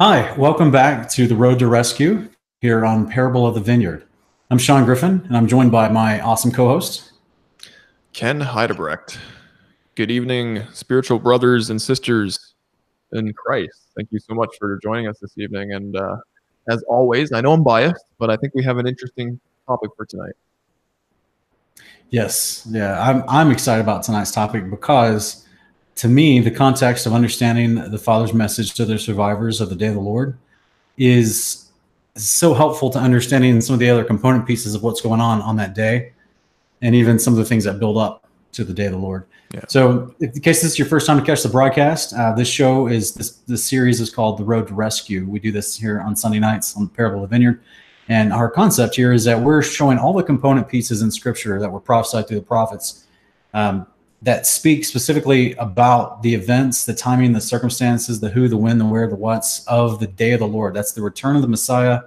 [0.00, 2.28] Hi, welcome back to the Road to Rescue
[2.60, 4.06] here on Parable of the Vineyard.
[4.48, 7.10] I'm Sean Griffin, and I'm joined by my awesome co-host,
[8.12, 9.18] Ken Heidebrecht.
[9.96, 12.54] Good evening, spiritual brothers and sisters
[13.10, 13.88] in Christ.
[13.96, 15.72] Thank you so much for joining us this evening.
[15.72, 16.18] And uh,
[16.70, 20.06] as always, I know I'm biased, but I think we have an interesting topic for
[20.06, 20.34] tonight.
[22.10, 25.47] Yes, yeah, I'm I'm excited about tonight's topic because
[25.98, 29.88] to me, the context of understanding the Father's message to the survivors of the Day
[29.88, 30.38] of the Lord
[30.96, 31.70] is
[32.14, 35.56] so helpful to understanding some of the other component pieces of what's going on on
[35.56, 36.12] that day,
[36.82, 39.26] and even some of the things that build up to the Day of the Lord.
[39.52, 39.64] Yeah.
[39.66, 42.86] So, in case this is your first time to catch the broadcast, uh, this show
[42.86, 45.26] is this this series is called The Road to Rescue.
[45.26, 47.60] We do this here on Sunday nights on the Parable of the Vineyard.
[48.08, 51.70] And our concept here is that we're showing all the component pieces in Scripture that
[51.70, 53.06] were prophesied through the prophets
[53.52, 53.86] um,
[54.22, 58.84] that speak specifically about the events, the timing, the circumstances, the who, the when, the
[58.84, 60.74] where, the what's of the day of the Lord.
[60.74, 62.00] That's the return of the Messiah,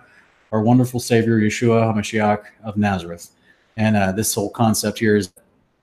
[0.51, 3.29] our wonderful Savior, Yeshua HaMashiach of Nazareth.
[3.77, 5.31] And uh, this whole concept here is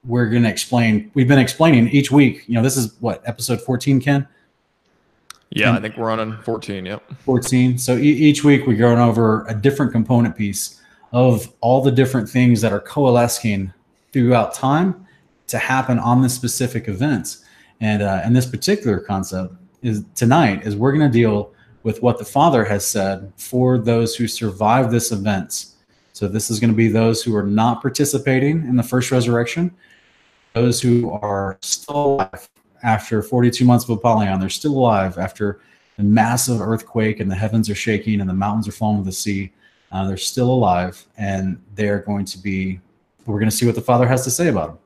[0.05, 1.11] we're going to explain.
[1.15, 2.45] We've been explaining each week.
[2.47, 4.29] You know, this is what episode 14, Ken.
[5.51, 6.85] Yeah, and I think we're on 14.
[6.85, 7.03] Yep.
[7.25, 7.79] 14.
[7.79, 10.83] So e- each week we're going over a different component piece
[11.13, 13.73] of all the different things that are coalescing
[14.13, 15.07] throughout time
[15.49, 17.45] to happen on the specific events.
[17.81, 22.19] And uh, and this particular concept is tonight is we're going to deal with what
[22.19, 25.67] the Father has said for those who survive this event.
[26.13, 29.73] So this is going to be those who are not participating in the first resurrection,
[30.53, 32.49] those who are still alive
[32.83, 34.41] after 42 months of Apollyon.
[34.41, 35.61] They're still alive after
[35.97, 39.13] the massive earthquake and the heavens are shaking and the mountains are falling to the
[39.13, 39.53] sea.
[39.93, 42.81] Uh, they're still alive and they're going to be.
[43.27, 44.79] We're going to see what the Father has to say about them.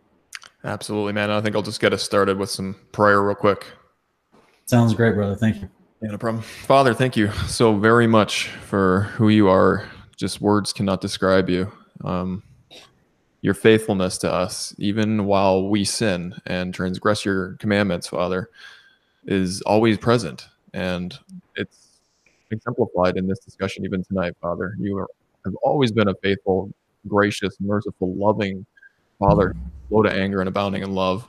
[0.65, 1.31] Absolutely, man.
[1.31, 3.67] I think I'll just get us started with some prayer real quick.
[4.67, 5.35] Sounds great, brother.
[5.35, 5.69] Thank you.
[6.01, 6.43] Yeah, no problem.
[6.43, 9.89] Father, thank you so very much for who you are.
[10.17, 11.71] Just words cannot describe you.
[12.05, 12.43] Um,
[13.41, 18.51] your faithfulness to us, even while we sin and transgress your commandments, Father,
[19.27, 20.49] is always present.
[20.75, 21.19] And
[21.57, 22.01] it's
[22.53, 24.77] exemplified in this discussion, even tonight, Father.
[24.79, 25.09] You are,
[25.45, 26.73] have always been a faithful,
[27.09, 28.65] gracious, merciful, loving
[29.23, 29.55] Father
[29.89, 31.29] slow to anger and abounding in love.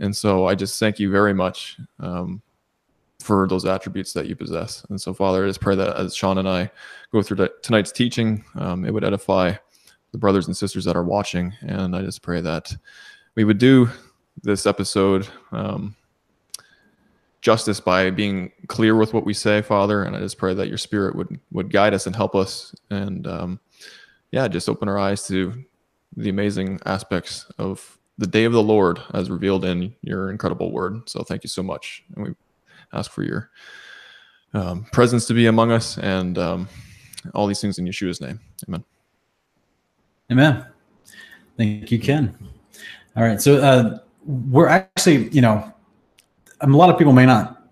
[0.00, 2.40] And so I just thank you very much um,
[3.20, 4.84] for those attributes that you possess.
[4.90, 6.70] And so, Father, I just pray that as Sean and I
[7.12, 9.54] go through tonight's teaching, um, it would edify
[10.12, 11.52] the brothers and sisters that are watching.
[11.60, 12.74] And I just pray that
[13.34, 13.88] we would do
[14.42, 15.96] this episode um,
[17.40, 20.02] justice by being clear with what we say, Father.
[20.04, 23.26] And I just pray that your Spirit would would guide us and help us, and
[23.26, 23.60] um,
[24.32, 25.64] yeah, just open our eyes to
[26.16, 31.08] the amazing aspects of the day of the Lord as revealed in your incredible word.
[31.08, 32.04] So thank you so much.
[32.14, 32.34] And we
[32.92, 33.50] ask for your
[34.52, 36.68] um, presence to be among us and um,
[37.34, 38.40] all these things in Yeshua's name.
[38.68, 38.84] Amen.
[40.30, 40.66] Amen.
[41.56, 42.36] Thank you, Ken.
[43.16, 43.40] All right.
[43.40, 45.72] So uh, we're actually, you know,
[46.60, 47.68] a lot of people may not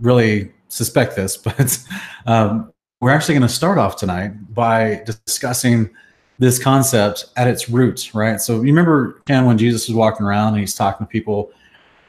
[0.00, 1.78] really suspect this, but
[2.26, 5.90] um, we're actually going to start off tonight by discussing
[6.38, 8.40] this concept at its roots, right?
[8.40, 11.52] So you remember Ken when Jesus was walking around and he's talking to people.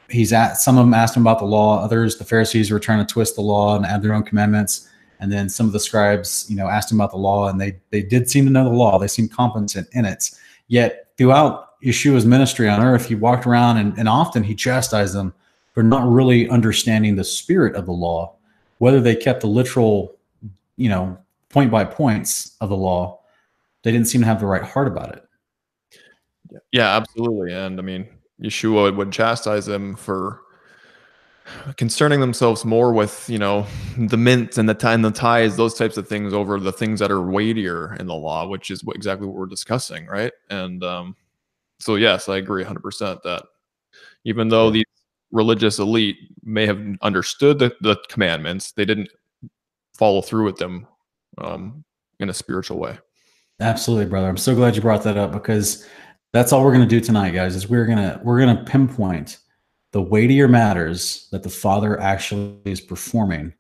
[0.10, 1.84] He's at some of them asked him about the law.
[1.84, 4.90] Others, the Pharisees, were trying to twist the law and add their own commandments.
[5.20, 7.80] And then some of the scribes, you know, asked him about the law, and they
[7.92, 8.98] they did seem to know the law.
[9.00, 10.32] They seemed competent in it.
[10.68, 15.34] Yet throughout Yeshua's ministry on earth, he walked around and, and often he chastised them
[15.74, 18.34] for not really understanding the spirit of the law,
[18.78, 20.16] whether they kept the literal,
[20.78, 21.18] you know,
[21.50, 23.20] point by points of the law
[23.84, 25.24] they didn't seem to have the right heart about it.
[26.72, 27.54] Yeah, absolutely.
[27.54, 28.08] And I mean,
[28.42, 30.42] Yeshua would chastise them for
[31.78, 33.66] concerning themselves more with, you know,
[33.98, 37.00] the mint and the tie and the ties, those types of things over the things
[37.00, 40.32] that are weightier in the law, which is what, exactly what we're discussing, right?
[40.50, 41.16] And um,
[41.80, 43.44] so, yes, I agree 100% that
[44.24, 44.86] even though the
[45.32, 49.10] religious elite may have understood the, the commandments, they didn't
[49.94, 50.88] follow through with them
[51.40, 51.84] um,
[52.20, 52.98] in a spiritual way.
[53.60, 54.28] Absolutely, brother.
[54.28, 55.88] I'm so glad you brought that up because
[56.32, 57.56] that's all we're going to do tonight, guys.
[57.56, 59.38] Is we're gonna we're gonna pinpoint
[59.92, 63.54] the weightier matters that the Father actually is performing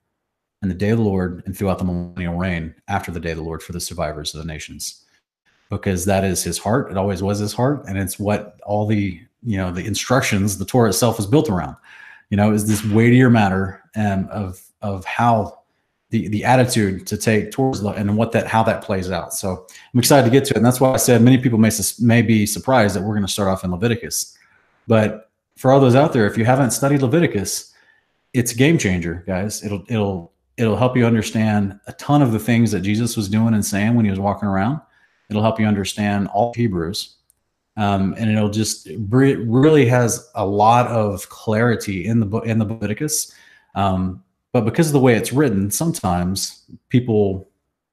[0.63, 3.38] in the day of the Lord and throughout the millennial reign after the day of
[3.38, 5.06] the Lord for the survivors of the nations,
[5.69, 6.89] because that is His heart.
[6.89, 10.66] It always was His heart, and it's what all the you know the instructions, the
[10.66, 11.75] Torah itself, is built around.
[12.31, 15.62] You know, is this weightier matter um, of of how
[16.13, 19.33] the the attitude to take towards the, and what that how that plays out.
[19.33, 21.71] So I'm excited to get to it, and that's why I said many people may
[22.00, 24.38] may be surprised that we're going to start off in Leviticus.
[24.88, 27.74] But for all those out there, if you haven't studied Leviticus,
[28.33, 29.65] it's a game changer, guys.
[29.65, 33.56] It'll it'll it'll help you understand a ton of the things that Jesus was doing
[33.56, 34.80] and saying when he was walking around.
[35.31, 37.15] It'll help you understand all Hebrews.
[37.75, 42.60] Um, and it'll just it really has a lot of clarity in the book in
[42.60, 43.33] the Leviticus.
[43.74, 44.23] Um,
[44.54, 47.50] but because of the way it's written, sometimes people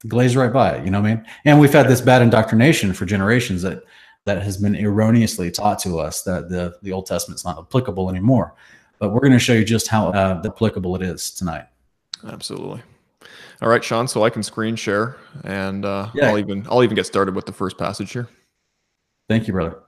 [0.06, 0.84] glaze right by it.
[0.84, 1.26] You know what I mean?
[1.44, 3.82] And we've had this bad indoctrination for generations that
[4.26, 8.54] that has been erroneously taught to us that the the Old Testament's not applicable anymore.
[8.98, 11.64] But we're going to show you just how uh, applicable it is tonight.
[12.28, 12.82] Absolutely.
[13.62, 14.06] All right, Sean.
[14.06, 16.28] So I can screen share, and uh, yeah.
[16.28, 18.28] I'll even I'll even get started with the first passage here.
[19.28, 19.78] Thank you, brother.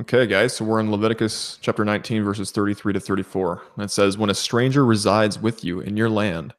[0.00, 0.54] Okay, guys.
[0.54, 3.62] So we're in Leviticus chapter 19, verses 33 to 34.
[3.74, 6.54] And it says, "When a stranger resides with you in your land,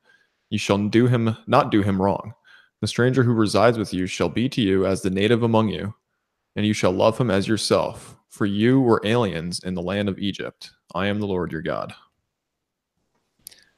[0.49, 2.33] you shall do him not do him wrong.
[2.81, 5.93] The stranger who resides with you shall be to you as the native among you,
[6.57, 8.17] and you shall love him as yourself.
[8.27, 10.71] For you were aliens in the land of Egypt.
[10.93, 11.93] I am the Lord your God."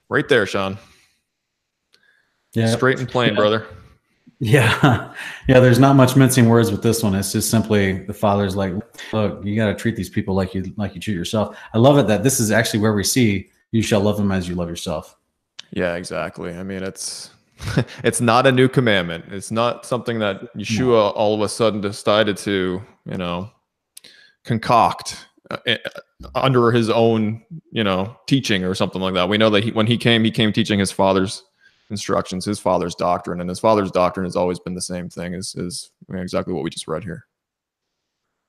[0.10, 0.80] Right there, Sean.
[2.54, 2.74] Yeah.
[2.76, 3.36] Straight and plain, yeah.
[3.36, 3.68] brother.
[4.42, 5.14] Yeah.
[5.48, 5.60] Yeah.
[5.60, 7.14] There's not much mincing words with this one.
[7.14, 8.74] It's just simply the father's like,
[9.12, 11.58] look, you got to treat these people like you, like you treat yourself.
[11.74, 14.48] I love it that this is actually where we see you shall love them as
[14.48, 15.18] you love yourself.
[15.72, 16.56] Yeah, exactly.
[16.56, 17.32] I mean, it's,
[18.04, 19.26] it's not a new commandment.
[19.30, 23.50] It's not something that Yeshua all of a sudden decided to, you know,
[24.46, 25.78] concoct uh, uh,
[26.36, 29.28] under his own, you know, teaching or something like that.
[29.28, 31.44] We know that he, when he came, he came teaching his father's
[31.92, 35.34] instructions, his father's doctrine, and his father's doctrine has always been the same thing.
[35.34, 37.28] Is is exactly what we just read here.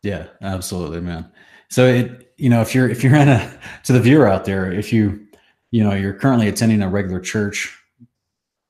[0.02, 1.30] Yeah, absolutely, man.
[1.68, 4.72] So it, you know, if you're if you're in a to the viewer out there,
[4.72, 5.26] if you,
[5.70, 7.78] you know, you're currently attending a regular church,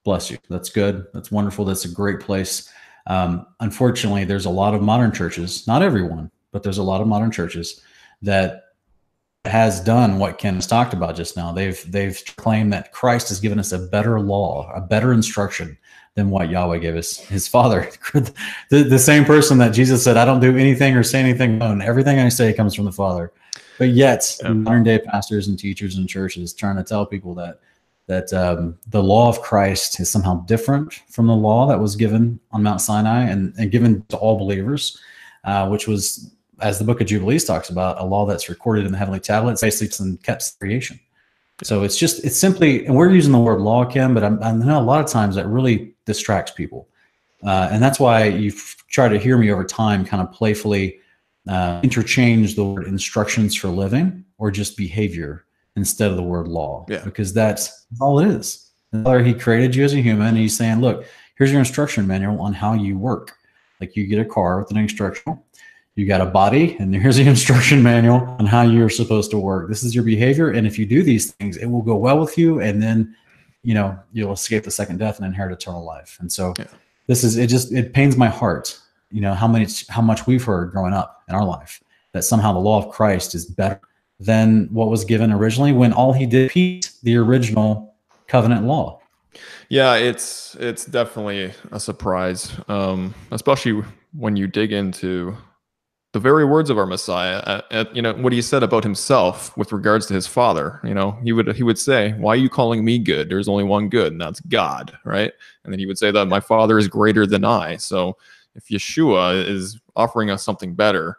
[0.04, 0.38] bless you.
[0.48, 1.06] That's good.
[1.14, 1.64] That's wonderful.
[1.64, 2.70] That's a great place.
[3.06, 7.08] Um, unfortunately, there's a lot of modern churches, not everyone, but there's a lot of
[7.08, 7.80] modern churches
[8.20, 8.62] that
[9.44, 11.52] has done what Ken has talked about just now.
[11.52, 15.76] They've they've claimed that Christ has given us a better law, a better instruction
[16.14, 17.90] than what Yahweh gave us, his father.
[18.12, 21.80] the, the same person that Jesus said, I don't do anything or say anything alone.
[21.80, 23.32] Everything I say comes from the Father.
[23.78, 24.50] But yet, yeah.
[24.50, 27.60] modern day pastors and teachers and churches trying to tell people that
[28.08, 32.38] that um, the law of Christ is somehow different from the law that was given
[32.50, 34.98] on Mount Sinai and, and given to all believers,
[35.44, 36.30] uh, which was
[36.62, 39.60] as the book of Jubilees talks about, a law that's recorded in the heavenly tablets,
[39.60, 40.98] basically some kept creation.
[41.62, 44.52] So it's just, it's simply, and we're using the word law, Ken, but I'm, I
[44.52, 46.88] know a lot of times that really distracts people.
[47.44, 50.98] Uh, and that's why you've tried to hear me over time kind of playfully
[51.48, 55.44] uh, interchange the word instructions for living or just behavior
[55.76, 56.86] instead of the word law.
[56.88, 57.02] Yeah.
[57.04, 58.70] Because that's all it is.
[58.92, 61.06] He created you as a human and he's saying, look,
[61.36, 63.36] here's your instruction manual on how you work.
[63.80, 65.44] Like you get a car with an instructional
[65.94, 69.68] you got a body and here's the instruction manual on how you're supposed to work.
[69.68, 72.38] This is your behavior and if you do these things it will go well with
[72.38, 73.14] you and then
[73.62, 76.16] you know you'll escape the second death and inherit eternal life.
[76.20, 76.66] And so yeah.
[77.06, 78.78] this is it just it pains my heart
[79.12, 82.52] you know how many how much we've heard growing up in our life that somehow
[82.52, 83.80] the law of christ is better
[84.18, 86.50] than what was given originally when all he did
[87.02, 87.94] the original
[88.26, 89.00] covenant law.
[89.68, 95.36] Yeah it's it's definitely a surprise um especially when you dig into
[96.12, 99.56] the very words of our Messiah, uh, uh, you know, what he said about himself
[99.56, 102.50] with regards to his father, you know, he would he would say, "Why are you
[102.50, 103.30] calling me good?
[103.30, 105.32] There's only one good, and that's God, right?"
[105.64, 107.76] And then he would say that my father is greater than I.
[107.76, 108.18] So
[108.54, 111.16] if Yeshua is offering us something better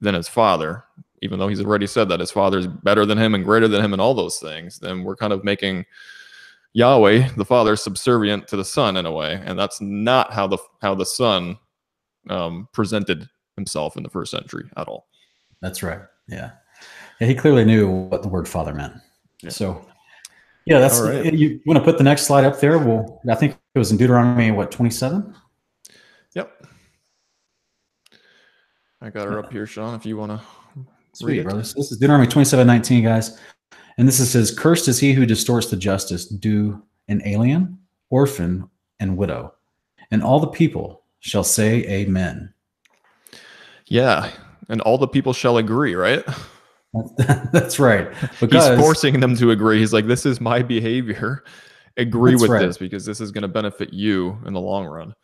[0.00, 0.84] than his father,
[1.20, 3.84] even though he's already said that his father is better than him and greater than
[3.84, 5.84] him and all those things, then we're kind of making
[6.72, 10.58] Yahweh, the Father, subservient to the Son in a way, and that's not how the
[10.80, 11.58] how the Son
[12.30, 15.06] um, presented himself in the first century at all.
[15.60, 16.00] That's right.
[16.28, 16.52] Yeah.
[17.20, 18.94] yeah he clearly knew what the word father meant.
[19.42, 19.50] Yeah.
[19.50, 19.86] So,
[20.66, 21.32] yeah, that's right.
[21.32, 22.78] you, want to put the next slide up there?
[22.78, 25.34] Well, I think it was in Deuteronomy, what, 27?
[26.34, 26.66] Yep.
[29.02, 30.40] I got her up here, Sean, if you want to.
[31.12, 31.74] Sweet, brothers.
[31.74, 33.38] This is Deuteronomy 27 19, guys.
[33.98, 38.68] And this is says, Cursed is he who distorts the justice due an alien, orphan,
[38.98, 39.54] and widow.
[40.10, 42.53] And all the people shall say, Amen.
[43.86, 44.30] Yeah,
[44.68, 46.24] and all the people shall agree, right?
[47.52, 48.08] That's right.
[48.40, 49.78] Because he's forcing them to agree.
[49.78, 51.44] He's like, "This is my behavior.
[51.96, 52.60] Agree with right.
[52.60, 55.14] this because this is going to benefit you in the long run."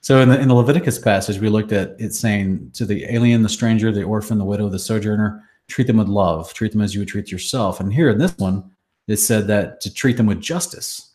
[0.00, 3.42] So in the in the Leviticus passage, we looked at it saying to the alien,
[3.42, 6.94] the stranger, the orphan, the widow, the sojourner, treat them with love, treat them as
[6.94, 7.80] you would treat yourself.
[7.80, 8.70] And here in this one,
[9.08, 11.12] it said that to treat them with justice,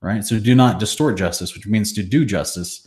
[0.00, 0.24] right?
[0.24, 2.86] So do not distort justice, which means to do justice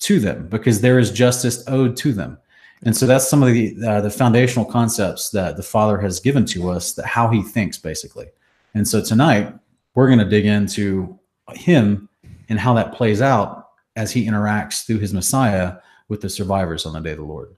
[0.00, 2.38] to them, because there is justice owed to them.
[2.84, 6.44] And so that's some of the uh, the foundational concepts that the Father has given
[6.46, 8.26] to us, that how He thinks, basically.
[8.74, 9.54] And so tonight
[9.94, 11.18] we're going to dig into
[11.50, 12.08] Him
[12.48, 15.76] and how that plays out as He interacts through His Messiah
[16.08, 17.54] with the survivors on the day of the Lord.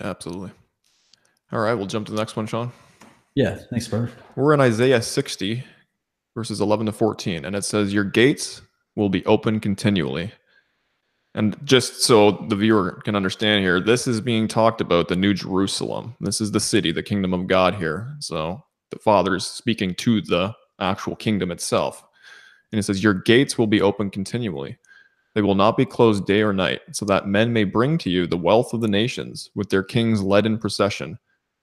[0.00, 0.50] Yeah, absolutely.
[1.50, 2.72] All right, we'll jump to the next one, Sean.
[3.34, 4.10] Yeah, thanks, brother.
[4.36, 5.64] We're in Isaiah 60,
[6.34, 8.62] verses 11 to 14, and it says, Your gates
[8.94, 10.32] will be open continually.
[11.34, 15.32] And just so the viewer can understand here, this is being talked about the New
[15.32, 16.14] Jerusalem.
[16.20, 18.14] This is the city, the kingdom of God here.
[18.20, 22.04] So the Father is speaking to the actual kingdom itself.
[22.70, 24.76] And it says, Your gates will be open continually.
[25.34, 28.26] They will not be closed day or night, so that men may bring to you
[28.26, 31.18] the wealth of the nations, with their kings led in procession.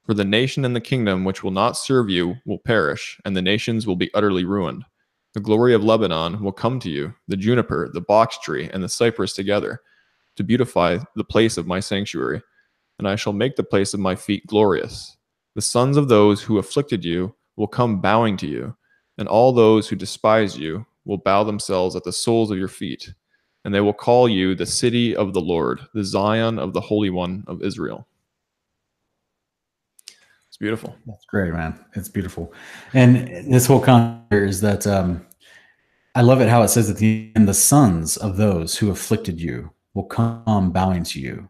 [0.06, 3.44] For the nation and the kingdom which will not serve you will perish, and the
[3.44, 4.86] nations will be utterly ruined.
[5.34, 8.90] The glory of Lebanon will come to you, the juniper, the box tree, and the
[8.90, 9.82] cypress together,
[10.36, 12.42] to beautify the place of my sanctuary.
[12.98, 15.18] And I shall make the place of my feet glorious.
[15.56, 18.76] The sons of those who afflicted you will come bowing to you,
[19.18, 23.14] and all those who despise you will bow themselves at the soles of your feet.
[23.64, 27.10] And they will call you the city of the Lord, the Zion of the Holy
[27.10, 28.08] One of Israel
[30.60, 30.96] beautiful.
[31.08, 31.84] That's great, man.
[31.96, 32.54] It's beautiful.
[32.94, 35.26] And this whole concept is that um,
[36.16, 39.40] I love it how it says at the end, the sons of those who afflicted
[39.40, 41.50] you will come bowing to you.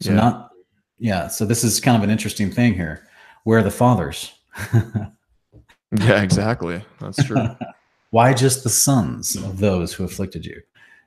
[0.00, 0.16] So yeah.
[0.16, 0.50] not,
[0.98, 1.28] yeah.
[1.28, 3.08] So this is kind of an interesting thing here.
[3.44, 4.32] Where are the fathers?
[4.72, 6.82] yeah, exactly.
[7.00, 7.44] That's true.
[8.10, 10.62] Why just the sons of those who afflicted you?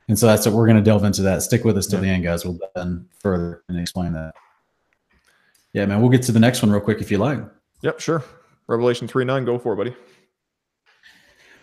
[0.07, 1.41] And so that's what we're going to delve into that.
[1.41, 2.09] Stick with us till yeah.
[2.09, 2.45] the end, guys.
[2.45, 4.33] We'll then further and explain that.
[5.73, 6.01] Yeah, man.
[6.01, 7.39] We'll get to the next one real quick if you like.
[7.81, 8.23] Yep, sure.
[8.67, 9.95] Revelation 3 9, go for it, buddy.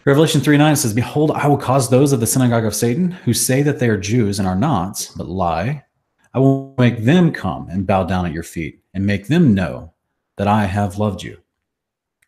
[0.05, 3.35] Revelation 3 9 says, Behold, I will cause those of the synagogue of Satan who
[3.35, 5.85] say that they are Jews and are not, but lie.
[6.35, 9.93] I will make them come and bow down at your feet and make them know
[10.37, 11.39] that I have loved you.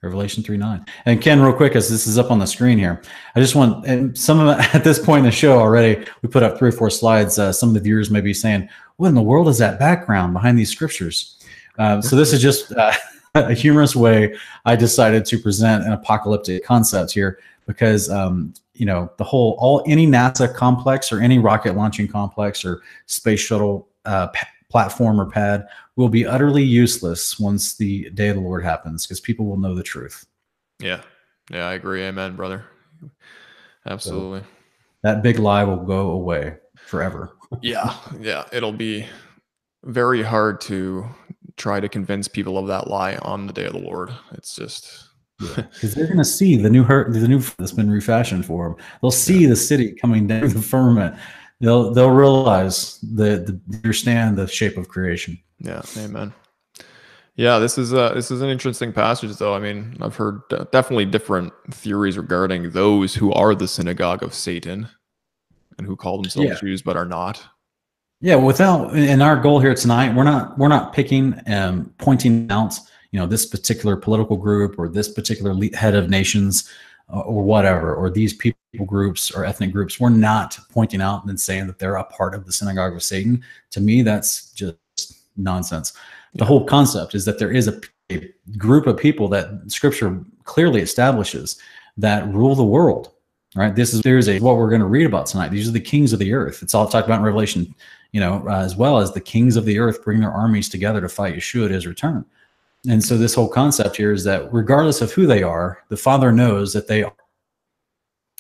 [0.03, 0.87] Revelation 3 9.
[1.05, 3.03] And Ken, real quick, as this is up on the screen here,
[3.35, 6.43] I just want, and some of at this point in the show already, we put
[6.43, 7.39] up three or four slides.
[7.39, 10.33] Uh, some of the viewers may be saying, What in the world is that background
[10.33, 11.40] behind these scriptures?
[11.81, 12.93] Um, so this is just uh,
[13.35, 19.11] a humorous way I decided to present an apocalyptic concept here because um, you know
[19.17, 24.27] the whole all any NASA complex or any rocket launching complex or space shuttle uh,
[24.29, 29.07] p- platform or pad will be utterly useless once the day of the Lord happens
[29.07, 30.27] because people will know the truth.
[30.81, 31.01] Yeah,
[31.51, 32.03] yeah, I agree.
[32.03, 32.65] Amen, brother.
[33.87, 34.41] Absolutely.
[34.41, 34.47] So
[35.03, 37.33] that big lie will go away forever.
[37.63, 39.07] yeah, yeah, it'll be
[39.85, 41.09] very hard to
[41.57, 44.11] try to convince people of that lie on the day of the Lord.
[44.33, 48.47] It's just because they're going to see the new hurt, the new that's been refashioned
[48.47, 48.77] for them.
[49.01, 49.51] They'll see yeah.
[49.51, 51.17] the city coming down the firmament.
[51.61, 55.39] They'll they'll realize the, the understand the shape of creation.
[55.59, 56.33] Yeah, amen.
[57.37, 59.55] Yeah, this is uh this is an interesting passage, though.
[59.55, 60.43] I mean, I've heard
[60.73, 64.89] definitely different theories regarding those who are the synagogue of Satan
[65.79, 66.61] and who call themselves yeah.
[66.61, 67.43] Jews but are not.
[68.23, 72.79] Yeah, without and our goal here tonight, we're not we're not picking um pointing out
[73.13, 76.69] you know this particular political group or this particular head of nations
[77.13, 79.99] uh, or whatever or these people groups or ethnic groups.
[79.99, 83.43] We're not pointing out and saying that they're a part of the synagogue of Satan.
[83.71, 84.77] To me, that's just
[85.39, 85.95] nonsense.
[86.35, 87.81] The whole concept is that there is a,
[88.13, 91.59] a group of people that Scripture clearly establishes
[91.97, 93.13] that rule the world
[93.57, 95.81] right this is there's a what we're going to read about tonight these are the
[95.81, 97.75] kings of the earth it's all talked about in revelation
[98.13, 101.01] you know, uh, as well as the kings of the earth bring their armies together
[101.01, 102.25] to fight Yeshua at his return.
[102.89, 106.33] And so this whole concept here is that regardless of who they are, the Father
[106.33, 107.13] knows that they are.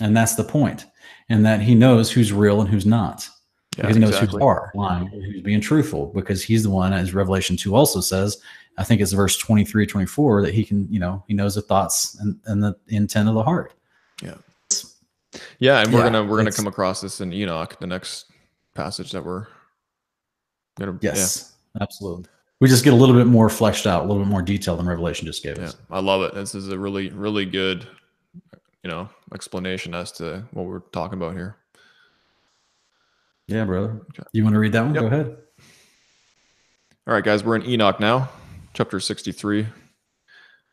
[0.00, 0.86] And that's the point.
[1.28, 3.28] And that he knows who's real and who's not.
[3.76, 4.40] Yeah, because he knows exactly.
[4.40, 8.38] who are lying, who's being truthful, because he's the one, as Revelation 2 also says,
[8.78, 12.18] I think it's verse 23, 24, that he can, you know, he knows the thoughts
[12.18, 13.74] and, and the intent of the heart.
[14.22, 14.34] Yeah.
[15.60, 18.32] Yeah, and we're yeah, gonna we're gonna come across this in Enoch, the next
[18.74, 19.46] passage that we're
[20.80, 21.82] Gonna, yes, yeah.
[21.82, 22.24] absolutely.
[22.60, 24.86] We just get a little bit more fleshed out, a little bit more detail than
[24.86, 25.76] Revelation just gave yeah, us.
[25.90, 26.34] I love it.
[26.34, 27.86] This is a really, really good,
[28.82, 31.56] you know, explanation as to what we're talking about here.
[33.46, 34.00] Yeah, brother.
[34.10, 34.22] Okay.
[34.32, 34.94] You want to read that one?
[34.94, 35.02] Yep.
[35.02, 35.36] Go ahead.
[37.06, 38.30] All right, guys, we're in Enoch now,
[38.72, 39.66] chapter 63.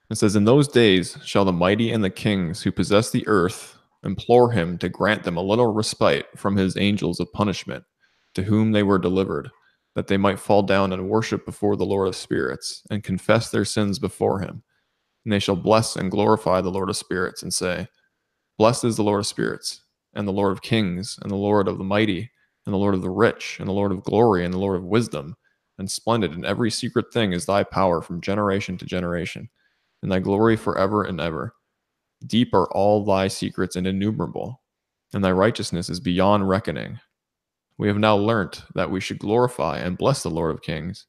[0.10, 3.78] It says, In those days shall the mighty and the kings who possess the earth
[4.04, 7.84] implore him to grant them a little respite from his angels of punishment,
[8.36, 9.50] to whom they were delivered
[9.98, 13.66] that they might fall down and worship before the Lord of spirits and confess their
[13.66, 14.62] sins before him.
[15.26, 17.88] And they shall bless and glorify the Lord of spirits and say,
[18.60, 19.82] Blessed is the Lord of spirits,
[20.14, 22.30] and the Lord of kings, and the Lord of the mighty,
[22.68, 24.84] and the Lord of the rich, and the Lord of glory, and the Lord of
[24.84, 25.36] wisdom,
[25.80, 29.50] and splendid in every secret thing is thy power from generation to generation,
[30.04, 31.56] and thy glory forever and ever.
[32.28, 34.62] Deep are all thy secrets and innumerable,
[35.12, 37.00] and thy righteousness is beyond reckoning.
[37.78, 41.06] We have now learnt that we should glorify and bless the Lord of kings,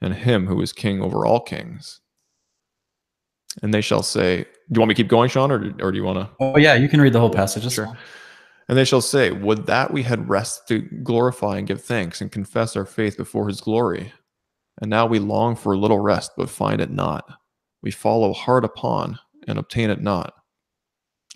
[0.00, 2.00] and him who is king over all kings.
[3.62, 5.96] And they shall say, Do you want me to keep going, Sean, or, or do
[5.96, 6.30] you want to?
[6.40, 7.70] Oh, yeah, you can read the whole passage.
[7.72, 7.96] Sure.
[8.68, 12.30] And they shall say, Would that we had rest to glorify and give thanks and
[12.30, 14.12] confess our faith before his glory.
[14.80, 17.24] And now we long for a little rest, but find it not.
[17.82, 20.34] We follow hard upon and obtain it not.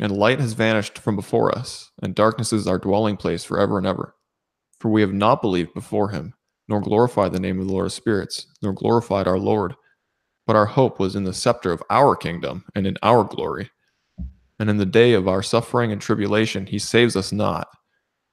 [0.01, 3.87] And light has vanished from before us, and darkness is our dwelling place forever and
[3.87, 4.15] ever.
[4.83, 6.35] For we have not believed before him,
[6.67, 9.77] nor glorified the name of the Lord of spirits, nor glorified our Lord.
[10.45, 13.71] But our hope was in the scepter of our kingdom and in our glory.
[14.59, 17.69] And in the day of our suffering and tribulation, he saves us not.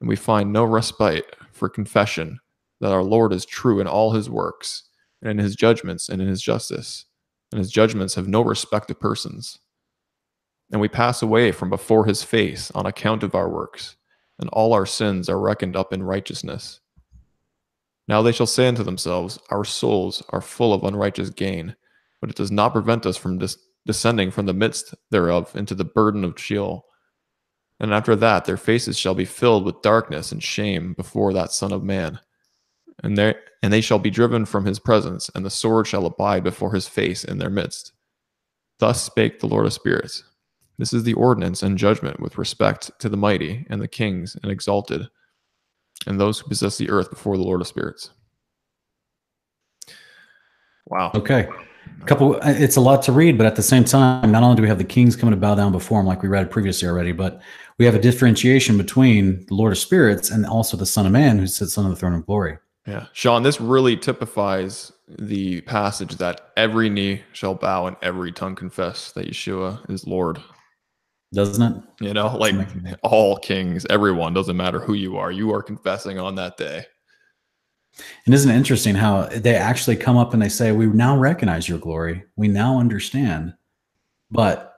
[0.02, 2.40] And we find no respite for confession
[2.82, 4.90] that our Lord is true in all his works,
[5.22, 7.06] and in his judgments and in his justice.
[7.52, 9.60] And his judgments have no respect of persons.
[10.72, 13.98] And we pass away from before his face on account of our works,
[14.40, 16.80] and all our sins are reckoned up in righteousness.
[18.08, 21.76] Now they shall say unto themselves, Our souls are full of unrighteous gain,
[22.22, 25.86] but it does not prevent us from dis- descending from the midst thereof into the
[25.86, 26.86] burden of Sheol.
[27.80, 31.72] And after that, their faces shall be filled with darkness and shame before that Son
[31.72, 32.20] of Man.
[33.04, 36.44] And they, and they shall be driven from his presence, and the sword shall abide
[36.44, 37.94] before his face in their midst.
[38.80, 40.24] Thus spake the Lord of spirits.
[40.80, 44.50] This is the ordinance and judgment with respect to the mighty and the kings and
[44.50, 45.10] exalted,
[46.08, 48.12] and those who possess the earth before the Lord of spirits.
[50.88, 51.12] Wow.
[51.14, 51.50] Okay.
[52.02, 54.62] A couple it's a lot to read, but at the same time, not only do
[54.62, 57.12] we have the kings coming to bow down before him like we read previously already,
[57.12, 57.42] but
[57.78, 61.40] we have a differentiation between the Lord of Spirits and also the Son of Man
[61.40, 62.58] who sits on the throne of glory.
[62.88, 63.08] Yeah.
[63.12, 69.12] Sean, this really typifies the passage that every knee shall bow and every tongue confess
[69.12, 70.40] that Yeshua is Lord.
[71.34, 71.84] Doesn't it?
[72.02, 72.56] You know, like
[73.04, 76.86] all kings, everyone, doesn't matter who you are, you are confessing on that day.
[78.26, 81.68] And isn't it interesting how they actually come up and they say, We now recognize
[81.68, 82.24] your glory.
[82.36, 83.54] We now understand.
[84.32, 84.74] But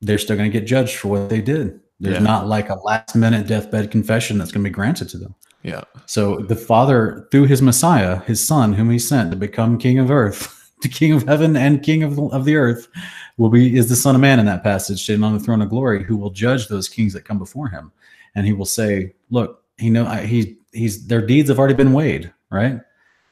[0.00, 1.80] they're still going to get judged for what they did.
[1.98, 2.22] There's yeah.
[2.22, 5.34] not like a last minute deathbed confession that's going to be granted to them.
[5.62, 5.82] Yeah.
[6.04, 10.10] So the Father, through his Messiah, his Son, whom he sent to become King of
[10.10, 12.88] earth, the King of heaven and King of the, of the earth,
[13.38, 15.70] will be is the Son of Man in that passage, sitting on the throne of
[15.70, 17.92] glory, who will judge those kings that come before him.
[18.34, 22.32] And he will say, Look, he know he he's their deeds have already been weighed
[22.50, 22.80] right?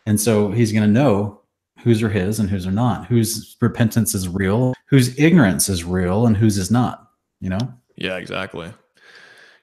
[0.07, 1.41] And so he's going to know
[1.83, 6.27] whose are his and whose are not, whose repentance is real, whose ignorance is real,
[6.27, 7.09] and whose is not,
[7.41, 7.75] you know?
[7.97, 8.73] Yeah, exactly.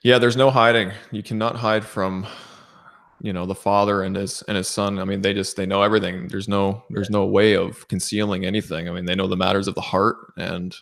[0.03, 0.91] Yeah, there's no hiding.
[1.11, 2.25] You cannot hide from
[3.21, 5.81] you know the father and his and his son i mean they just they know
[5.81, 9.67] everything there's no there's no way of concealing anything i mean they know the matters
[9.67, 10.75] of the heart and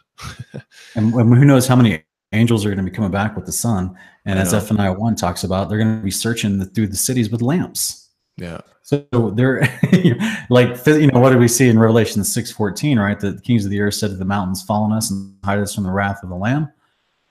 [0.95, 3.95] and who knows how many angels are going to be coming back with the son
[4.25, 7.29] and as zephaniah 1 talks about they're going to be searching the, through the cities
[7.29, 8.61] with lamps yeah.
[8.81, 9.61] So they're
[10.49, 13.19] like you know what do we see in Revelation six fourteen right?
[13.19, 15.83] The kings of the earth said to the mountains, "Follow us and hide us from
[15.83, 16.71] the wrath of the Lamb."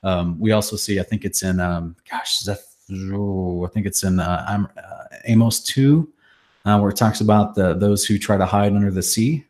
[0.03, 2.63] Um, we also see, I think it's in, um, gosh, Zeph,
[3.13, 6.13] oh, I think it's in uh, uh, Amos two,
[6.65, 9.45] uh, where it talks about the those who try to hide under the sea,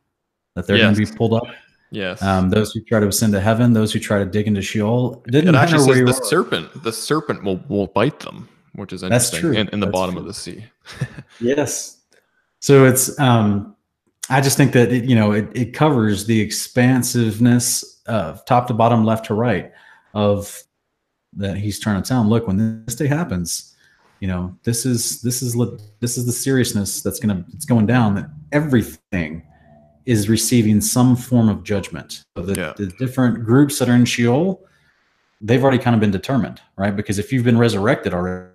[0.54, 0.84] that they're yes.
[0.84, 1.44] going to be pulled up.
[1.90, 2.22] Yes.
[2.22, 5.22] Um, those who try to ascend to heaven, those who try to dig into Sheol.
[5.26, 6.82] Didn't it actually says the serpent.
[6.82, 8.48] The serpent will will bite them
[8.78, 9.36] which is interesting.
[9.36, 9.52] That's true.
[9.52, 10.20] In, in the That's bottom true.
[10.20, 10.64] of the sea.
[11.40, 11.98] yes.
[12.60, 13.74] So it's um
[14.30, 18.74] I just think that it, you know it, it covers the expansiveness of top to
[18.74, 19.72] bottom, left to right
[20.14, 20.62] of
[21.36, 23.74] that he's trying to tell him, look, when this day happens,
[24.20, 25.56] you know, this is this is
[26.00, 29.42] this is the seriousness that's gonna it's going down that everything
[30.06, 32.24] is receiving some form of judgment.
[32.36, 32.72] So the, yeah.
[32.76, 34.64] the different groups that are in Sheol,
[35.40, 36.96] they've already kind of been determined, right?
[36.96, 38.48] Because if you've been resurrected already,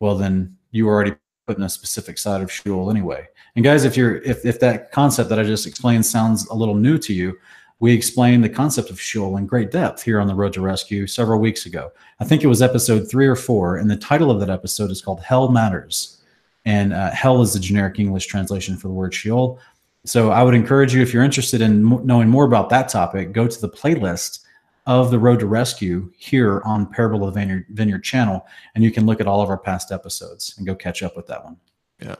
[0.00, 1.14] well then you already
[1.46, 3.28] put in a specific side of Sheol anyway.
[3.54, 6.74] And guys, if you're if if that concept that I just explained sounds a little
[6.74, 7.38] new to you,
[7.84, 11.06] we explained the concept of Sheol in great depth here on the Road to Rescue
[11.06, 11.92] several weeks ago.
[12.18, 15.02] I think it was episode three or four, and the title of that episode is
[15.02, 16.22] called Hell Matters.
[16.64, 19.60] And uh, hell is the generic English translation for the word Sheol.
[20.06, 23.46] So I would encourage you, if you're interested in knowing more about that topic, go
[23.46, 24.46] to the playlist
[24.86, 28.90] of the Road to Rescue here on Parable of the Vineyard, Vineyard channel, and you
[28.90, 31.58] can look at all of our past episodes and go catch up with that one.
[32.00, 32.16] Yeah,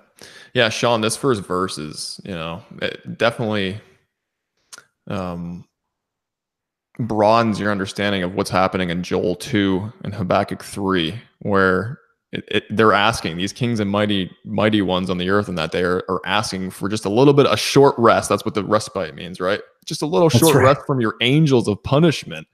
[0.52, 1.00] yeah, Sean.
[1.00, 2.62] This first verse is, you know,
[3.16, 3.80] definitely
[5.08, 5.64] um,
[6.98, 11.98] broadens your understanding of what's happening in Joel two and Habakkuk three, where
[12.34, 15.70] it, it, they're asking these kings and mighty mighty ones on the earth and that
[15.70, 18.64] they are, are asking for just a little bit a short rest that's what the
[18.64, 20.64] respite means right just a little short right.
[20.64, 22.48] rest from your angels of punishment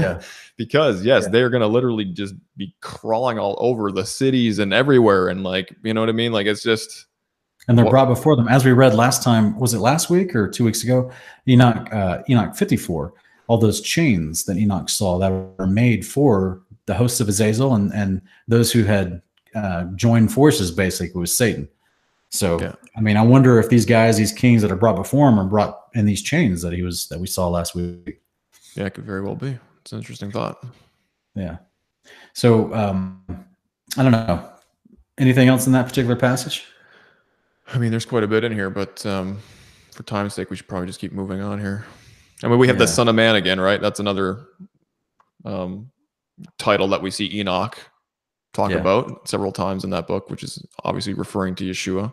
[0.00, 0.20] yeah.
[0.56, 1.28] because yes yeah.
[1.28, 5.72] they're going to literally just be crawling all over the cities and everywhere and like
[5.84, 7.06] you know what i mean like it's just
[7.68, 10.34] and they're well, brought before them as we read last time was it last week
[10.34, 11.10] or two weeks ago
[11.48, 13.12] enoch uh, enoch 54
[13.46, 17.92] all those chains that enoch saw that were made for the hosts of Azazel and
[17.92, 19.22] and those who had
[19.54, 21.68] uh, joined forces basically with Satan.
[22.28, 22.74] So yeah.
[22.96, 25.46] I mean, I wonder if these guys, these kings that are brought before him, are
[25.46, 28.20] brought in these chains that he was that we saw last week.
[28.74, 29.58] Yeah, it could very well be.
[29.80, 30.64] It's an interesting thought.
[31.34, 31.56] Yeah.
[32.34, 33.24] So um,
[33.96, 34.48] I don't know.
[35.18, 36.66] Anything else in that particular passage?
[37.72, 39.38] I mean, there's quite a bit in here, but um,
[39.92, 41.84] for time's sake, we should probably just keep moving on here.
[42.42, 42.84] I mean, we have yeah.
[42.84, 43.80] the Son of Man again, right?
[43.80, 44.46] That's another
[45.44, 45.90] um,
[46.58, 47.78] title that we see Enoch
[48.52, 48.78] talk yeah.
[48.78, 52.12] about several times in that book, which is obviously referring to Yeshua.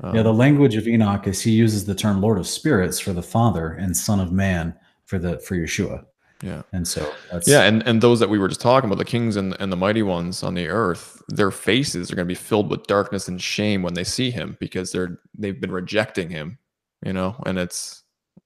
[0.00, 3.12] Um, yeah, the language of Enoch is he uses the term Lord of Spirits for
[3.12, 6.04] the Father and Son of Man for the for Yeshua.
[6.42, 6.62] Yeah.
[6.72, 7.12] And so
[7.46, 9.76] Yeah, and, and those that we were just talking about, the kings and, and the
[9.76, 13.40] mighty ones on the earth, their faces are going to be filled with darkness and
[13.40, 16.58] shame when they see him because they're they've been rejecting him,
[17.04, 18.02] you know, and it's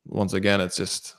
[0.07, 1.17] once again, it's just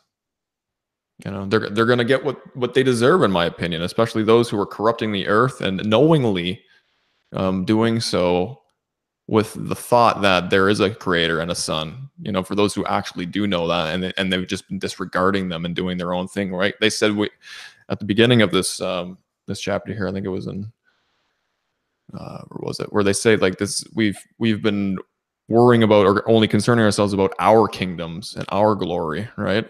[1.25, 3.81] you know, they're they're going to get what what they deserve, in my opinion.
[3.81, 6.61] Especially those who are corrupting the earth and knowingly
[7.33, 8.61] um, doing so
[9.27, 12.09] with the thought that there is a creator and a son.
[12.21, 15.49] You know, for those who actually do know that, and and they've just been disregarding
[15.49, 16.53] them and doing their own thing.
[16.53, 16.75] Right?
[16.79, 17.29] They said we
[17.89, 20.07] at the beginning of this um, this chapter here.
[20.07, 20.71] I think it was in
[22.17, 22.91] uh, where was it?
[22.91, 24.97] Where they say like this: we've we've been
[25.49, 29.27] worrying about or only concerning ourselves about our kingdoms and our glory.
[29.37, 29.67] Right?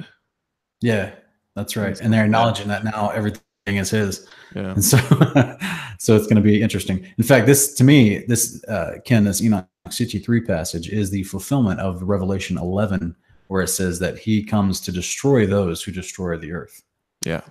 [0.81, 1.11] Yeah.
[1.57, 1.99] That's right.
[1.99, 4.27] And they're acknowledging that now everything is his.
[4.55, 4.71] Yeah.
[4.71, 4.97] And so,
[5.99, 7.05] so it's going to be interesting.
[7.17, 11.79] In fact, this to me, this uh, Ken, this Enoch 63 passage is the fulfillment
[11.79, 13.15] of Revelation 11,
[13.47, 16.83] where it says that he comes to destroy those who destroy the earth.
[17.23, 17.41] Yeah.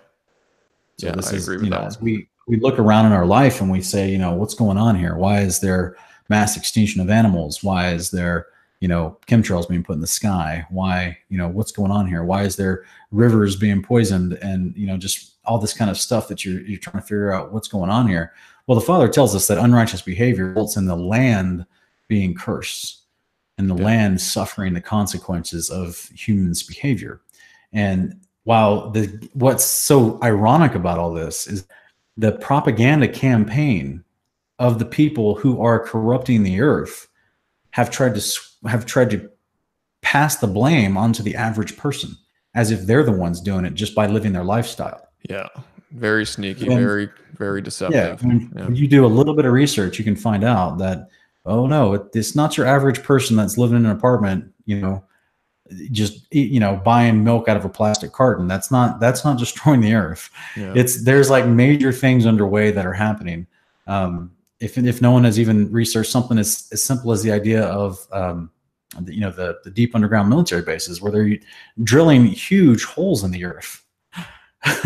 [0.99, 3.71] So yeah, this I is, you know, we we look around in our life and
[3.71, 5.17] we say, you know, what's going on here?
[5.17, 5.97] Why is there
[6.29, 7.63] mass extinction of animals?
[7.63, 8.47] Why is there
[8.81, 12.25] you know chemtrails being put in the sky why you know what's going on here
[12.25, 16.29] why is there rivers being poisoned and you know just all this kind of stuff
[16.29, 18.33] that you're you're trying to figure out what's going on here
[18.67, 21.65] well the father tells us that unrighteous behavior results in the land
[22.09, 23.03] being cursed
[23.59, 23.85] and the yeah.
[23.85, 27.21] land suffering the consequences of humans behavior
[27.73, 31.67] and while the what's so ironic about all this is
[32.17, 34.03] the propaganda campaign
[34.59, 37.09] of the people who are corrupting the earth
[37.71, 39.31] have tried to have tried to
[40.03, 42.17] pass the blame onto the average person
[42.55, 45.06] as if they're the ones doing it just by living their lifestyle.
[45.29, 45.49] Yeah.
[45.93, 48.23] Very sneaky, and, very, very deceptive.
[48.23, 48.69] Yeah, when, yeah.
[48.69, 51.09] you do a little bit of research, you can find out that,
[51.45, 55.05] oh no, it, it's not your average person that's living in an apartment, you know,
[55.91, 59.81] just you know buying milk out of a plastic carton that's not that's not destroying
[59.81, 60.73] the earth yeah.
[60.77, 63.47] it's there's like major things underway that are happening
[63.87, 67.65] um, if if no one has even researched something as, as simple as the idea
[67.65, 68.51] of um,
[69.01, 71.37] the, you know the, the deep underground military bases where they're
[71.83, 73.83] drilling huge holes in the earth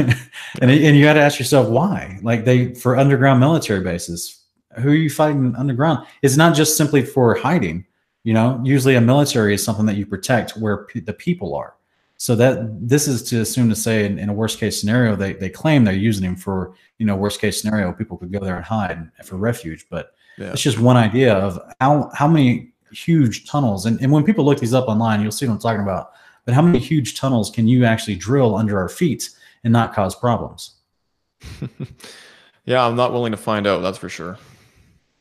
[0.61, 4.45] and, and you got to ask yourself why like they for underground military bases
[4.79, 7.85] who are you fighting underground it's not just simply for hiding
[8.25, 11.75] you know usually a military is something that you protect where the people are
[12.21, 15.33] so that this is to assume to say in, in, a worst case scenario, they,
[15.33, 18.57] they claim they're using him for, you know, worst case scenario, people could go there
[18.57, 19.87] and hide for refuge.
[19.89, 20.53] But yeah.
[20.53, 23.87] it's just one idea of how, how many huge tunnels.
[23.87, 26.13] And, and when people look these up online, you'll see what I'm talking about.
[26.45, 29.31] But how many huge tunnels can you actually drill under our feet
[29.65, 30.77] and not cause problems?
[32.65, 33.83] yeah, I'm not willing to find out.
[33.83, 34.39] That's for sure.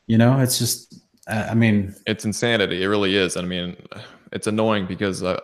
[0.06, 2.82] You know, it's just, I mean, it's insanity.
[2.82, 3.36] It really is.
[3.36, 3.76] I mean,
[4.32, 5.40] it's annoying because uh,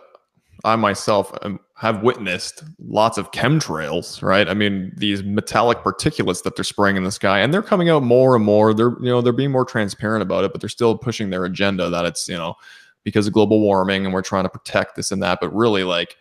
[0.63, 1.31] I myself
[1.75, 4.49] have witnessed lots of chemtrails, right?
[4.49, 8.03] I mean, these metallic particulates that they're spraying in the sky, and they're coming out
[8.03, 8.73] more and more.
[8.73, 11.89] They're, you know, they're being more transparent about it, but they're still pushing their agenda
[11.89, 12.55] that it's, you know,
[13.03, 15.39] because of global warming and we're trying to protect this and that.
[15.39, 16.17] But really, like,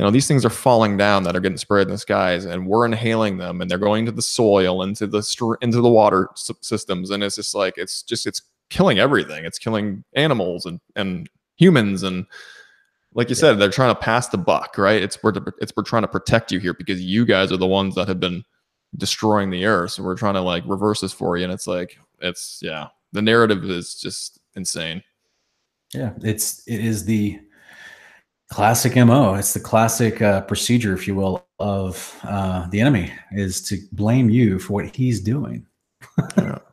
[0.00, 2.66] you know, these things are falling down that are getting sprayed in the skies, and
[2.66, 6.30] we're inhaling them, and they're going to the soil, into the into the water
[6.62, 9.44] systems, and it's just like it's just it's killing everything.
[9.44, 12.24] It's killing animals and and humans and
[13.12, 13.40] like you yeah.
[13.40, 15.02] said, they're trying to pass the buck, right?
[15.02, 17.94] It's we're it's we're trying to protect you here because you guys are the ones
[17.96, 18.42] that have been
[18.96, 19.90] destroying the earth.
[19.90, 23.20] So we're trying to like reverse this for you, and it's like it's yeah, the
[23.20, 25.02] narrative is just insane.
[25.92, 27.38] Yeah, it's it is the
[28.50, 29.34] classic mo.
[29.34, 34.28] It's the classic uh, procedure, if you will, of uh, the enemy is to blame
[34.28, 35.66] you for what he's doing.
[36.36, 36.58] Yeah.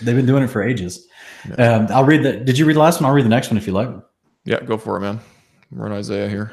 [0.00, 1.06] They've been doing it for ages.
[1.48, 1.76] Yeah.
[1.76, 2.36] Um, I'll read the.
[2.38, 3.08] Did you read the last one?
[3.08, 3.90] I'll read the next one if you like.
[4.44, 5.20] Yeah, go for it, man.
[5.70, 6.52] We're in Isaiah here.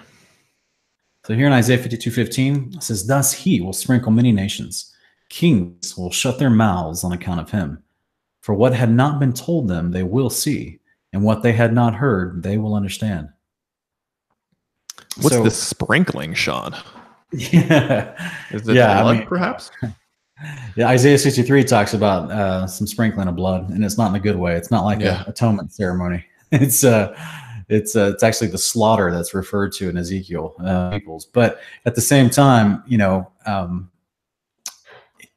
[1.26, 4.94] So here in Isaiah 52 15, it says, Thus he will sprinkle many nations.
[5.30, 7.84] Kings will shut their mouths on account of him.
[8.42, 10.80] For what had not been told them, they will see,
[11.14, 13.30] and what they had not heard, they will understand.
[15.18, 16.76] What's so, the sprinkling, Sean?
[17.32, 18.32] Yeah.
[18.52, 19.72] Is it yeah, blood, I mean, perhaps?
[20.76, 24.20] Yeah, Isaiah 63 talks about uh, some sprinkling of blood, and it's not in a
[24.20, 24.56] good way.
[24.56, 25.24] It's not like yeah.
[25.28, 26.26] a atonement ceremony.
[26.52, 27.16] It's uh
[27.70, 31.26] it's uh, it's actually the slaughter that's referred to in Ezekiel uh, peoples.
[31.26, 33.90] But at the same time, you know, um,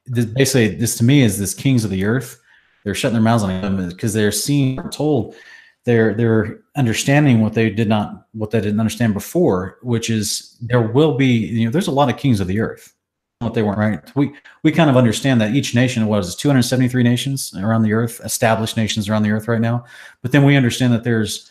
[0.06, 2.40] this, basically, this to me is this kings of the earth.
[2.82, 5.36] They're shutting their mouths on him because they're seeing, told,
[5.84, 10.82] they're they're understanding what they did not what they didn't understand before, which is there
[10.82, 12.92] will be you know there's a lot of kings of the earth.
[13.40, 14.16] What they weren't right.
[14.16, 18.76] We we kind of understand that each nation was 273 nations around the earth, established
[18.76, 19.84] nations around the earth right now.
[20.22, 21.50] But then we understand that there's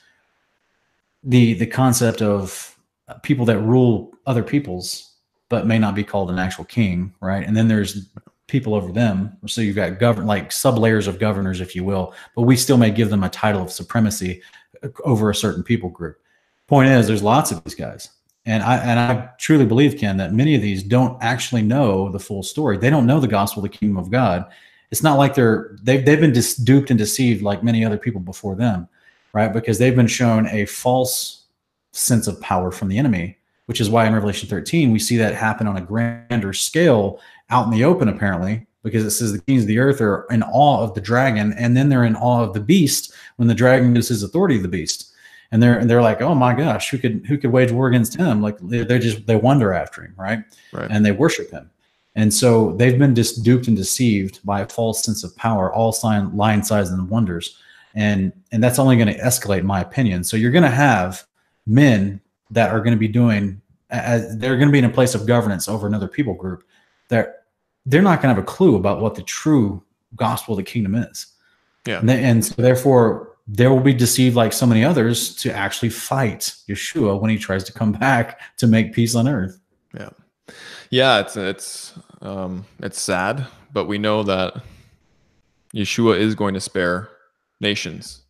[1.23, 2.77] the the concept of
[3.21, 5.11] people that rule other peoples
[5.49, 8.07] but may not be called an actual king right and then there's
[8.47, 9.37] people over them.
[9.47, 12.77] So you've got govern like sub layers of governors if you will but we still
[12.77, 14.41] may give them a title of supremacy
[14.83, 16.17] uh, over a certain people group.
[16.67, 18.09] Point is there's lots of these guys.
[18.45, 22.19] And i and i truly believe ken that many of these don't actually know the
[22.19, 22.77] full story.
[22.77, 24.45] They don't know the gospel of the kingdom of god.
[24.91, 28.21] It's not like they're they've, they've been dis- duped and deceived like many other people
[28.21, 28.87] before them
[29.33, 29.51] right?
[29.51, 31.45] Because they've been shown a false
[31.91, 35.35] sense of power from the enemy, which is why in Revelation 13 we see that
[35.35, 37.19] happen on a grander scale
[37.53, 40.43] out in the open, apparently, because it says the kings of the earth are in
[40.43, 43.93] awe of the dragon, and then they're in awe of the beast when the dragon
[43.93, 45.11] gives his authority to the beast.
[45.51, 48.15] And they're and they're like, oh my gosh, who could who could wage war against
[48.15, 48.41] him?
[48.41, 50.43] Like they just they wonder after him, right?
[50.71, 50.89] Right.
[50.89, 51.69] And they worship him.
[52.15, 55.91] And so they've been just duped and deceived by a false sense of power, all
[55.91, 57.55] sign, line, signs, and wonders
[57.95, 61.25] and and that's only going to escalate in my opinion so you're going to have
[61.65, 65.15] men that are going to be doing as they're going to be in a place
[65.15, 66.63] of governance over another people group
[67.09, 67.42] that
[67.85, 69.83] they're not going to have a clue about what the true
[70.15, 71.27] gospel of the kingdom is
[71.85, 75.53] yeah and, they, and so therefore they will be deceived like so many others to
[75.53, 79.59] actually fight yeshua when he tries to come back to make peace on earth
[79.93, 80.09] yeah
[80.89, 84.61] yeah it's it's um it's sad but we know that
[85.73, 87.09] yeshua is going to spare
[87.63, 88.21] nations.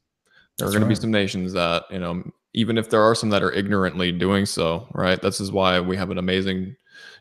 [0.57, 0.89] There are going right.
[0.89, 4.11] to be some nations that, you know, even if there are some that are ignorantly
[4.11, 5.21] doing so, right?
[5.21, 6.75] This is why we have an amazing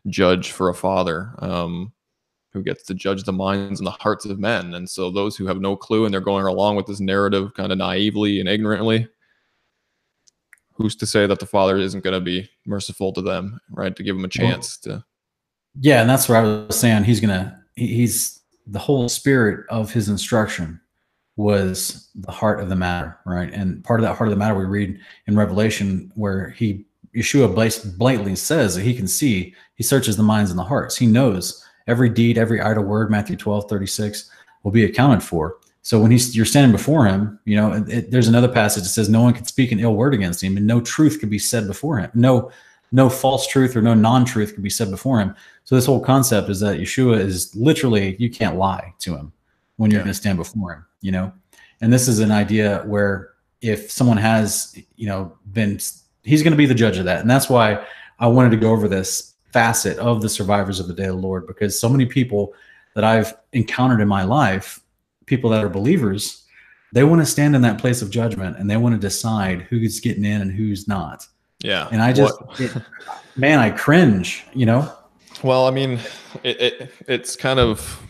[0.07, 1.93] judge for a father um,
[2.53, 4.75] who gets to judge the minds and the hearts of men.
[4.75, 7.73] And so those who have no clue and they're going along with this narrative kind
[7.73, 9.09] of naively and ignorantly,
[10.75, 13.97] who's to say that the father isn't going to be merciful to them, right?
[13.97, 15.05] To give them a chance to.
[15.81, 16.03] Yeah.
[16.03, 17.05] And that's what I was saying.
[17.05, 20.79] He's going to, he's the whole spirit of his instruction
[21.37, 23.53] was the heart of the matter, right?
[23.53, 26.85] And part of that heart of the matter we read in Revelation, where he
[27.17, 27.55] Yeshua
[27.99, 30.97] blatantly says that he can see, he searches the minds and the hearts.
[30.97, 34.31] He knows every deed, every idle word, Matthew 12, 36,
[34.63, 35.57] will be accounted for.
[35.83, 38.91] So when he's you're standing before him, you know, it, it, there's another passage that
[38.91, 41.41] says no one can speak an ill word against him, and no truth can be
[41.41, 42.11] said before him.
[42.15, 42.53] No,
[42.93, 45.35] no false truth or no non-truth can be said before him.
[45.65, 49.33] So this whole concept is that Yeshua is literally you can't lie to him
[49.77, 50.05] when you're yeah.
[50.05, 51.33] going to stand before him, you know?
[51.81, 55.81] And this is an idea where if someone has, you know, been,
[56.23, 57.21] he's going to be the judge of that.
[57.21, 57.85] And that's why
[58.21, 61.23] I wanted to go over this facet of the survivors of the day of the
[61.23, 62.55] Lord, because so many people
[62.95, 64.81] that I've encountered in my life,
[65.27, 66.45] people that are believers,
[66.93, 70.01] they want to stand in that place of judgment and they want to decide who's
[70.01, 71.27] getting in and who's not.
[71.61, 71.89] Yeah.
[71.91, 72.73] And I just, it,
[73.37, 74.93] man, I cringe, you know?
[75.43, 75.99] Well, I mean,
[76.43, 78.03] it, it it's kind of,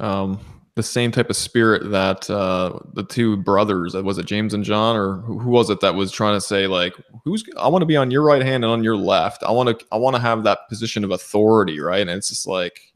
[0.00, 0.40] um,
[0.76, 4.64] the same type of spirit that uh, the two brothers, uh, was it James and
[4.64, 7.82] John, or who, who was it that was trying to say like, who's I want
[7.82, 9.44] to be on your right hand and on your left.
[9.44, 12.00] I want to I want to have that position of authority, right?
[12.00, 12.92] And it's just like,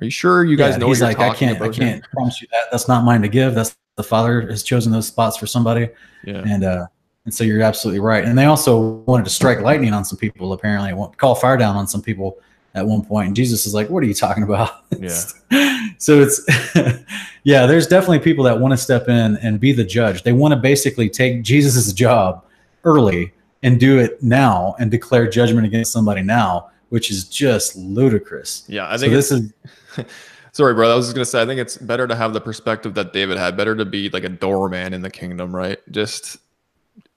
[0.00, 0.88] are you sure you guys yeah, know?
[0.88, 2.64] He's like, I can't, I can't promise you that.
[2.70, 3.54] That's not mine to give.
[3.54, 5.88] That's the Father has chosen those spots for somebody.
[6.24, 6.42] Yeah.
[6.46, 6.86] And uh,
[7.24, 8.24] and so you're absolutely right.
[8.24, 10.52] And they also wanted to strike lightning on some people.
[10.52, 12.38] Apparently, call fire down on some people
[12.74, 14.70] at one point and jesus is like what are you talking about?
[15.00, 15.86] Yeah.
[15.98, 16.44] So it's
[17.44, 20.22] yeah there's definitely people that want to step in and be the judge.
[20.24, 22.44] They want to basically take jesus's job
[22.84, 28.64] early and do it now and declare judgment against somebody now which is just ludicrous.
[28.68, 29.52] Yeah i think so this is
[30.52, 32.94] sorry bro i was just gonna say i think it's better to have the perspective
[32.94, 35.78] that david had better to be like a doorman in the kingdom right?
[35.92, 36.38] Just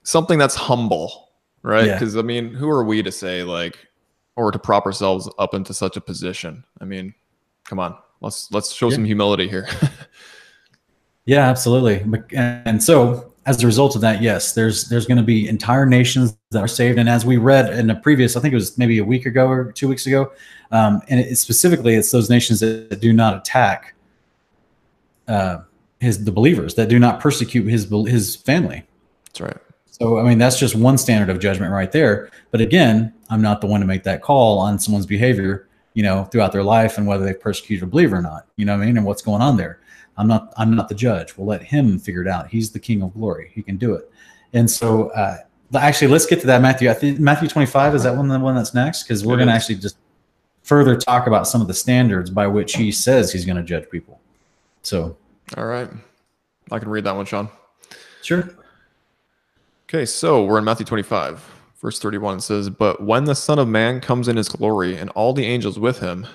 [0.04, 1.30] something that's humble
[1.62, 1.92] right?
[1.92, 2.20] Because yeah.
[2.20, 3.88] i mean who are we to say like
[4.36, 6.64] or to prop ourselves up into such a position.
[6.80, 7.14] I mean,
[7.64, 7.96] come on.
[8.20, 8.94] let's let's show yeah.
[8.94, 9.68] some humility here.
[11.24, 12.04] yeah, absolutely.
[12.32, 16.36] And so as a result of that, yes, there's there's going to be entire nations
[16.50, 16.98] that are saved.
[16.98, 19.48] And as we read in a previous, I think it was maybe a week ago
[19.48, 20.32] or two weeks ago,
[20.70, 23.94] um, and it, specifically, it's those nations that, do not attack
[25.26, 25.58] uh,
[25.98, 28.84] his the believers that do not persecute his his family.
[29.26, 29.56] That's right.
[29.92, 32.30] So I mean, that's just one standard of judgment right there.
[32.50, 36.24] But again, I'm not the one to make that call on someone's behavior, you know,
[36.24, 38.46] throughout their life and whether they've persecuted a believer or not.
[38.56, 38.96] You know what I mean?
[38.96, 39.80] And what's going on there.
[40.16, 41.36] I'm not I'm not the judge.
[41.36, 42.48] We'll let him figure it out.
[42.48, 43.52] He's the King of Glory.
[43.54, 44.10] He can do it.
[44.54, 45.38] And so, uh,
[45.74, 46.90] actually, let's get to that Matthew.
[46.90, 49.54] I think Matthew 25 is that one the one that's next because we're going to
[49.54, 49.96] actually just
[50.62, 53.88] further talk about some of the standards by which he says he's going to judge
[53.90, 54.20] people.
[54.82, 55.16] So,
[55.56, 55.88] all right,
[56.70, 57.48] I can read that one, Sean.
[58.22, 58.54] Sure.
[59.94, 61.44] Okay, so we're in Matthew 25,
[61.82, 62.38] verse 31.
[62.38, 65.44] It says, But when the Son of Man comes in his glory and all the
[65.44, 66.26] angels with him,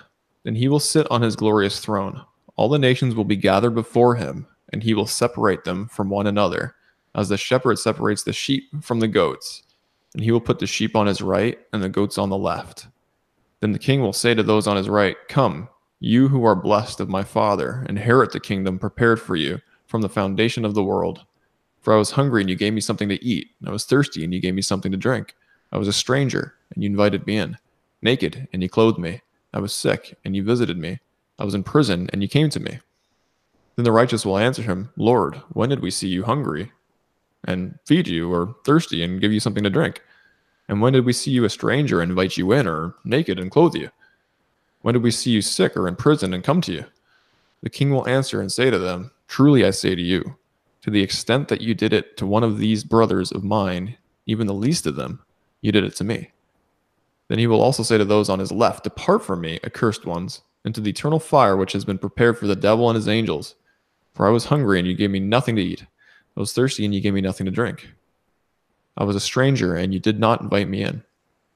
[0.43, 2.21] then he will sit on his glorious throne.
[2.55, 6.27] All the nations will be gathered before him, and he will separate them from one
[6.27, 6.75] another,
[7.15, 9.63] as the shepherd separates the sheep from the goats.
[10.13, 12.85] And he will put the sheep on his right and the goats on the left.
[13.61, 15.67] Then the king will say to those on his right, Come,
[15.99, 20.09] you who are blessed of my Father, inherit the kingdom prepared for you from the
[20.09, 21.25] foundation of the world.
[21.87, 23.51] For I was hungry, and you gave me something to eat.
[23.65, 25.33] I was thirsty, and you gave me something to drink.
[25.71, 27.57] I was a stranger, and you invited me in.
[28.01, 29.21] Naked, and you clothed me.
[29.53, 30.99] I was sick, and you visited me.
[31.39, 32.79] I was in prison, and you came to me.
[33.77, 36.73] Then the righteous will answer him, Lord, when did we see you hungry
[37.45, 40.03] and feed you, or thirsty and give you something to drink?
[40.67, 43.49] And when did we see you a stranger and invite you in, or naked and
[43.49, 43.91] clothe you?
[44.81, 46.85] When did we see you sick or in prison and come to you?
[47.63, 50.35] The king will answer and say to them, Truly I say to you,
[50.81, 54.47] to the extent that you did it to one of these brothers of mine, even
[54.47, 55.21] the least of them,
[55.61, 56.31] you did it to me.
[57.27, 60.41] Then he will also say to those on his left, Depart from me, accursed ones
[60.63, 63.55] into the eternal fire which has been prepared for the devil and his angels.
[64.13, 65.85] For I was hungry, and you gave me nothing to eat.
[66.35, 67.89] I was thirsty, and you gave me nothing to drink.
[68.97, 71.03] I was a stranger, and you did not invite me in.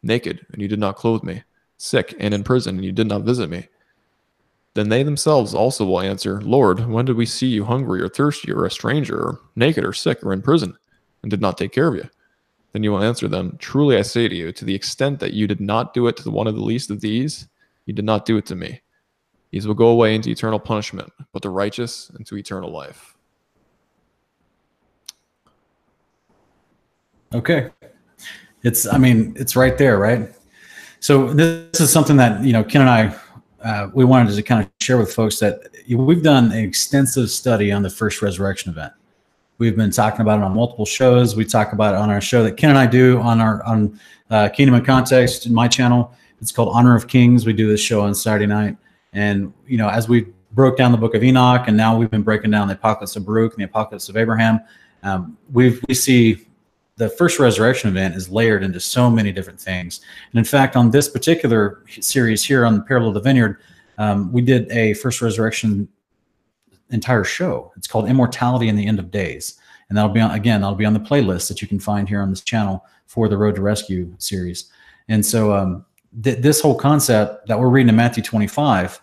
[0.04, 1.44] Naked, and you did not clothe me.
[1.78, 3.68] Sick, and in prison, and you did not visit me.
[4.74, 8.52] Then they themselves also will answer, Lord, when did we see you hungry or thirsty
[8.52, 10.78] or a stranger or naked or sick or in prison
[11.22, 12.10] and did not take care of you?
[12.72, 15.46] Then you will answer them, Truly I say to you, to the extent that you
[15.46, 17.50] did not do it to the one of the least of these,
[17.86, 18.82] you did not do it to me.
[19.52, 23.18] These will go away into eternal punishment, but the righteous into eternal life.
[27.34, 27.70] Okay.
[28.64, 30.34] It's, I mean, it's right there, right?
[31.02, 33.14] So this is something that, you know, Ken and I,
[33.64, 37.72] uh, we wanted to kind of share with folks that we've done an extensive study
[37.72, 38.94] on the first resurrection event.
[39.58, 41.36] We've been talking about it on multiple shows.
[41.36, 44.00] We talk about it on our show that Ken and I do on our on
[44.32, 46.14] uh, Kingdom in Context in my channel.
[46.42, 47.46] It's called Honor of Kings.
[47.46, 48.76] We do this show on Saturday night.
[49.14, 52.24] And, you know, as we broke down the book of Enoch and now we've been
[52.24, 54.60] breaking down the apocalypse of Baruch and the apocalypse of Abraham,
[55.04, 56.48] um, we we see
[57.02, 60.02] the first resurrection event is layered into so many different things.
[60.32, 63.60] And in fact, on this particular series here on the Parable of the Vineyard,
[63.98, 65.88] um, we did a first resurrection
[66.92, 67.74] entire show.
[67.76, 69.56] It's called Immortality in the End of Days.
[69.90, 72.22] And that'll be on, again, that'll be on the playlist that you can find here
[72.22, 74.72] on this channel for the Road to Rescue series.
[75.10, 75.84] And so um,
[76.22, 79.02] th- this whole concept that we're reading in Matthew 25,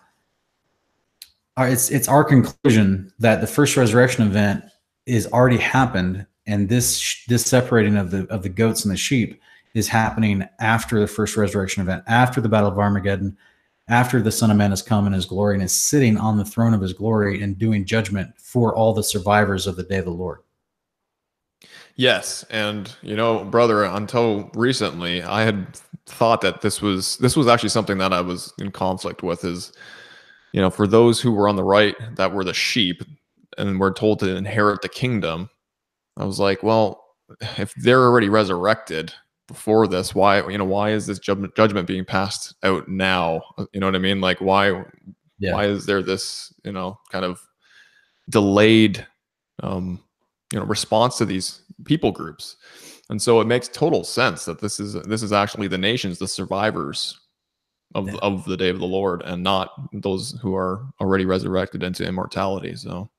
[1.57, 4.63] uh, it's it's our conclusion that the first resurrection event
[5.05, 9.39] is already happened, and this this separating of the of the goats and the sheep
[9.75, 13.37] is happening after the first resurrection event, after the battle of Armageddon,
[13.87, 16.45] after the Son of Man has come in his glory and is sitting on the
[16.45, 20.05] throne of his glory and doing judgment for all the survivors of the day of
[20.05, 20.39] the Lord.
[21.95, 27.47] Yes, and you know, brother, until recently, I had thought that this was this was
[27.47, 29.43] actually something that I was in conflict with.
[29.45, 29.71] Is
[30.51, 33.03] you know, for those who were on the right that were the sheep
[33.59, 35.49] and were told to inherit the kingdom,
[36.19, 37.03] I was like, well,
[37.57, 39.13] if they're already resurrected
[39.47, 43.41] before this, why you know why is this judgment being passed out now?
[43.73, 44.21] You know what I mean?
[44.21, 44.83] Like why
[45.39, 45.53] yeah.
[45.53, 47.41] why is there this you know kind of
[48.29, 49.05] delayed
[49.63, 49.99] um,
[50.53, 52.57] you know response to these people groups
[53.09, 56.27] and so it makes total sense that this is this is actually the nations the
[56.27, 57.19] survivors
[57.95, 58.19] of, yeah.
[58.21, 62.75] of the day of the lord and not those who are already resurrected into immortality
[62.75, 63.09] so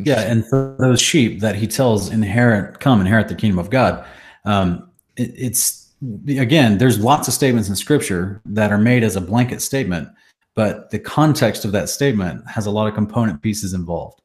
[0.00, 4.04] yeah and for those sheep that he tells inherit come inherit the kingdom of god
[4.44, 5.92] um, it, it's
[6.28, 10.08] again there's lots of statements in scripture that are made as a blanket statement
[10.54, 14.20] but the context of that statement has a lot of component pieces involved.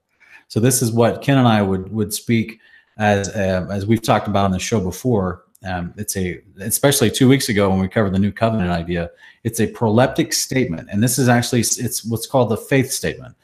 [0.47, 2.59] So this is what Ken and I would would speak
[2.97, 5.43] as uh, as we've talked about on the show before.
[5.65, 9.09] Um, it's a, especially two weeks ago when we covered the new covenant idea,
[9.43, 13.35] it's a proleptic statement, and this is actually it's what's called the faith statement,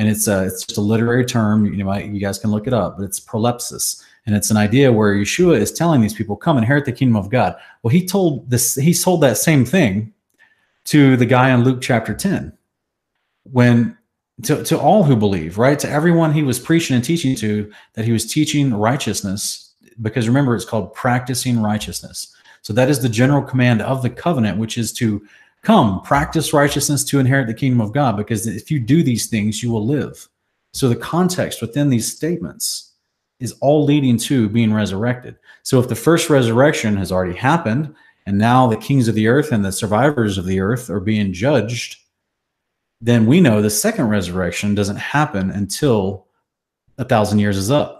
[0.00, 1.66] and it's a, it's just a literary term.
[1.66, 4.90] You know, you guys can look it up, but it's prolepsis, and it's an idea
[4.90, 8.48] where Yeshua is telling these people, "Come inherit the kingdom of God." Well, he told
[8.48, 10.14] this, he told that same thing
[10.84, 12.56] to the guy in Luke chapter ten,
[13.44, 13.96] when
[14.44, 15.78] to, to all who believe, right?
[15.78, 20.56] To everyone he was preaching and teaching to, that he was teaching righteousness, because remember,
[20.56, 22.34] it's called practicing righteousness.
[22.62, 25.22] So that is the general command of the covenant, which is to
[25.62, 29.62] Come, practice righteousness to inherit the kingdom of God, because if you do these things,
[29.62, 30.26] you will live.
[30.72, 32.94] So the context within these statements
[33.40, 35.36] is all leading to being resurrected.
[35.62, 37.94] So if the first resurrection has already happened,
[38.26, 41.32] and now the kings of the earth and the survivors of the earth are being
[41.32, 41.96] judged,
[43.00, 46.26] then we know the second resurrection doesn't happen until
[46.98, 47.99] a thousand years is up.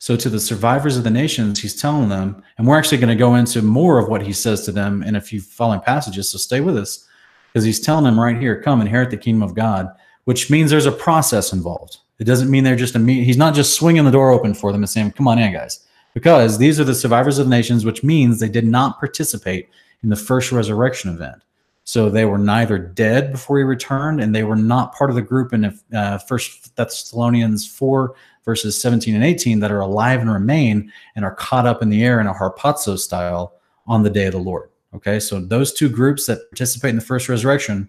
[0.00, 3.14] So to the survivors of the nations, he's telling them, and we're actually going to
[3.14, 6.30] go into more of what he says to them in a few following passages.
[6.30, 7.06] So stay with us
[7.52, 9.90] because he's telling them right here, come inherit the kingdom of God,
[10.24, 11.98] which means there's a process involved.
[12.18, 13.24] It doesn't mean they're just immediate.
[13.24, 15.86] He's not just swinging the door open for them and saying, come on in, guys,
[16.14, 19.68] because these are the survivors of the nations, which means they did not participate
[20.02, 21.42] in the first resurrection event.
[21.84, 25.22] So they were neither dead before he returned, and they were not part of the
[25.22, 28.14] group in uh, First Thessalonians four
[28.44, 32.04] verses 17 and 18 that are alive and remain and are caught up in the
[32.04, 33.54] air in a harpazo style
[33.86, 34.70] on the day of the Lord.
[34.94, 37.88] Okay, so those two groups that participate in the first resurrection,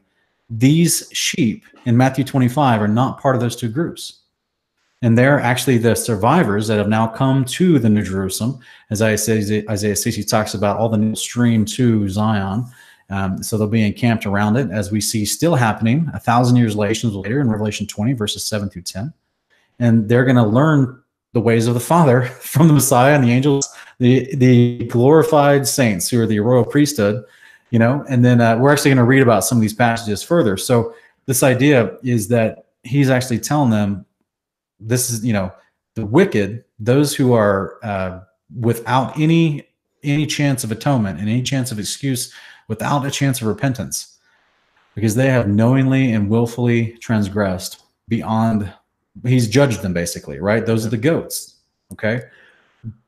[0.49, 4.19] these sheep in Matthew 25 are not part of those two groups.
[5.01, 8.59] And they're actually the survivors that have now come to the New Jerusalem,
[8.91, 12.65] as Isaiah, Isaiah 60 talks about all the new stream to Zion.
[13.09, 16.75] Um, so they'll be encamped around it, as we see still happening a thousand years
[16.75, 19.11] later in Revelation 20, verses 7 through 10
[19.79, 21.01] and they're going to learn
[21.33, 23.67] the ways of the Father from the Messiah and the angels,
[23.99, 27.23] the the glorified saints who are the royal priesthood,
[27.69, 28.05] you know.
[28.09, 30.57] And then uh, we're actually going to read about some of these passages further.
[30.57, 30.93] So
[31.25, 34.05] this idea is that he's actually telling them,
[34.79, 35.51] this is you know
[35.95, 38.21] the wicked, those who are uh,
[38.59, 39.67] without any
[40.03, 42.33] any chance of atonement and any chance of excuse,
[42.67, 44.17] without a chance of repentance,
[44.95, 48.73] because they have knowingly and willfully transgressed beyond
[49.25, 50.65] he's judged them basically, right?
[50.65, 51.55] Those are the goats.
[51.93, 52.23] Okay.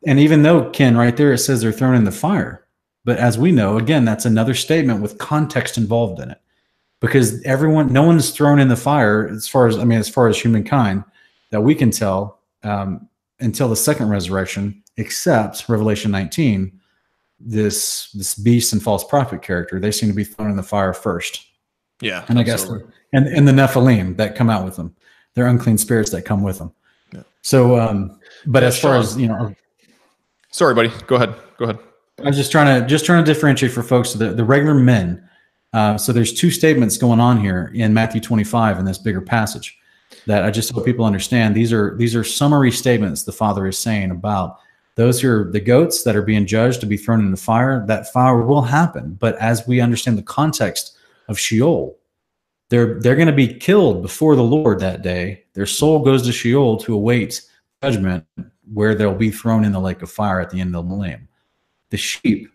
[0.05, 2.65] And even though Ken right there, it says they're thrown in the fire.
[3.05, 6.39] But as we know, again, that's another statement with context involved in it.
[6.99, 10.27] Because everyone, no one's thrown in the fire as far as, I mean, as far
[10.29, 11.03] as humankind
[11.49, 13.09] that we can tell um,
[13.41, 16.79] until the second resurrection, except Revelation 19,
[17.45, 20.93] this this beast and false prophet character, they seem to be thrown in the fire
[20.93, 21.45] first.
[21.99, 22.23] Yeah.
[22.29, 22.69] And I guess,
[23.11, 24.95] and, and the Nephilim that come out with them
[25.35, 26.71] they're unclean spirits that come with them.
[27.13, 27.23] Yeah.
[27.41, 29.53] So, um, but as far as you know,
[30.51, 31.35] sorry, buddy, go ahead.
[31.57, 31.79] Go ahead.
[32.19, 35.27] I was just trying to just trying to differentiate for folks the the regular men.
[35.73, 39.75] Uh, so there's two statements going on here in Matthew 25 in this bigger passage
[40.27, 41.55] that I just hope people understand.
[41.55, 44.59] These are these are summary statements the Father is saying about
[44.95, 47.83] those who are the goats that are being judged to be thrown in the fire.
[47.87, 50.95] That fire will happen, but as we understand the context
[51.27, 51.97] of Sheol,
[52.73, 55.43] they're they're going to be killed before the Lord that day.
[55.53, 57.39] Their soul goes to Sheol to await
[57.83, 58.25] judgment,
[58.73, 61.27] where they'll be thrown in the lake of fire at the end of the millennium.
[61.91, 62.49] The sheep,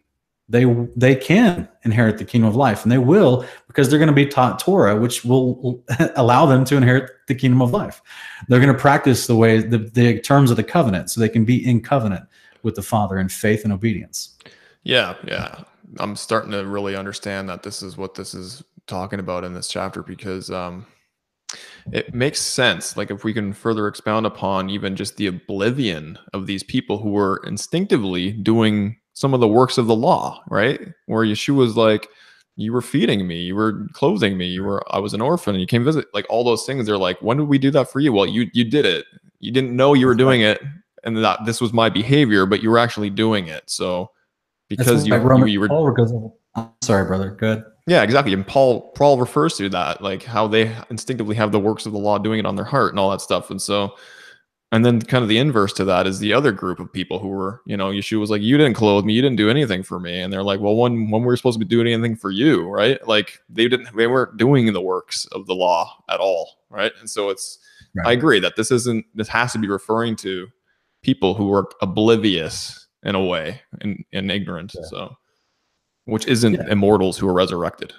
[0.49, 0.65] they
[0.97, 4.27] they can inherit the kingdom of life, and they will because they're going to be
[4.27, 5.85] taught Torah, which will
[6.17, 8.03] allow them to inherit the kingdom of life.
[8.49, 11.45] They're going to practice the way the, the terms of the covenant, so they can
[11.45, 12.25] be in covenant
[12.65, 14.37] with the Father in faith and obedience.
[14.83, 15.63] Yeah, yeah.
[16.01, 19.69] I'm starting to really understand that this is what this is talking about in this
[19.69, 20.87] chapter because um,
[21.93, 22.97] it makes sense.
[22.97, 27.11] Like if we can further expound upon even just the oblivion of these people who
[27.11, 30.81] were instinctively doing some of the works of the law, right?
[31.07, 32.09] Where Yeshua was like,
[32.57, 35.61] you were feeding me, you were clothing me, you were I was an orphan, and
[35.61, 36.07] you came visit.
[36.13, 38.13] Like all those things, they're like, when did we do that for you?
[38.13, 39.07] Well, you you did it.
[39.39, 40.61] You didn't know you were doing it,
[41.05, 43.71] and that this was my behavior, but you were actually doing it.
[43.71, 44.11] So
[44.69, 45.69] because you, you, you, were.
[45.69, 46.13] Paul goes,
[46.83, 47.31] sorry, brother.
[47.31, 47.65] Good.
[47.87, 48.35] Yeah, exactly.
[48.35, 51.99] And Paul Paul refers to that, like how they instinctively have the works of the
[51.99, 53.51] law doing it on their heart and all that stuff.
[53.51, 53.95] And so
[54.71, 57.29] and then kind of the inverse to that is the other group of people who
[57.29, 59.99] were, you know, Yeshua was like, You didn't clothe me, you didn't do anything for
[59.99, 60.21] me.
[60.21, 62.69] And they're like, Well, when when we were supposed to be doing anything for you,
[62.69, 63.07] right?
[63.09, 66.59] Like they didn't they weren't doing the works of the law at all.
[66.69, 66.93] Right.
[67.01, 67.59] And so it's
[67.97, 68.09] right.
[68.09, 70.49] I agree that this isn't this has to be referring to
[71.03, 74.75] people who were oblivious in a way and, and ignorant.
[74.75, 74.87] Yeah.
[74.89, 75.17] So
[76.09, 76.67] which isn't yeah.
[76.71, 77.93] immortals who are resurrected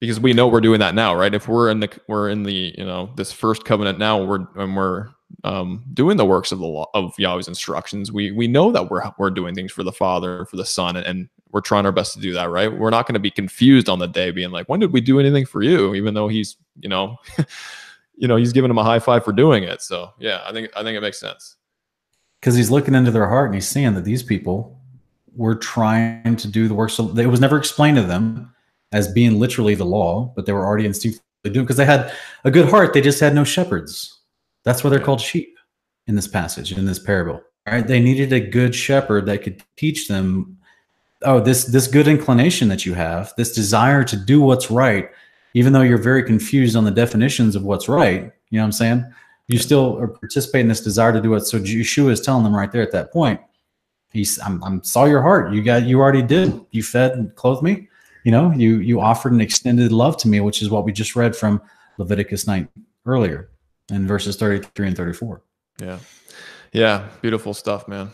[0.00, 2.74] because we know we're doing that now right if we're in the we're in the
[2.76, 5.08] you know this first covenant now we're and we're
[5.44, 8.12] um, doing the works of the law of Yahweh's instructions.
[8.12, 11.06] We we know that we're we're doing things for the Father, for the Son, and,
[11.06, 12.76] and we're trying our best to do that, right?
[12.76, 15.20] We're not going to be confused on the day, being like, "When did we do
[15.20, 17.16] anything for you?" Even though he's, you know,
[18.16, 19.82] you know, he's giving him a high five for doing it.
[19.82, 21.56] So yeah, I think I think it makes sense
[22.40, 24.79] because he's looking into their heart and he's seeing that these people
[25.36, 26.90] were trying to do the work.
[26.90, 28.52] So it was never explained to them
[28.92, 32.12] as being literally the law, but they were already instinctively doing because they had
[32.44, 32.92] a good heart.
[32.92, 34.20] They just had no shepherds.
[34.64, 35.56] That's why they're called sheep
[36.06, 37.42] in this passage, in this parable.
[37.66, 37.86] Right?
[37.86, 40.58] They needed a good shepherd that could teach them,
[41.22, 45.08] oh, this this good inclination that you have, this desire to do what's right,
[45.54, 48.32] even though you're very confused on the definitions of what's right.
[48.50, 49.04] You know what I'm saying?
[49.46, 51.40] You still participate in this desire to do it.
[51.42, 53.40] So Yeshua is telling them right there at that point,
[54.12, 55.52] he's I'm, I'm saw your heart.
[55.52, 56.60] You got you already did.
[56.70, 57.88] You fed and clothed me.
[58.24, 61.16] You know, you you offered an extended love to me, which is what we just
[61.16, 61.62] read from
[61.98, 62.68] Leviticus 9
[63.06, 63.50] earlier
[63.90, 65.42] in verses 33 and 34.
[65.80, 65.98] Yeah.
[66.72, 67.08] Yeah.
[67.20, 68.10] Beautiful stuff, man.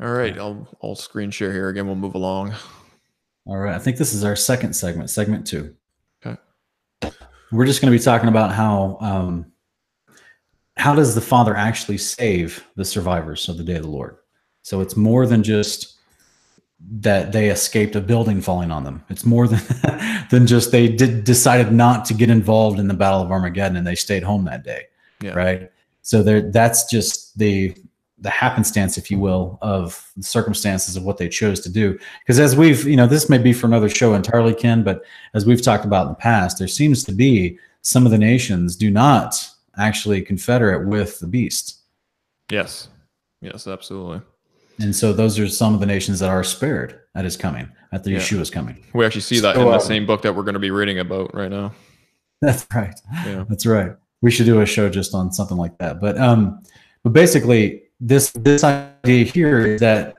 [0.00, 0.36] All right.
[0.38, 1.86] I'll, I'll screen share here again.
[1.86, 2.54] We'll move along.
[3.46, 3.74] All right.
[3.74, 5.74] I think this is our second segment, segment two.
[6.24, 6.38] Okay.
[7.52, 9.52] We're just going to be talking about how, um,
[10.76, 14.16] how does the Father actually save the survivors of the day of the Lord?
[14.62, 15.96] So it's more than just
[16.92, 19.04] that they escaped a building falling on them.
[19.10, 19.60] It's more than
[20.30, 23.86] than just they did decided not to get involved in the Battle of Armageddon and
[23.86, 24.84] they stayed home that day.
[25.20, 25.32] Yeah.
[25.32, 25.70] Right.
[26.02, 27.74] So there that's just the
[28.20, 31.98] the happenstance, if you will, of the circumstances of what they chose to do.
[32.20, 35.02] Because as we've, you know, this may be for another show entirely, Ken, but
[35.32, 38.76] as we've talked about in the past, there seems to be some of the nations
[38.76, 39.48] do not
[39.78, 41.78] actually confederate with the beast.
[42.50, 42.88] Yes.
[43.40, 44.20] Yes, absolutely.
[44.80, 48.04] And so those are some of the nations that are spared at his coming, at
[48.04, 48.18] the yeah.
[48.18, 48.82] Yeshua's coming.
[48.94, 50.70] We actually see that so, in the uh, same book that we're going to be
[50.70, 51.72] reading about right now.
[52.40, 52.98] That's right.
[53.26, 53.44] Yeah.
[53.48, 53.92] That's right.
[54.22, 56.00] We should do a show just on something like that.
[56.00, 56.62] But um,
[57.02, 60.14] but basically this this idea here is that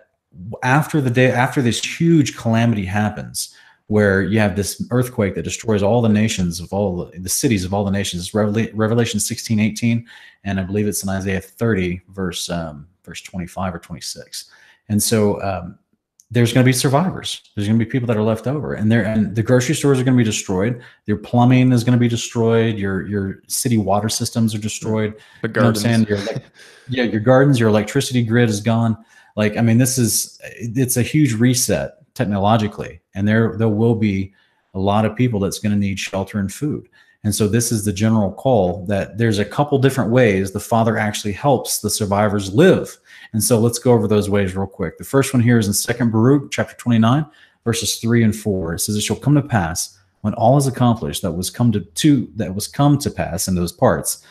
[0.64, 3.56] after the day after this huge calamity happens,
[3.92, 7.66] where you have this earthquake that destroys all the nations of all the, the cities
[7.66, 8.34] of all the nations.
[8.34, 10.08] Revelation 16, 18,
[10.46, 14.50] and I believe it's in Isaiah 30, verse um, verse 25 or 26.
[14.88, 15.78] And so um,
[16.30, 17.42] there's going to be survivors.
[17.54, 20.00] There's going to be people that are left over, and there and the grocery stores
[20.00, 20.82] are going to be destroyed.
[21.06, 22.78] Your plumbing is going to be destroyed.
[22.78, 25.16] Your your city water systems are destroyed.
[25.42, 25.84] The gardens.
[25.84, 26.20] You know your,
[26.88, 29.04] yeah, your gardens, your electricity grid is gone.
[29.36, 34.34] Like I mean, this is it's a huge reset technologically, and there there will be
[34.74, 36.88] a lot of people that's going to need shelter and food.
[37.24, 40.98] And so this is the general call that there's a couple different ways the Father
[40.98, 42.98] actually helps the survivors live.
[43.34, 44.98] And so let's go over those ways real quick.
[44.98, 47.26] The first one here is in Second Baruch, chapter 29,
[47.64, 48.74] verses 3 and 4.
[48.74, 51.82] It says, It shall come to pass when all is accomplished that was come to,
[51.82, 54.26] to that was come to pass in those parts,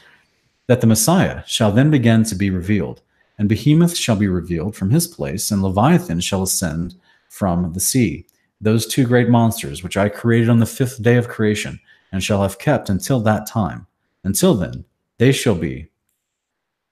[0.67, 3.03] that the Messiah shall then begin to be revealed,
[3.39, 6.95] and Behemoth shall be revealed from his place, and Leviathan shall ascend
[7.31, 8.27] from the sea.
[8.61, 11.81] Those two great monsters, which I created on the fifth day of creation,
[12.13, 13.87] and shall have kept until that time.
[14.23, 14.85] Until then,
[15.17, 15.89] they shall be,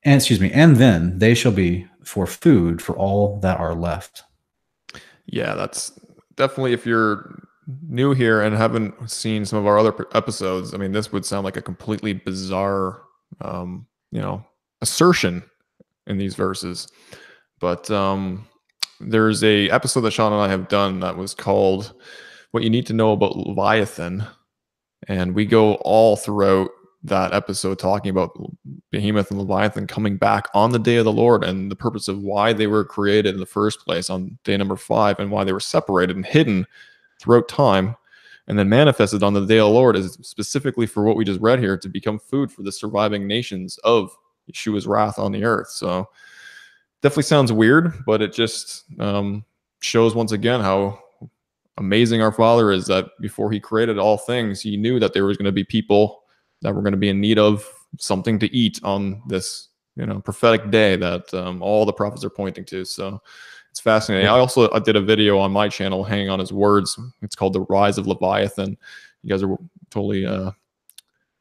[0.05, 4.23] and excuse me, and then they shall be for food for all that are left.
[5.27, 5.93] Yeah, that's
[6.37, 7.43] definitely if you're
[7.87, 10.73] new here and haven't seen some of our other episodes.
[10.73, 13.03] I mean, this would sound like a completely bizarre,
[13.43, 14.43] um, you know,
[14.81, 15.43] assertion
[16.07, 16.89] in these verses,
[17.61, 18.47] but um,
[19.01, 21.95] there's a episode that Sean and I have done that was called
[22.51, 24.25] "What You Need to Know About Leviathan."
[25.07, 26.71] And we go all throughout
[27.05, 28.37] that episode talking about
[28.91, 32.19] Behemoth and Leviathan coming back on the day of the Lord and the purpose of
[32.19, 35.53] why they were created in the first place on day number five and why they
[35.53, 36.67] were separated and hidden
[37.21, 37.97] throughout time
[38.49, 41.41] and then manifested on the day of the Lord is specifically for what we just
[41.41, 44.11] read here to become food for the surviving nations of
[44.51, 45.69] Yeshua's wrath on the earth.
[45.69, 46.09] So
[47.03, 49.45] definitely sounds weird, but it just um,
[49.81, 50.99] shows once again how
[51.79, 55.37] amazing our Father is that before He created all things, He knew that there was
[55.37, 56.23] going to be people
[56.63, 57.67] that were going to be in need of
[57.99, 62.31] something to eat on this, you know, prophetic day that um, all the prophets are
[62.31, 62.85] pointing to.
[62.85, 63.21] So
[63.71, 64.27] it's fascinating.
[64.27, 64.35] Yeah.
[64.35, 66.99] I also I did a video on my channel, hanging on His words.
[67.23, 68.77] It's called "The Rise of Leviathan."
[69.23, 69.57] You guys are
[69.91, 70.51] totally uh,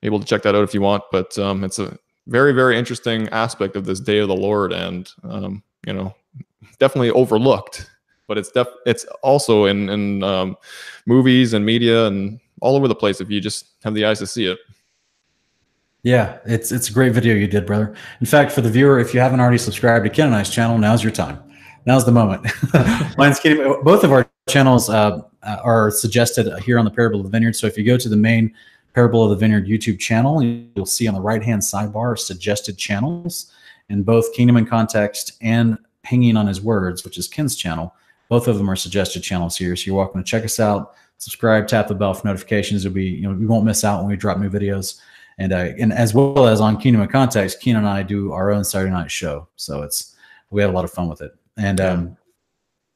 [0.04, 1.04] able to check that out if you want.
[1.12, 1.98] But um, it's a
[2.28, 6.14] very very interesting aspect of this day of the Lord, and um, you know,
[6.80, 7.90] definitely overlooked
[8.28, 10.58] but it's def it's also in in um,
[11.06, 14.28] movies and media and all over the place if you just have the eyes to
[14.28, 14.60] see it.
[16.04, 17.96] Yeah, it's it's a great video you did, brother.
[18.20, 20.78] In fact, for the viewer, if you haven't already subscribed to Ken and I's channel,
[20.78, 21.40] now's your time.
[21.86, 22.46] Now's the moment.
[23.18, 27.56] Mine's Both of our channels uh, are suggested here on the Parable of the Vineyard.
[27.56, 28.54] So if you go to the main
[28.94, 30.42] Parable of the Vineyard YouTube channel.
[30.42, 33.52] You'll see on the right hand sidebar suggested channels
[33.90, 37.94] in both Kingdom in Context and Hanging on His Words, which is Ken's channel.
[38.30, 39.76] Both of them are suggested channels here.
[39.76, 42.86] So you're welcome to check us out, subscribe, tap the bell for notifications.
[42.86, 45.00] It'll be, you know, you won't miss out when we drop new videos.
[45.38, 48.52] And, uh, and as well as on Kingdom in Context, Ken and I do our
[48.52, 49.48] own Saturday night show.
[49.56, 50.16] So it's,
[50.50, 51.34] we have a lot of fun with it.
[51.58, 52.18] And, um,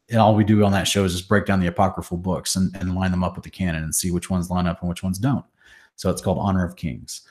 [0.10, 2.76] and all we do on that show is just break down the apocryphal books and,
[2.76, 5.04] and line them up with the canon and see which ones line up and which
[5.04, 5.46] ones don't.
[6.02, 7.22] So it's called Honor of Kings.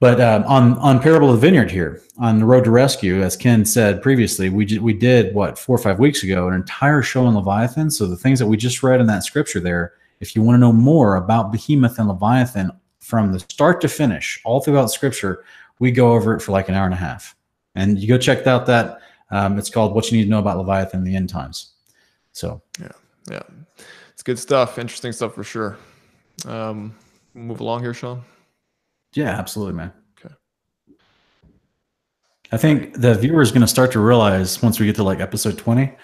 [0.00, 3.36] But um, on on Parable of the Vineyard here on the Road to Rescue, as
[3.36, 7.26] Ken said previously, we we did what four or five weeks ago an entire show
[7.26, 7.90] on Leviathan.
[7.90, 10.60] So the things that we just read in that scripture there, if you want to
[10.60, 12.70] know more about Behemoth and Leviathan
[13.00, 15.44] from the start to finish, all throughout Scripture,
[15.80, 17.34] we go over it for like an hour and a half.
[17.74, 19.00] And you go check out that.
[19.32, 21.72] Um, it's called "What You Need to Know About Leviathan: in The End Times."
[22.30, 22.92] So yeah,
[23.28, 23.42] yeah,
[24.12, 24.78] it's good stuff.
[24.78, 25.76] Interesting stuff for sure.
[26.46, 26.94] Um,
[27.38, 28.22] move along here, Sean.
[29.14, 29.92] Yeah, absolutely, man.
[30.18, 30.34] Okay.
[32.52, 35.20] I think the viewer is going to start to realize once we get to like
[35.20, 35.94] episode 20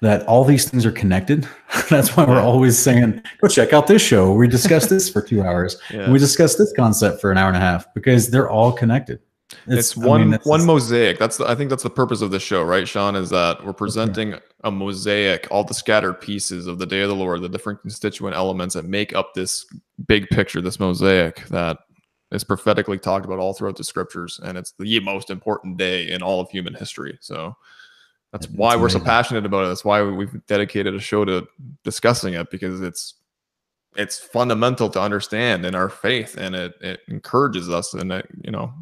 [0.00, 1.46] that all these things are connected.
[1.90, 4.32] That's why we're always saying, go check out this show.
[4.32, 5.76] We discussed this for two hours.
[5.90, 6.10] Yeah.
[6.10, 9.20] We discussed this concept for an hour and a half because they're all connected.
[9.66, 11.18] It's, it's one mean, one mosaic.
[11.18, 13.16] That's the, I think that's the purpose of the show, right, Sean?
[13.16, 17.14] Is that we're presenting a mosaic, all the scattered pieces of the day of the
[17.14, 19.66] Lord, the different constituent elements that make up this
[20.06, 21.78] big picture, this mosaic that
[22.32, 26.22] is prophetically talked about all throughout the scriptures, and it's the most important day in
[26.22, 27.18] all of human history.
[27.20, 27.56] So
[28.32, 29.68] that's yeah, why we're so passionate about it.
[29.68, 31.46] That's why we've dedicated a show to
[31.82, 33.14] discussing it because it's
[33.96, 38.52] it's fundamental to understand in our faith, and it it encourages us, and it you
[38.52, 38.72] know,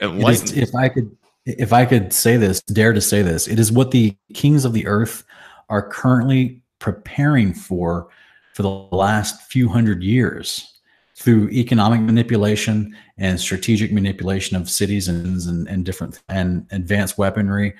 [0.00, 0.52] enlightens.
[0.52, 3.90] If I could, if I could say this, dare to say this, it is what
[3.90, 5.24] the kings of the earth
[5.68, 8.08] are currently preparing for
[8.54, 10.78] for the last few hundred years
[11.14, 17.74] through economic manipulation and strategic manipulation of cities and, and, and different and advanced weaponry.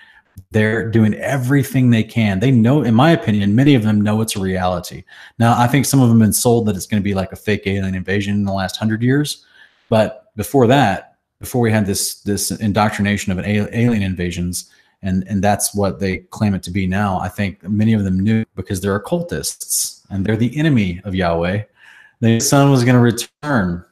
[0.53, 2.39] They're doing everything they can.
[2.39, 5.05] They know in my opinion many of them know it's a reality.
[5.39, 7.33] Now i think some of them have been sold that it's going to be like
[7.33, 9.45] a fake alien invasion in the last hundred years
[9.89, 11.10] but before that
[11.41, 14.71] before we had this this indoctrination of an alien invasions
[15.03, 18.21] and and that's what they claim it to be now i think many of them
[18.21, 21.63] knew because they're occultists and they're the enemy of yahweh
[22.21, 23.85] the Son was going to return.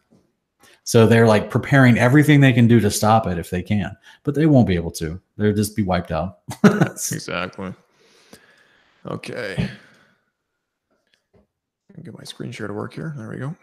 [0.85, 4.35] So they're like preparing everything they can do to stop it if they can, but
[4.35, 5.21] they won't be able to.
[5.37, 6.39] They'll just be wiped out.
[6.65, 7.75] exactly.
[9.07, 9.69] Okay.
[12.03, 13.13] Get my screen share to work here.
[13.17, 13.55] There we go.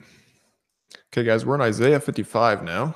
[1.11, 2.95] Okay, guys, we're in Isaiah 55 now.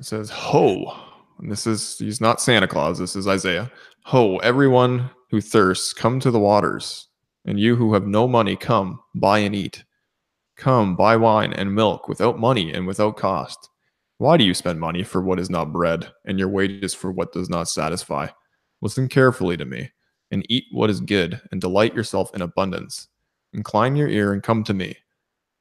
[0.00, 0.96] It says, Ho.
[1.38, 2.98] And this is, he's not Santa Claus.
[2.98, 3.70] This is Isaiah.
[4.04, 7.08] Ho, everyone who thirsts, come to the waters.
[7.44, 9.84] And you who have no money, come, buy and eat.
[10.56, 13.68] Come, buy wine and milk without money and without cost.
[14.16, 17.32] Why do you spend money for what is not bread, and your wages for what
[17.32, 18.28] does not satisfy?
[18.82, 19.90] Listen carefully to me,
[20.30, 23.08] and eat what is good, and delight yourself in abundance.
[23.54, 24.96] Incline your ear and come to me.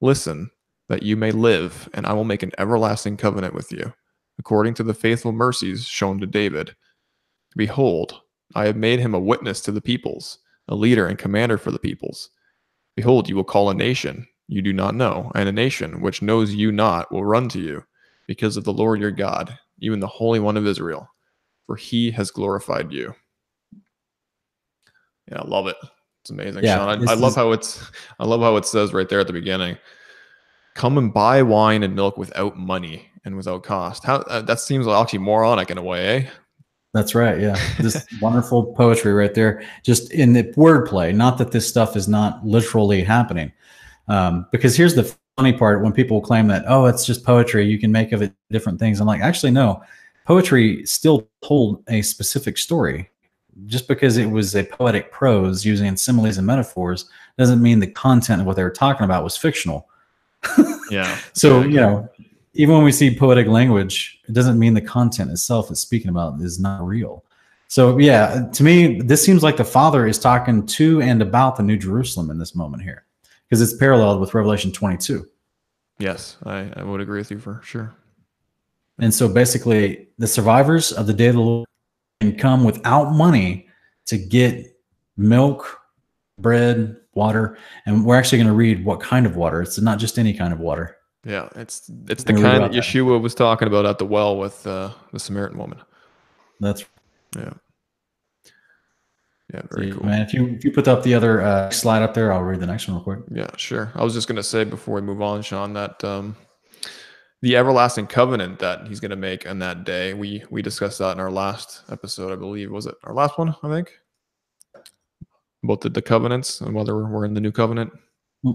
[0.02, 0.50] Listen,
[0.90, 3.94] that you may live, and I will make an everlasting covenant with you,
[4.40, 6.76] according to the faithful mercies shown to David.
[7.56, 8.22] Behold,
[8.56, 11.80] I have made him a witness to the peoples, a leader and commander for the
[11.80, 12.30] peoples.
[12.96, 16.54] Behold, you will call a nation, you do not know, and a nation which knows
[16.56, 17.84] you not will run to you,
[18.28, 21.10] because of the Lord your God, even the Holy One of Israel,
[21.66, 23.14] for he has glorified you.
[25.32, 25.76] Yeah, I love it.
[26.22, 27.08] It's amazing, yeah, Sean.
[27.08, 27.36] I, I love is...
[27.36, 29.78] how it's I love how it says right there at the beginning.
[30.76, 34.03] Come and buy wine and milk without money and without cost.
[34.03, 36.30] How uh, that seems actually moronic in a way, eh?
[36.93, 37.39] That's right.
[37.39, 37.59] Yeah.
[37.80, 39.63] This wonderful poetry right there.
[39.84, 43.51] Just in the wordplay, not that this stuff is not literally happening.
[44.07, 47.80] Um, because here's the funny part when people claim that, oh, it's just poetry, you
[47.80, 48.99] can make of it different things.
[48.99, 49.84] I'm like, actually, no.
[50.26, 53.09] Poetry still told a specific story.
[53.65, 58.41] Just because it was a poetic prose using similes and metaphors doesn't mean the content
[58.41, 59.88] of what they were talking about was fictional.
[60.89, 61.17] yeah.
[61.34, 62.09] So, you know,
[62.54, 66.39] even when we see poetic language, it doesn't mean the content itself is speaking about
[66.41, 67.24] is not real.
[67.68, 71.64] So, yeah, to me, this seems like the Father is talking to and about the
[71.64, 73.06] New Jerusalem in this moment here
[73.47, 75.28] because it's paralleled with Revelation 22.
[76.00, 77.93] Yes, I, I would agree with you for sure.
[79.00, 81.68] And so basically, the survivors of the day of the Lord
[82.22, 83.68] can come without money
[84.08, 84.76] to get
[85.16, 85.80] milk,
[86.39, 89.62] bread, water, and we're actually going to read what kind of water.
[89.62, 90.97] It's not just any kind of water.
[91.26, 93.20] Yeah, it's it's the kind that Yeshua that.
[93.20, 95.80] was talking about at the well with uh, the Samaritan woman.
[96.59, 96.86] That's
[97.36, 97.53] yeah.
[99.53, 100.05] Yeah, very cool.
[100.05, 102.59] Man, if you if you put up the other uh, slide up there, I'll read
[102.59, 103.20] the next one real quick.
[103.32, 103.91] Yeah, sure.
[103.95, 106.36] I was just gonna say before we move on, Sean, that um,
[107.41, 110.13] the everlasting covenant that he's gonna make on that day.
[110.13, 112.72] We we discussed that in our last episode, I believe.
[112.72, 113.55] Was it our last one?
[113.63, 113.91] I think
[115.63, 117.91] about the, the covenants and whether we're in the new covenant.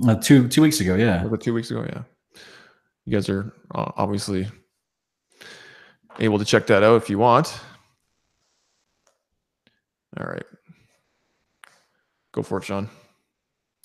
[0.06, 1.26] Uh, two two weeks ago, yeah.
[1.26, 1.84] It two weeks ago?
[1.88, 2.02] Yeah.
[3.06, 4.48] You guys are uh, obviously
[6.18, 7.58] able to check that out if you want.
[10.18, 10.44] All right.
[12.32, 12.88] Go for it, Sean.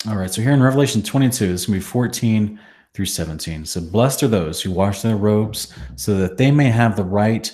[0.08, 0.32] All right.
[0.32, 2.58] So here in Revelation 22, this to be 14
[2.94, 3.64] through 17.
[3.64, 7.52] So blessed are those who wash their robes so that they may have the right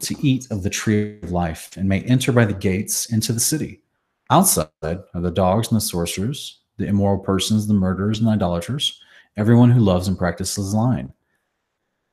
[0.00, 3.40] to eat of the tree of life and may enter by the gates into the
[3.40, 3.82] city.
[4.30, 9.00] Outside are the dogs and the sorcerers, the immoral persons, the murderers and idolaters,
[9.38, 11.12] everyone who loves and practices lying.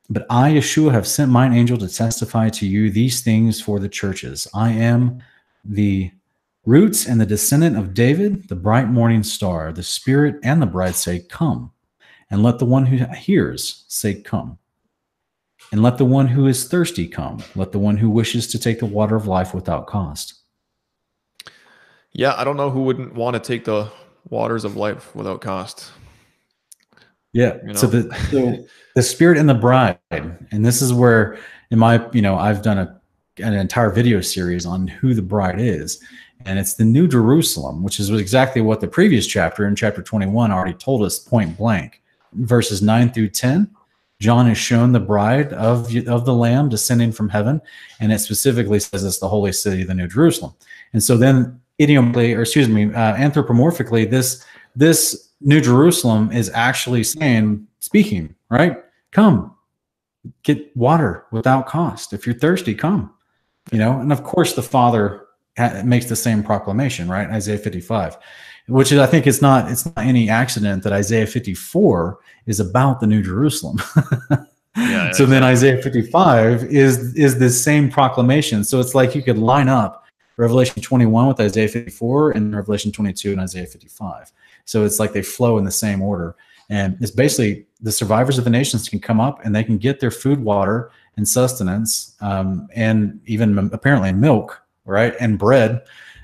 [0.10, 3.90] But I, Yeshua, have sent mine angel to testify to you these things for the
[3.90, 4.48] churches.
[4.54, 5.22] I am
[5.64, 6.12] the
[6.66, 9.74] roots and the descendant of David, the bright morning star.
[9.74, 11.72] The Spirit and the bride say, Come.
[12.30, 14.60] And let the one who hears say, Come.
[15.72, 17.44] And let the one who is thirsty come.
[17.56, 20.36] Let the one who wishes to take the water of life without cost.
[22.14, 23.92] Yeah, I don't know who wouldn't want to take the
[24.30, 25.92] waters of life without cost.
[27.36, 27.58] Yeah.
[27.58, 27.74] You know?
[27.74, 28.66] So the so
[28.96, 31.38] the spirit and the bride, and this is where,
[31.70, 33.00] in my you know, I've done a
[33.40, 36.02] an entire video series on who the bride is,
[36.46, 40.52] and it's the New Jerusalem, which is exactly what the previous chapter in chapter 21
[40.52, 42.02] already told us point blank.
[42.34, 43.70] Verses 9 through 10,
[44.20, 47.62] John is shown the bride of, of the Lamb descending from heaven,
[48.00, 50.54] and it specifically says it's the holy city, the New Jerusalem.
[50.94, 54.46] And so then idiomically, or excuse me, uh, anthropomorphically, this
[54.78, 58.78] this New Jerusalem is actually saying, speaking, right?
[59.12, 59.56] Come,
[60.44, 62.14] get water without cost.
[62.14, 63.12] If you're thirsty, come.
[63.72, 65.26] You know, and of course the Father
[65.58, 67.30] ha- makes the same proclamation, right?
[67.30, 68.18] Isaiah 55,
[68.68, 73.00] which is, I think it's not it's not any accident that Isaiah 54 is about
[73.00, 73.82] the New Jerusalem.
[74.78, 78.64] yeah, so then Isaiah 55 is is the same proclamation.
[78.64, 80.06] So it's like you could line up
[80.38, 84.32] Revelation 21 with Isaiah 54 and Revelation 22 and Isaiah 55.
[84.66, 86.36] So it's like they flow in the same order.
[86.70, 90.00] And it's basically the survivors of the nations can come up and they can get
[90.00, 95.82] their food, water, and sustenance, um, and even apparently milk, right, and bread.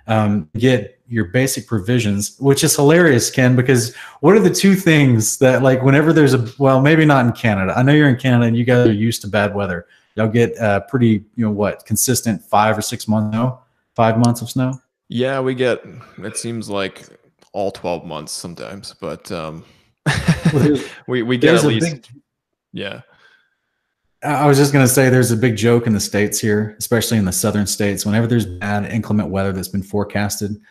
[0.08, 5.38] Um, get your basic provisions, which is hilarious, Ken, because what are the two things
[5.38, 7.74] that, like, whenever there's a, well, maybe not in Canada.
[7.78, 9.86] I know you're in Canada and you guys are used to bad weather.
[10.16, 13.60] Y'all get uh, pretty, you know, what, consistent five or six months snow,
[13.96, 14.74] five months of snow?
[15.08, 15.82] Yeah, we get,
[16.18, 17.06] it seems like
[17.54, 19.64] all 12 months sometimes, but um,
[20.54, 22.08] well, we, we get at least, big,
[22.74, 23.02] yeah.
[24.24, 27.18] I was just going to say there's a big joke in the States here, especially
[27.18, 28.06] in the southern states.
[28.06, 30.62] Whenever there's bad inclement weather that's been forecasted,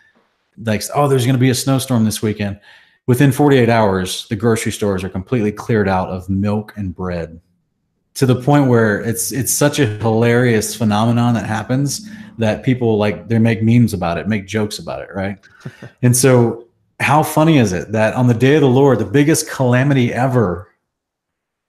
[0.57, 2.61] like, oh, there's going to be a snowstorm this weekend.
[3.07, 7.41] Within 48 hours, the grocery stores are completely cleared out of milk and bread
[8.15, 12.09] to the point where it's it's such a hilarious phenomenon that happens
[12.39, 15.39] that people like they make memes about it, make jokes about it, right?
[16.03, 16.67] and so
[17.01, 20.69] how funny is it that on the day of the Lord, the biggest calamity ever,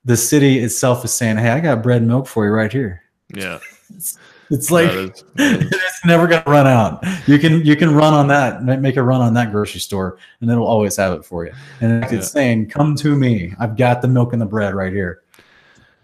[0.04, 3.02] the city itself is saying, Hey, I got bread and milk for you right here.
[3.34, 3.58] Yeah.
[3.94, 4.18] It's,
[4.50, 7.04] it's like is, it's never gonna run out.
[7.26, 10.50] You can you can run on that, make a run on that grocery store, and
[10.50, 11.52] it'll always have it for you.
[11.80, 12.20] And it's yeah.
[12.20, 13.54] saying, Come to me.
[13.58, 15.22] I've got the milk and the bread right here.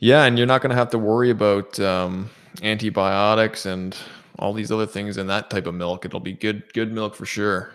[0.00, 2.30] Yeah, and you're not gonna have to worry about um,
[2.62, 3.96] antibiotics and
[4.38, 6.06] all these other things in that type of milk.
[6.06, 7.72] It'll be good good milk for sure.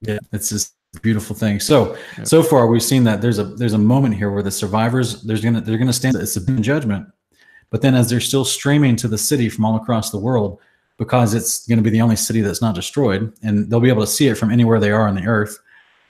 [0.00, 1.60] Yeah, it's just a beautiful thing.
[1.60, 2.24] So yeah.
[2.24, 5.42] so far we've seen that there's a there's a moment here where the survivors there's
[5.42, 7.08] gonna they're gonna stand it's a judgment,
[7.70, 10.60] but then as they're still streaming to the city from all across the world,
[10.98, 14.02] because it's going to be the only city that's not destroyed, and they'll be able
[14.02, 15.58] to see it from anywhere they are on the earth.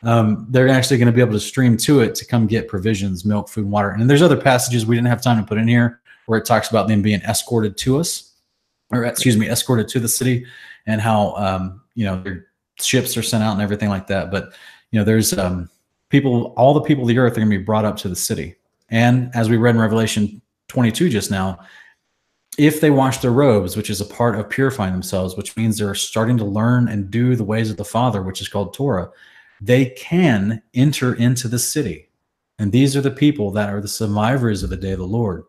[0.03, 3.25] Um, they're actually going to be able to stream to it to come get provisions,
[3.25, 3.91] milk, food, and water.
[3.91, 6.71] And there's other passages we didn't have time to put in here where it talks
[6.71, 8.35] about them being escorted to us,
[8.91, 10.47] or excuse me, escorted to the city,
[10.87, 12.47] and how um, you know their
[12.79, 14.31] ships are sent out and everything like that.
[14.31, 14.53] But
[14.91, 15.69] you know, there's um,
[16.09, 18.17] people, all the people of the earth are going to be brought up to the
[18.17, 18.55] city.
[18.89, 21.59] And as we read in Revelation 22 just now,
[22.59, 25.95] if they wash their robes, which is a part of purifying themselves, which means they're
[25.95, 29.11] starting to learn and do the ways of the Father, which is called Torah,
[29.61, 32.09] they can enter into the city.
[32.59, 35.45] And these are the people that are the survivors of the day of the Lord.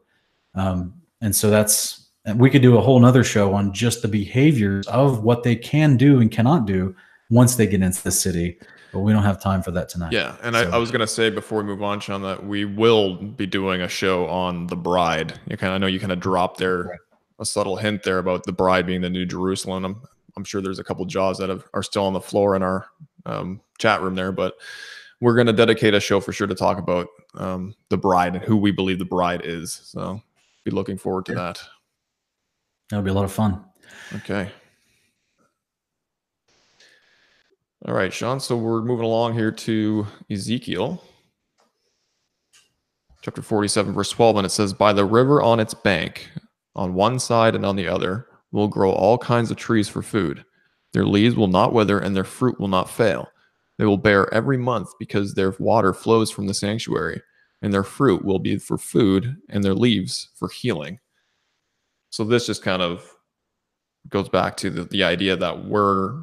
[0.56, 4.86] Um, and so that's, we could do a whole nother show on just the behaviors
[4.88, 6.94] of what they can do and cannot do
[7.30, 8.58] once they get into the city.
[8.94, 10.14] But we don't have time for that tonight.
[10.14, 10.62] Yeah, and so.
[10.62, 13.82] I, I, was gonna say before we move on, Sean, that we will be doing
[13.82, 15.38] a show on the bride.
[15.48, 17.00] You kind of know you kind of dropped there right.
[17.40, 19.84] a subtle hint there about the bride being the new Jerusalem.
[19.84, 20.02] I'm,
[20.38, 22.88] I'm sure there's a couple jaws that have, are still on the floor in our
[23.26, 24.56] um, chat room there, but
[25.20, 28.44] we're going to dedicate a show for sure to talk about um, the bride and
[28.44, 29.82] who we believe the bride is.
[29.84, 30.22] So
[30.64, 31.62] be looking forward to that.
[32.90, 33.64] That'll be a lot of fun.
[34.16, 34.52] Okay.
[37.86, 38.40] All right, Sean.
[38.40, 41.02] So we're moving along here to Ezekiel
[43.22, 46.30] chapter 47, verse 12, and it says, By the river on its bank,
[46.76, 50.44] on one side and on the other, will grow all kinds of trees for food.
[50.94, 53.28] Their leaves will not wither, and their fruit will not fail.
[53.78, 57.22] They will bear every month because their water flows from the sanctuary,
[57.62, 61.00] and their fruit will be for food, and their leaves for healing.
[62.10, 63.14] So this just kind of
[64.10, 66.22] goes back to the, the idea that we're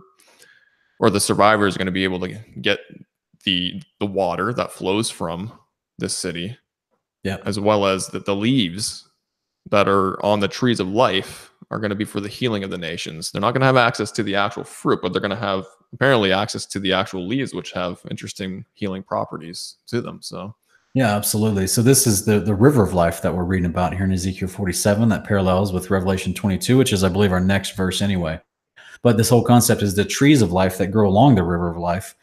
[1.01, 2.81] or the survivor is going to be able to get
[3.45, 5.53] the the water that flows from
[5.99, 6.57] this city.
[7.23, 7.39] Yeah.
[7.45, 9.09] As well as that the leaves
[9.71, 12.71] that are on the trees of life are going to be for the healing of
[12.71, 13.31] the nations.
[13.31, 15.65] They're not going to have access to the actual fruit but they're going to have
[15.93, 20.55] apparently access to the actual leaves which have interesting healing properties to them so.
[20.95, 21.67] Yeah absolutely.
[21.67, 24.49] So this is the the river of life that we're reading about here in ezekiel
[24.49, 28.41] 47 that parallels with revelation 22 which is i believe our next verse anyway
[29.05, 31.77] but this whole concept is the trees of life that grow along the river of
[31.77, 32.17] life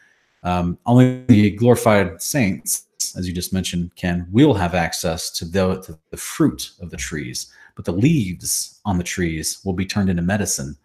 [0.43, 5.81] um, only the glorified saints as you just mentioned, can will have access to the,
[5.81, 10.09] to the fruit of the trees, but the leaves on the trees will be turned
[10.09, 10.77] into medicine.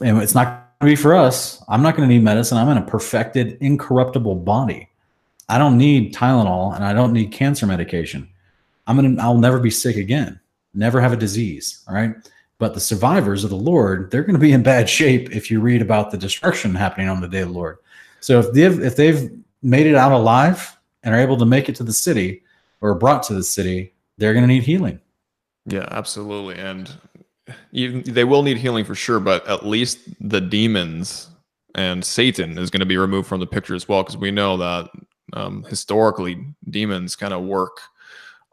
[0.00, 1.62] And it's not going to be for us.
[1.68, 2.58] I'm not going to need medicine.
[2.58, 4.88] I'm in a perfected, incorruptible body.
[5.48, 8.28] I don't need Tylenol and I don't need cancer medication.
[8.86, 10.40] I'm gonna I'll never be sick again.
[10.72, 11.82] Never have a disease.
[11.86, 12.14] All right.
[12.58, 15.60] But the survivors of the Lord, they're going to be in bad shape if you
[15.60, 17.78] read about the destruction happening on the day of the Lord.
[18.20, 19.30] So if they've if they've
[19.62, 22.42] made it out alive, and are able to make it to the city
[22.80, 24.98] or brought to the city, they're going to need healing.
[25.66, 26.56] Yeah, absolutely.
[26.56, 26.90] And
[27.72, 31.28] even they will need healing for sure, but at least the demons
[31.74, 34.56] and Satan is going to be removed from the picture as well, because we know
[34.56, 34.90] that
[35.32, 37.80] um, historically demons kind of work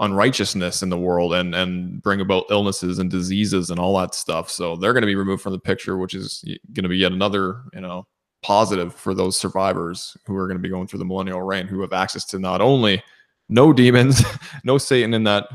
[0.02, 4.50] unrighteousness in the world and and bring about illnesses and diseases and all that stuff.
[4.50, 6.44] So they're going to be removed from the picture, which is
[6.74, 8.08] going to be yet another you know
[8.42, 11.82] positive for those survivors who are going to be going through the millennial reign, who
[11.82, 13.02] have access to not only
[13.48, 14.24] no demons,
[14.64, 15.48] no Satan in that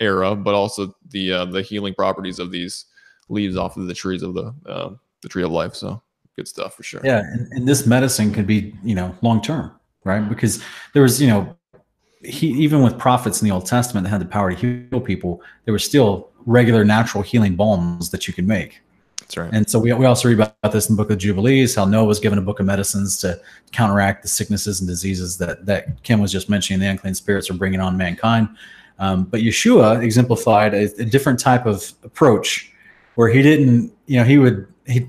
[0.00, 2.86] era, but also the uh, the healing properties of these
[3.28, 4.90] leaves off of the trees of the uh,
[5.22, 5.74] the tree of life.
[5.74, 6.02] So
[6.34, 7.00] good stuff for sure.
[7.04, 9.72] Yeah, and, and this medicine could be you know long term,
[10.04, 10.28] right?
[10.28, 11.56] Because there was you know
[12.24, 15.42] he even with prophets in the Old Testament that had the power to heal people,
[15.64, 18.80] there were still regular natural healing balms that you could make.
[19.18, 19.50] That's right.
[19.52, 22.04] And so we, we also read about this in the book of Jubilees, how Noah
[22.04, 26.20] was given a book of medicines to counteract the sicknesses and diseases that, that Ken
[26.20, 28.48] was just mentioning, the unclean spirits are bringing on mankind.
[28.98, 32.72] Um, but Yeshua exemplified a, a, different type of approach
[33.14, 35.08] where he didn't, you know, he would, he,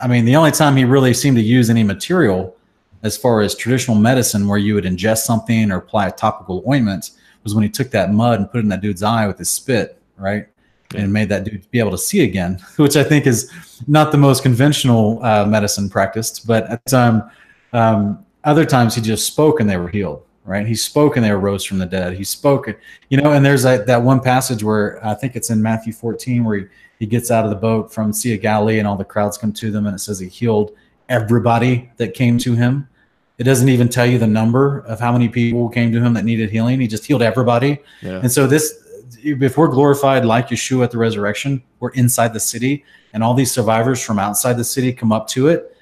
[0.00, 2.56] I mean, the only time he really seemed to use any material
[3.04, 7.12] as far as traditional medicine where you would ingest something or apply a topical ointment
[7.44, 9.50] was when he took that mud and put it in that dude's eye with his
[9.50, 10.48] spit, right?
[10.94, 13.50] and made that dude be able to see again, which I think is
[13.86, 16.46] not the most conventional uh, medicine practiced.
[16.46, 17.30] But at time,
[17.72, 20.22] um, other times he just spoke and they were healed.
[20.46, 20.66] Right?
[20.66, 22.12] He spoke and they arose from the dead.
[22.12, 22.68] He spoke,
[23.08, 23.32] you know.
[23.32, 26.66] And there's that that one passage where I think it's in Matthew 14 where he,
[26.98, 29.54] he gets out of the boat from Sea of Galilee and all the crowds come
[29.54, 30.72] to them and it says he healed
[31.08, 32.86] everybody that came to him.
[33.36, 36.24] It doesn't even tell you the number of how many people came to him that
[36.24, 36.80] needed healing.
[36.80, 37.80] He just healed everybody.
[38.00, 38.20] Yeah.
[38.20, 38.84] And so this
[39.22, 43.50] if we're glorified like Yeshua at the resurrection, we're inside the city, and all these
[43.50, 45.76] survivors from outside the city come up to it.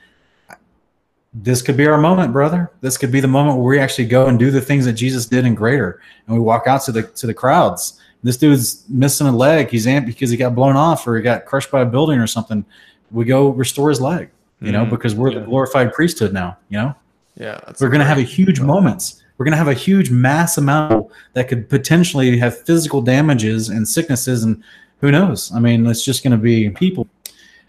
[1.34, 2.70] This could be our moment, brother.
[2.82, 5.26] This could be the moment where we actually go and do the things that Jesus
[5.26, 7.98] did in greater, and we walk out to the to the crowds.
[8.22, 9.68] This dude's missing a leg.
[9.68, 12.26] He's amped because he got blown off or he got crushed by a building or
[12.26, 12.64] something.
[13.11, 14.30] We go restore his leg,
[14.61, 14.72] you mm-hmm.
[14.72, 15.40] know, because we're yeah.
[15.40, 16.59] the glorified priesthood now.
[16.68, 16.94] You know.
[17.35, 19.22] Yeah, we're going to have a huge moments.
[19.39, 23.89] We're going to have a huge mass amount that could potentially have physical damages and
[23.89, 24.62] sicknesses and
[25.01, 25.53] who knows?
[25.53, 27.09] I mean it's just going to be people.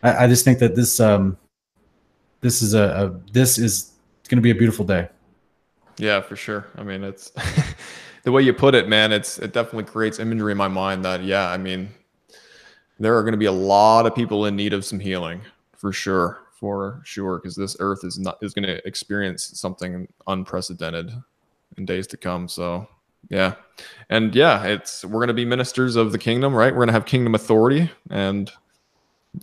[0.04, 1.38] I, I, just think that this um
[2.42, 3.94] this is a, a this is
[4.30, 5.10] going to be a beautiful day.
[5.98, 6.68] Yeah for sure.
[6.78, 7.32] I mean it's
[8.24, 11.24] the way you put it man it's it definitely creates imagery in my mind that
[11.24, 11.90] yeah i mean
[13.00, 15.42] there are going to be a lot of people in need of some healing
[15.74, 21.12] for sure for sure because this earth is not is going to experience something unprecedented
[21.76, 22.48] in days to come.
[22.48, 22.88] So
[23.28, 23.56] yeah,
[24.10, 26.74] and yeah, it's we're gonna be ministers of the kingdom, right?
[26.74, 28.50] We're gonna have kingdom authority, and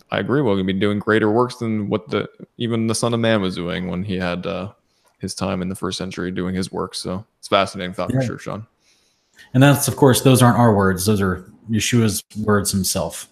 [0.09, 0.41] I agree.
[0.41, 3.53] We're gonna be doing greater works than what the even the Son of Man was
[3.53, 4.71] doing when he had uh,
[5.19, 6.95] his time in the first century doing his work.
[6.95, 8.21] So it's fascinating thought yeah.
[8.21, 8.65] for sure, Sean.
[9.53, 13.27] And that's of course those aren't our words; those are Yeshua's words himself.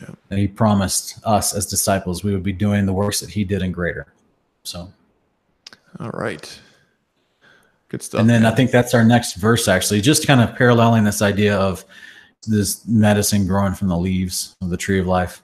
[0.00, 0.10] Yeah.
[0.30, 3.62] And he promised us as disciples we would be doing the works that he did
[3.62, 4.12] and greater.
[4.64, 4.92] So,
[6.00, 6.60] all right.
[7.88, 8.20] Good stuff.
[8.20, 8.52] And then man.
[8.52, 11.84] I think that's our next verse, actually, just kind of paralleling this idea of
[12.46, 15.42] this medicine growing from the leaves of the tree of life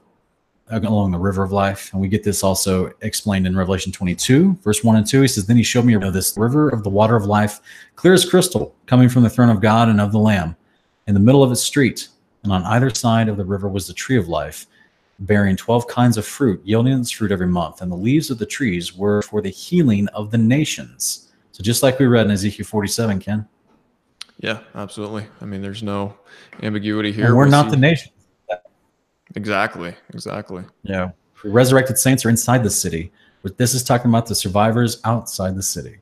[0.70, 1.92] uh, along the river of life.
[1.92, 5.22] And we get this also explained in Revelation 22, verse 1 and 2.
[5.22, 7.60] He says, Then he showed me this river of the water of life,
[7.96, 10.56] clear as crystal, coming from the throne of God and of the Lamb.
[11.06, 12.08] In the middle of its street,
[12.42, 14.66] and on either side of the river was the tree of life,
[15.20, 17.82] bearing 12 kinds of fruit, yielding its fruit every month.
[17.82, 21.30] And the leaves of the trees were for the healing of the nations.
[21.52, 23.46] So just like we read in Ezekiel 47, Ken.
[24.38, 25.26] Yeah, absolutely.
[25.42, 26.14] I mean, there's no
[26.62, 27.26] ambiguity here.
[27.26, 27.72] And we're we not see...
[27.72, 28.12] the nation.
[29.36, 29.94] Exactly.
[30.14, 30.64] Exactly.
[30.82, 31.10] Yeah.
[31.42, 33.12] The resurrected saints are inside the city.
[33.42, 35.98] But this is talking about the survivors outside the city.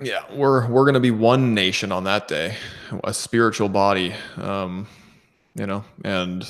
[0.00, 2.56] Yeah, we're we're gonna be one nation on that day,
[3.04, 4.14] a spiritual body.
[4.36, 4.86] Um,
[5.56, 6.44] you know, and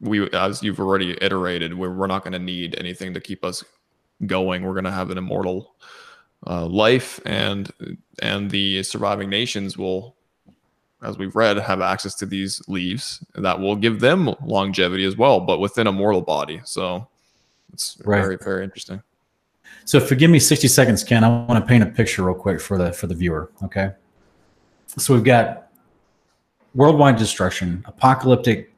[0.00, 3.64] we, as you've already iterated, we're, we're not going to need anything to keep us
[4.26, 4.62] going.
[4.62, 5.74] We're going to have an immortal
[6.46, 7.70] uh, life, and
[8.22, 10.14] and the surviving nations will,
[11.02, 15.40] as we've read, have access to these leaves that will give them longevity as well,
[15.40, 16.60] but within a mortal body.
[16.64, 17.08] So
[17.72, 18.20] it's right.
[18.20, 19.02] very very interesting.
[19.86, 21.24] So forgive me 60 seconds, Ken.
[21.24, 23.50] I want to paint a picture real quick for the for the viewer.
[23.62, 23.92] Okay.
[24.96, 25.63] So we've got
[26.74, 28.70] worldwide destruction, apocalyptic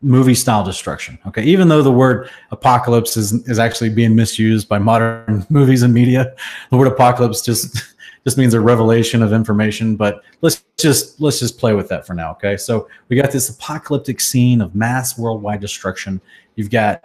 [0.00, 1.18] movie style destruction.
[1.26, 5.92] Okay, even though the word apocalypse is is actually being misused by modern movies and
[5.92, 6.34] media,
[6.70, 7.76] the word apocalypse just
[8.24, 9.96] just means a revelation of information.
[9.96, 12.32] But let's just let's just play with that for now.
[12.32, 16.20] Okay, so we got this apocalyptic scene of mass worldwide destruction.
[16.56, 17.02] You've got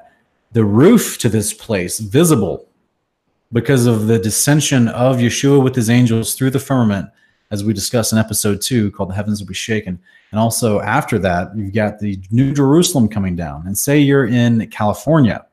[0.51, 2.67] the roof to this place visible
[3.51, 7.09] because of the dissension of Yeshua with his angels through the firmament
[7.52, 10.00] as we discussed in episode two, called The Heavens Will Be Shaken.
[10.32, 13.68] And also after that, you've got the New Jerusalem coming down.
[13.68, 15.46] And say you're in California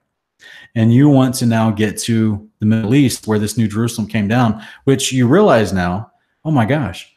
[0.75, 4.29] and you want to now get to the Middle East where this New Jerusalem came
[4.29, 6.11] down, which you realize now,
[6.45, 7.15] oh my gosh,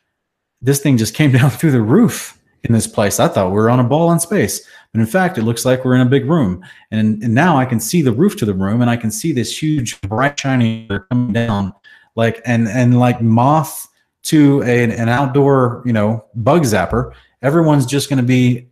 [0.62, 3.20] this thing just came down through the roof in this place.
[3.20, 4.68] I thought we were on a ball in space.
[4.94, 6.64] But in fact, it looks like we're in a big room.
[6.92, 9.32] And, and now I can see the roof to the room and I can see
[9.32, 11.74] this huge bright shiny coming down
[12.16, 13.88] like and and like moth
[14.24, 18.68] to a, an outdoor, you know, bug zapper, everyone's just going to be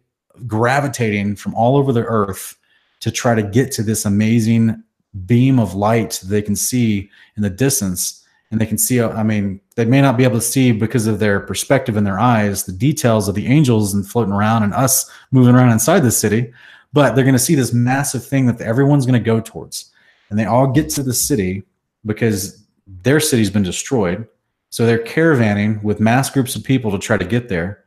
[0.47, 2.58] gravitating from all over the earth
[3.02, 4.82] to try to get to this amazing
[5.26, 8.26] beam of light they can see in the distance.
[8.49, 11.08] And they can see, uh, I mean, they may not be able to see because
[11.08, 14.74] of their perspective in their eyes, the details of the angels and floating around and
[14.74, 16.52] us moving around inside the city,
[16.91, 19.91] but they're going to see this massive thing that everyone's going to go towards.
[20.30, 21.64] And they all get to the city
[22.06, 24.28] because their city's been destroyed
[24.72, 27.84] so they're caravanning with mass groups of people to try to get there.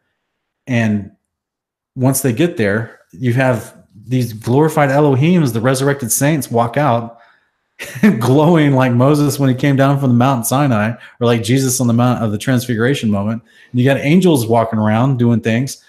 [0.67, 1.11] And
[1.97, 3.77] once they get there, you have
[4.07, 7.19] these glorified Elohims, the resurrected saints, walk out
[8.21, 11.87] glowing like Moses when he came down from the Mount Sinai, or like Jesus on
[11.87, 13.43] the Mount of the Transfiguration moment.
[13.73, 15.83] And you got angels walking around doing things.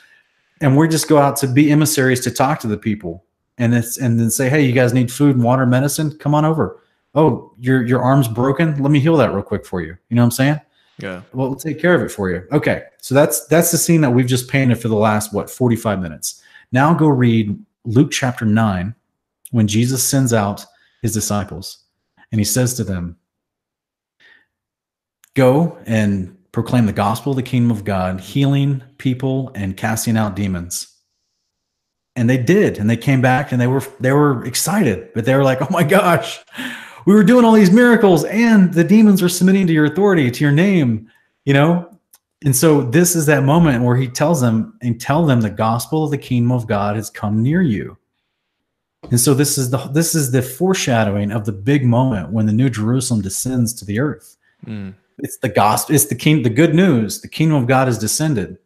[0.62, 3.26] And we just go out to be emissaries to talk to the people
[3.58, 6.18] and it's and then say, hey, you guys need food and water, medicine?
[6.18, 6.80] Come on over.
[7.14, 8.82] Oh, your your arm's broken.
[8.82, 9.98] Let me heal that real quick for you.
[10.10, 10.62] You know what I'm saying?
[10.98, 11.22] Yeah.
[11.34, 12.48] Well, we'll take care of it for you.
[12.52, 12.84] Okay.
[13.00, 16.42] So that's that's the scene that we've just painted for the last what 45 minutes.
[16.72, 18.96] Now go read Luke chapter 9
[19.52, 20.66] when Jesus sends out
[21.02, 21.84] his disciples
[22.32, 23.18] and he says to them,
[25.36, 30.36] "Go and proclaim the gospel of the kingdom of God, healing people and casting out
[30.36, 30.88] demons."
[32.16, 35.36] And they did, and they came back and they were they were excited, but they
[35.36, 36.40] were like, "Oh my gosh,
[37.06, 40.44] we were doing all these miracles and the demons were submitting to your authority, to
[40.44, 41.10] your name,
[41.46, 41.90] you know?
[42.44, 46.04] And so this is that moment where he tells them and tell them the gospel
[46.04, 47.98] of the kingdom of God has come near you.
[49.10, 52.54] And so this is the this is the foreshadowing of the big moment when the
[52.54, 54.36] new Jerusalem descends to the earth.
[54.66, 54.96] Mm.
[55.20, 57.22] It's the gospel, it's the king, the good news.
[57.22, 58.58] The kingdom of God has descended.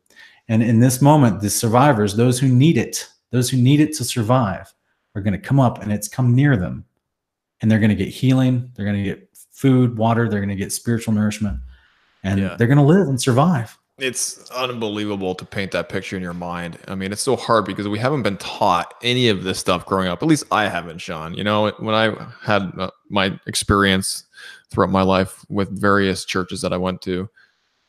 [0.47, 4.03] And in this moment, the survivors, those who need it, those who need it to
[4.03, 4.73] survive,
[5.13, 6.85] are going to come up and it's come near them
[7.61, 8.71] and they're going to get healing.
[8.75, 10.29] They're going to get food, water.
[10.29, 11.59] They're going to get spiritual nourishment,
[12.23, 12.55] and yeah.
[12.57, 13.77] they're going to live and survive.
[13.97, 16.77] It's unbelievable to paint that picture in your mind.
[16.87, 20.07] I mean, it's so hard because we haven't been taught any of this stuff growing
[20.07, 20.23] up.
[20.23, 21.33] At least I haven't, Sean.
[21.33, 24.23] You know, when I had uh, my experience
[24.71, 27.29] throughout my life with various churches that I went to,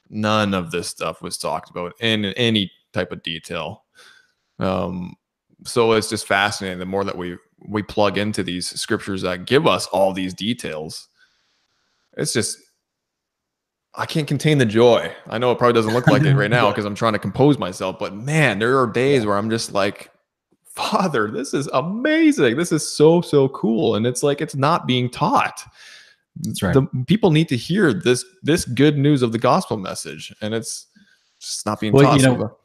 [0.09, 3.85] none of this stuff was talked about in any type of detail.
[4.59, 5.15] Um,
[5.65, 6.81] so it's just fascinating.
[6.81, 7.37] The more that we
[7.67, 11.09] we plug into these scriptures that give us all these details,
[12.17, 12.59] it's just
[13.95, 15.13] I can't contain the joy.
[15.29, 17.59] I know it probably doesn't look like it right now because I'm trying to compose
[17.59, 20.11] myself, but man, there are days where I'm just like
[20.71, 22.57] Father, this is amazing.
[22.57, 23.97] This is so, so cool.
[23.97, 25.63] And it's like it's not being taught.
[26.37, 26.73] That's right.
[26.73, 30.33] The people need to hear this this good news of the gospel message.
[30.41, 30.87] And it's
[31.41, 32.21] just not being Well, taught.
[32.21, 32.57] you know,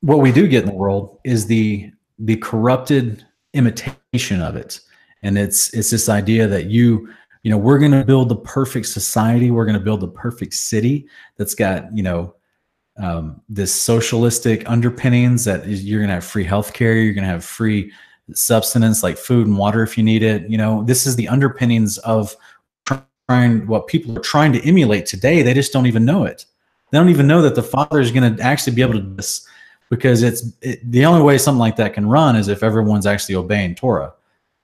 [0.00, 4.80] what we do get in the world is the the corrupted imitation of it.
[5.22, 7.08] And it's it's this idea that you
[7.42, 9.50] you know we're going to build the perfect society.
[9.50, 12.34] We're going to build the perfect city that's got you know
[12.98, 17.02] um, this socialistic underpinnings that you're going to have free healthcare.
[17.02, 17.92] You're going to have free
[18.32, 20.48] substance like food and water if you need it.
[20.48, 22.36] You know this is the underpinnings of
[23.28, 25.42] trying what people are trying to emulate today.
[25.42, 26.44] They just don't even know it.
[26.90, 29.46] They don't even know that the father is going to actually be able to this
[29.90, 33.34] because it's it, the only way something like that can run is if everyone's actually
[33.34, 34.12] obeying Torah.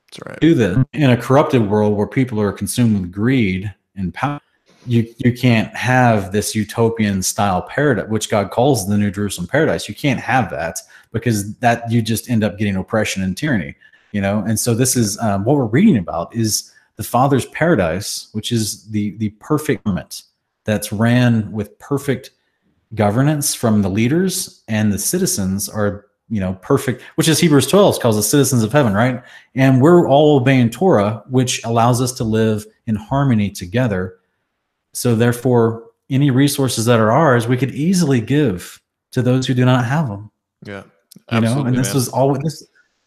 [0.09, 0.41] that's right.
[0.41, 4.41] Do this in a corrupted world where people are consumed with greed and power.
[4.85, 9.89] You you can't have this utopian style paradise, which God calls the New Jerusalem paradise.
[9.89, 10.81] You can't have that
[11.13, 13.77] because that you just end up getting oppression and tyranny.
[14.11, 18.29] You know, and so this is um, what we're reading about is the Father's paradise,
[18.33, 20.25] which is the the perfect moment
[20.65, 22.31] that's ran with perfect
[22.95, 28.01] governance from the leaders and the citizens are you know perfect which is hebrews 12
[28.01, 29.23] calls the citizens of heaven right
[29.55, 34.17] and we're all obeying torah which allows us to live in harmony together
[34.93, 38.81] so therefore any resources that are ours we could easily give
[39.11, 40.31] to those who do not have them
[40.67, 40.83] Yeah.
[41.31, 41.95] you know and this man.
[41.95, 42.67] was all this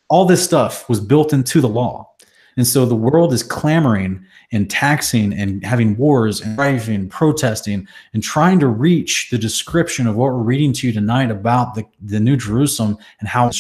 [0.10, 2.10] all this stuff was built into the law
[2.58, 7.88] and so the world is clamoring and taxing and having wars and striving and protesting
[8.14, 11.86] and trying to reach the description of what we're reading to you tonight about the,
[12.02, 13.54] the new jerusalem and how it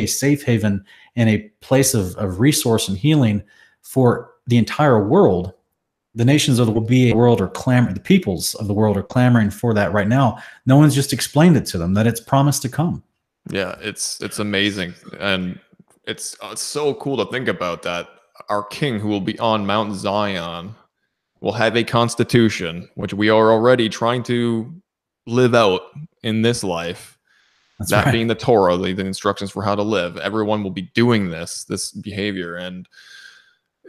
[0.00, 0.84] a safe haven
[1.16, 3.42] and a place of, of resource and healing
[3.82, 5.52] for the entire world.
[6.14, 8.96] The nations of the will be a world are clamoring the peoples of the world
[8.96, 10.38] are clamoring for that right now.
[10.66, 13.02] No one's just explained it to them that it's promised to come.
[13.50, 15.58] Yeah, it's it's amazing, and
[16.06, 18.08] it's uh, it's so cool to think about that.
[18.52, 20.74] Our King, who will be on Mount Zion,
[21.40, 24.70] will have a constitution, which we are already trying to
[25.26, 25.80] live out
[26.22, 27.16] in this life.
[27.78, 30.18] that's that right being the Torah, the, the instructions for how to live.
[30.18, 32.86] Everyone will be doing this this behavior, and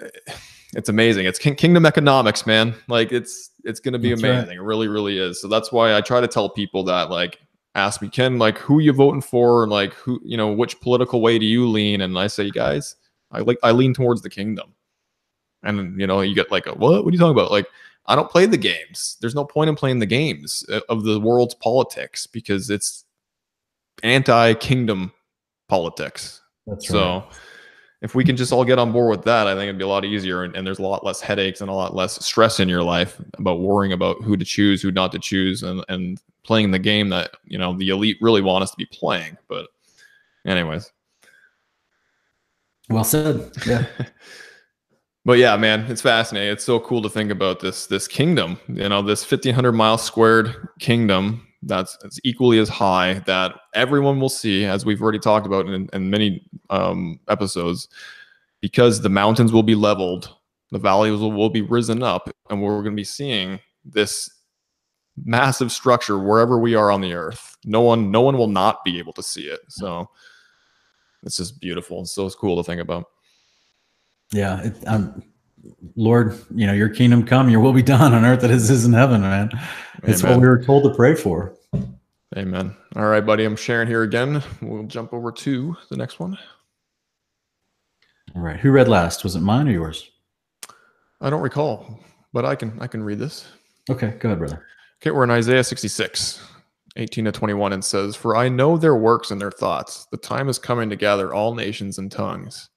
[0.01, 0.07] eh,
[0.76, 1.26] it's amazing.
[1.26, 2.74] It's king- kingdom economics, man.
[2.88, 4.30] Like it's it's gonna be That's right.
[4.30, 4.59] amazing.
[4.59, 5.41] It really, really is.
[5.41, 7.38] So that's why I try to tell people that like
[7.76, 11.20] ask me, Ken, like who you voting for, and like who you know which political
[11.20, 11.99] way do you lean?
[11.99, 12.95] And I say, guys,
[13.34, 14.74] I like I lean towards the kingdom.
[15.64, 17.04] And you know, you get like, a, what?
[17.04, 17.52] What are you talking about?
[17.52, 17.68] Like,
[18.06, 19.18] I don't play the games.
[19.22, 23.06] There's no point in playing the games uh, of the world's politics because it's
[24.04, 25.14] anti-kingdom
[25.70, 26.42] politics.
[26.68, 27.24] that's So
[28.02, 29.88] if we can just all get on board with that, I think it'd be a
[29.88, 32.68] lot easier and, and there's a lot less headaches and a lot less stress in
[32.68, 36.72] your life about worrying about who to choose, who not to choose, and, and playing
[36.72, 39.38] the game that, you know, the elite really want us to be playing.
[39.48, 39.68] But
[40.46, 40.92] anyways.
[42.90, 43.86] Well said yeah
[45.26, 46.52] But yeah, man, it's fascinating.
[46.52, 48.60] It's so cool to think about this this kingdom.
[48.68, 54.20] You know, this fifteen hundred mile squared kingdom that's it's equally as high that everyone
[54.20, 57.88] will see, as we've already talked about in, in many um, episodes,
[58.62, 60.36] because the mountains will be leveled,
[60.72, 64.30] the valleys will, will be risen up, and we're going to be seeing this
[65.24, 67.56] massive structure wherever we are on the earth.
[67.64, 69.60] No one, no one will not be able to see it.
[69.70, 70.10] So
[71.26, 72.06] it's just beautiful.
[72.06, 73.06] So It's so cool to think about.
[74.32, 75.24] Yeah, it, um,
[75.96, 78.86] Lord, you know, your kingdom come, your will be done on earth that is, is
[78.86, 79.50] in heaven, man.
[80.04, 80.38] It's Amen.
[80.38, 81.56] what we were told to pray for.
[82.36, 82.76] Amen.
[82.96, 83.46] All right, buddy.
[83.46, 84.42] I'm sharing here again.
[84.62, 86.38] We'll jump over to the next one.
[88.36, 88.60] All right.
[88.60, 89.24] Who read last?
[89.24, 90.10] Was it mine or yours?
[91.22, 92.00] I don't recall,
[92.34, 93.46] but I can I can read this.
[93.90, 94.66] Okay, go ahead, brother.
[95.02, 96.42] Okay, we're in Isaiah 66,
[96.95, 100.06] 18 to 21, and says, For I know their works and their thoughts.
[100.11, 102.70] The time is coming to gather all nations and tongues,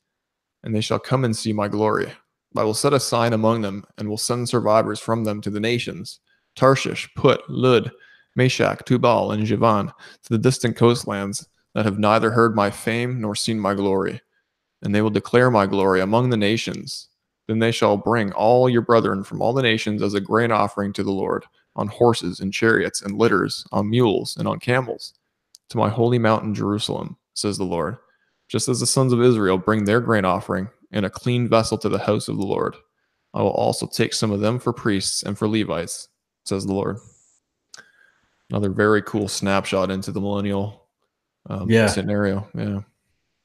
[0.62, 2.12] and they shall come and see my glory.
[2.56, 5.60] I will set a sign among them, and will send survivors from them to the
[5.60, 6.20] nations
[6.54, 7.92] Tarshish, Put, Lud,
[8.34, 13.34] Meshech, Tubal, and Javan, to the distant coastlands that have neither heard my fame nor
[13.34, 14.22] seen my glory.
[14.80, 17.08] And they will declare my glory among the nations.
[17.48, 20.94] Then they shall bring all your brethren from all the nations as a grain offering
[20.94, 21.44] to the Lord
[21.76, 25.14] on horses and chariots and litters, on mules and on camels,
[25.68, 27.98] to my holy mountain Jerusalem, says the Lord.
[28.48, 31.88] Just as the sons of Israel bring their grain offering in a clean vessel to
[31.88, 32.74] the house of the Lord,
[33.34, 36.08] I will also take some of them for priests and for Levites,
[36.44, 36.96] says the Lord.
[38.50, 40.86] Another very cool snapshot into the millennial
[41.50, 41.88] um, Yeah.
[41.88, 42.48] scenario.
[42.54, 42.80] Yeah.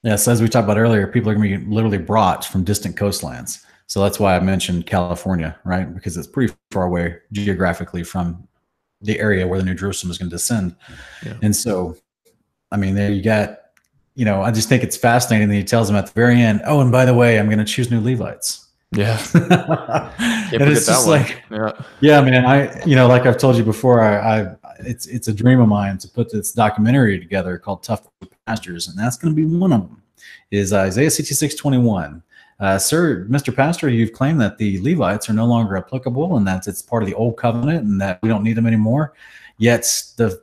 [0.04, 2.96] Yes, as we talked about earlier, people are going to be literally brought from distant
[2.96, 3.64] coastlands.
[3.92, 5.92] So that's why I mentioned California, right?
[5.94, 8.48] Because it's pretty far away geographically from
[9.02, 10.74] the area where the New Jerusalem is going to descend.
[11.22, 11.34] Yeah.
[11.42, 11.98] And so,
[12.70, 13.58] I mean, there you got
[14.14, 16.62] you know, I just think it's fascinating that he tells them at the very end,
[16.64, 21.06] "Oh, and by the way, I'm going to choose new Levites." Yeah, and it's just
[21.06, 22.46] like, yeah, yeah, man.
[22.46, 25.68] I, you know, like I've told you before, I, I, it's it's a dream of
[25.68, 28.08] mine to put this documentary together called Tough
[28.46, 30.02] Pastors, and that's going to be one of them.
[30.50, 32.22] Is Isaiah 66, 21.
[32.62, 33.54] Uh, sir, Mr.
[33.54, 37.08] Pastor, you've claimed that the Levites are no longer applicable and that it's part of
[37.08, 39.14] the old covenant and that we don't need them anymore.
[39.58, 39.82] Yet
[40.16, 40.40] the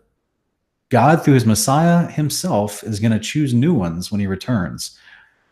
[0.90, 5.00] God, through his Messiah himself, is going to choose new ones when he returns.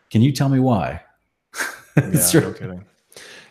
[0.09, 1.01] Can you tell me why?
[1.95, 2.83] yeah, no kidding.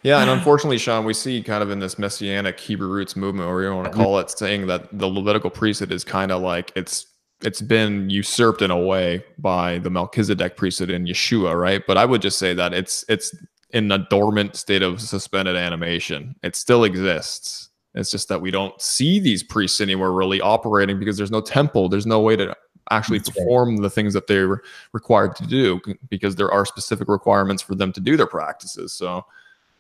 [0.02, 3.62] Yeah, and unfortunately, Sean, we see kind of in this messianic Hebrew roots movement, or
[3.62, 7.06] you want to call it, saying that the Levitical priesthood is kind of like it's
[7.42, 11.82] it's been usurped in a way by the Melchizedek priesthood in Yeshua, right?
[11.86, 13.34] But I would just say that it's it's
[13.70, 16.34] in a dormant state of suspended animation.
[16.42, 17.70] It still exists.
[17.94, 21.88] It's just that we don't see these priests anywhere really operating because there's no temple.
[21.88, 22.54] There's no way to
[22.90, 23.82] actually That's perform right.
[23.82, 28.00] the things that they're required to do because there are specific requirements for them to
[28.00, 28.92] do their practices.
[28.92, 29.24] So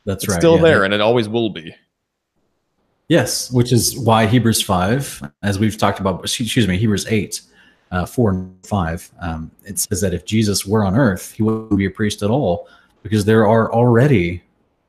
[0.04, 0.40] that's it's right.
[0.40, 1.74] Still yeah, there, and it always will be.
[3.08, 7.40] Yes, which is why Hebrews five, as we've talked about, excuse me, Hebrews eight,
[7.92, 11.78] uh, four and five, um, it says that if Jesus were on earth, he wouldn't
[11.78, 12.68] be a priest at all,
[13.02, 14.42] because there are already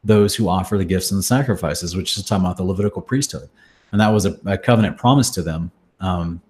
[0.04, 3.50] those who offer the gifts and the sacrifices, which is talking about the Levitical priesthood,
[3.92, 5.70] and that was a, a covenant promise to them
[6.00, 6.42] um,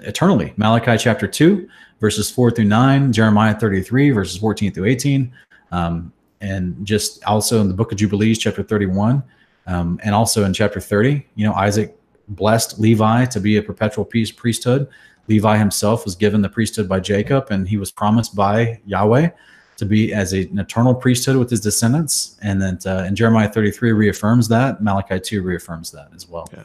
[0.00, 0.52] eternally.
[0.58, 1.66] Malachi chapter two,
[1.98, 5.32] verses four through nine, Jeremiah thirty three, verses fourteen through eighteen.
[5.72, 9.22] Um, and just also in the book of Jubilees, chapter 31,
[9.66, 11.96] um, and also in chapter 30, you know, Isaac
[12.28, 14.88] blessed Levi to be a perpetual peace priesthood.
[15.28, 19.30] Levi himself was given the priesthood by Jacob, and he was promised by Yahweh
[19.76, 22.36] to be as a, an eternal priesthood with his descendants.
[22.42, 24.82] And then uh, in Jeremiah 33 reaffirms that.
[24.82, 26.48] Malachi 2 reaffirms that as well.
[26.52, 26.64] Yeah.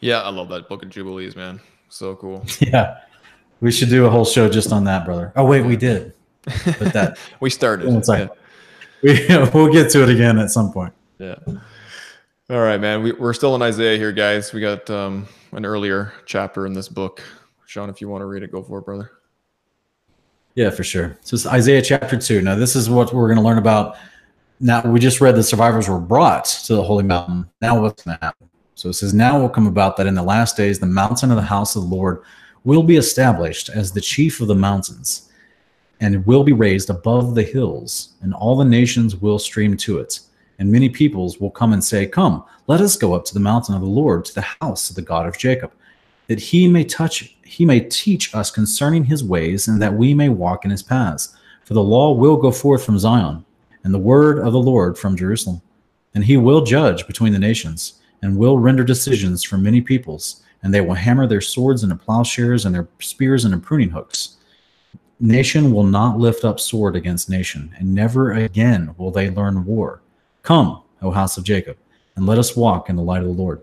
[0.00, 1.60] Yeah, I love that book of Jubilees, man.
[1.88, 2.44] So cool.
[2.60, 2.98] Yeah.
[3.60, 5.32] We should do a whole show just on that, brother.
[5.34, 6.12] Oh, wait, we did.
[6.44, 7.92] But that we started.
[7.92, 8.30] It's like,
[9.02, 9.50] yeah.
[9.52, 10.94] we, we'll get to it again at some point.
[11.18, 11.34] Yeah.
[12.50, 13.02] All right, man.
[13.02, 14.54] We, are still in Isaiah here, guys.
[14.54, 17.22] We got um, an earlier chapter in this book.
[17.66, 19.10] Sean, if you want to read it, go for it, brother.
[20.54, 21.18] Yeah, for sure.
[21.20, 22.40] So it's Isaiah chapter two.
[22.40, 23.98] Now, this is what we're going to learn about.
[24.60, 27.50] Now, we just read the survivors were brought to the holy mountain.
[27.60, 28.48] Now, what's going to happen?
[28.76, 31.36] So it says, Now will come about that in the last days, the mountain of
[31.36, 32.22] the house of the Lord
[32.64, 35.30] will be established as the chief of the mountains
[36.00, 40.20] and will be raised above the hills, and all the nations will stream to it.
[40.58, 43.74] And many peoples will come and say, Come, let us go up to the mountain
[43.74, 45.72] of the Lord, to the house of the God of Jacob,
[46.26, 50.28] that he may touch, he may teach us concerning his ways, and that we may
[50.28, 51.34] walk in his paths.
[51.64, 53.44] For the law will go forth from Zion,
[53.84, 55.62] and the word of the Lord from Jerusalem.
[56.14, 60.74] And he will judge between the nations, and will render decisions for many peoples, and
[60.74, 64.38] they will hammer their swords into plowshares and their spears into pruning hooks
[65.20, 70.00] Nation will not lift up sword against nation, and never again will they learn war.
[70.48, 71.76] Come, O house of Jacob,
[72.16, 73.60] and let us walk in the light of the Lord.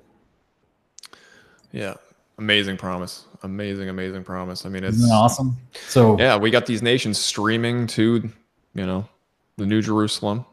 [1.72, 1.96] Yeah,
[2.38, 3.26] amazing promise.
[3.42, 4.68] Amazing, amazing promise.
[4.68, 5.58] I mean, it's awesome.
[5.88, 8.30] So yeah, we got these nations streaming to,
[8.76, 9.10] you know,
[9.58, 10.46] the New Jerusalem,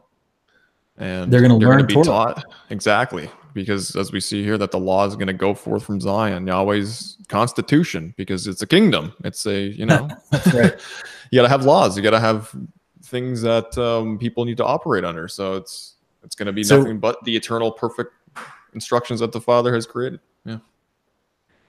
[0.97, 4.71] and they're going to learn to be taught exactly because as we see here that
[4.71, 9.13] the law is going to go forth from Zion, Yahweh's constitution, because it's a kingdom.
[9.23, 10.09] It's a, you know,
[10.51, 10.73] right.
[11.29, 11.95] you got to have laws.
[11.95, 12.55] You got to have
[13.03, 15.27] things that um, people need to operate under.
[15.27, 15.92] So it's,
[16.23, 18.13] it's going to be so, nothing but the eternal perfect
[18.73, 20.19] instructions that the Father has created.
[20.45, 20.59] Yeah.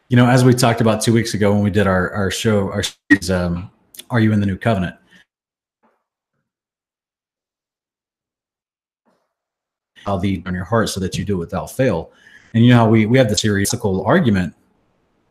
[0.09, 2.71] You know, as we talked about two weeks ago when we did our, our show,
[2.71, 3.71] our series, um,
[4.11, 4.97] Are You in the New Covenant?
[10.05, 12.13] how the on your heart so that you do it without fail.
[12.53, 14.55] And you know how we we have this theoretical argument,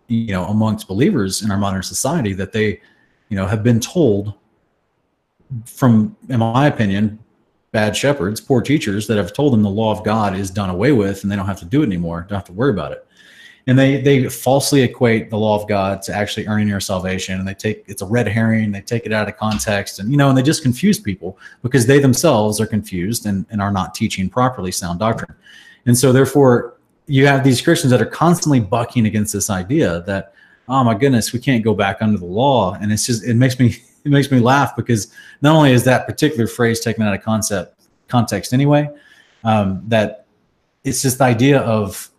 [0.07, 2.81] you know, amongst believers in our modern society that they,
[3.29, 4.33] you know, have been told
[5.65, 7.19] from, in my opinion,
[7.73, 10.93] bad shepherds, poor teachers that have told them the law of God is done away
[10.93, 13.05] with and they don't have to do it anymore, don't have to worry about it.
[13.65, 17.47] And they they falsely equate the law of God to actually earning your salvation, and
[17.47, 18.73] they take it's a red herring.
[18.73, 21.87] They take it out of context, and you know, and they just confuse people because
[21.87, 25.33] they themselves are confused and, and are not teaching properly sound doctrine,
[25.85, 26.75] and so therefore
[27.07, 30.33] you have these Christians that are constantly bucking against this idea that
[30.67, 33.57] oh my goodness we can't go back under the law, and it's just it makes
[33.59, 35.11] me it makes me laugh because
[35.41, 38.89] not only is that particular phrase taken out of concept context anyway,
[39.43, 40.25] um, that
[40.83, 42.09] it's just the idea of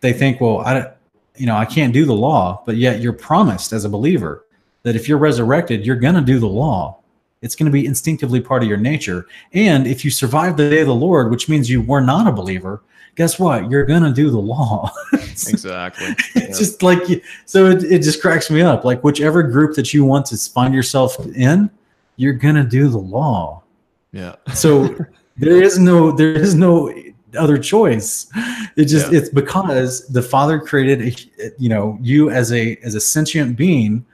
[0.00, 0.92] they think, well, I,
[1.36, 4.44] you know, I can't do the law, but yet you're promised as a believer
[4.82, 6.98] that if you're resurrected, you're going to do the law.
[7.40, 9.26] It's going to be instinctively part of your nature.
[9.52, 12.32] And if you survive the day of the Lord, which means you were not a
[12.32, 12.82] believer,
[13.18, 13.68] guess what?
[13.68, 14.92] You're going to do the law.
[15.12, 16.14] exactly.
[16.36, 17.02] it's just like,
[17.46, 18.84] so it, it just cracks me up.
[18.84, 21.68] Like, whichever group that you want to find yourself in,
[22.14, 23.64] you're going to do the law.
[24.12, 24.36] Yeah.
[24.54, 24.96] so
[25.36, 26.94] there is no, there is no
[27.36, 28.28] other choice.
[28.76, 29.18] It just, yeah.
[29.18, 34.06] it's because the Father created, a, you know, you as a, as a sentient being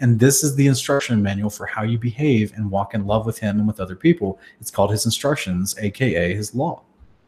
[0.00, 3.38] and this is the instruction manual for how you behave and walk in love with
[3.38, 4.40] him and with other people.
[4.60, 6.82] It's called his instructions, aka his law.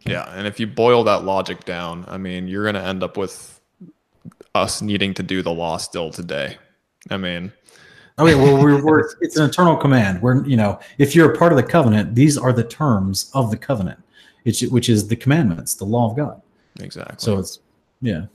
[0.06, 3.16] Yeah, and if you boil that logic down, I mean, you're going to end up
[3.16, 3.60] with
[4.54, 6.56] us needing to do the law still today.
[7.10, 7.52] I mean,
[8.18, 10.22] oh yeah, well, we're, we're it's an eternal command.
[10.22, 13.50] We're you know, if you're a part of the covenant, these are the terms of
[13.50, 14.00] the covenant,
[14.44, 16.40] which which is the commandments, the law of God.
[16.80, 17.16] Exactly.
[17.18, 17.58] So it's
[18.00, 18.26] yeah.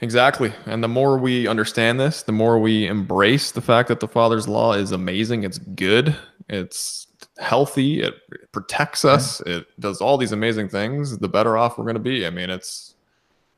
[0.00, 0.52] Exactly.
[0.66, 4.46] And the more we understand this, the more we embrace the fact that the Father's
[4.46, 6.14] law is amazing, it's good,
[6.48, 7.06] it's
[7.38, 8.14] healthy, it
[8.52, 9.56] protects us, yeah.
[9.56, 12.26] it does all these amazing things, the better off we're going to be.
[12.26, 12.94] I mean, it's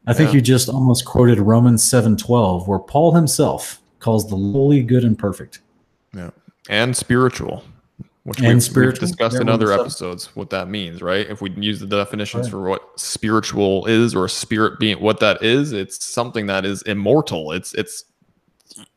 [0.07, 0.37] I think yeah.
[0.37, 5.61] you just almost quoted Romans 7:12 where Paul himself calls the lowly good and perfect.
[6.15, 6.31] Yeah.
[6.69, 7.65] And spiritual
[8.27, 11.31] which and we've, we've discussed in other episodes what that means, right?
[11.31, 12.51] If we use the definitions right.
[12.51, 17.53] for what spiritual is or spirit being, what that is, it's something that is immortal.
[17.53, 18.05] It's it's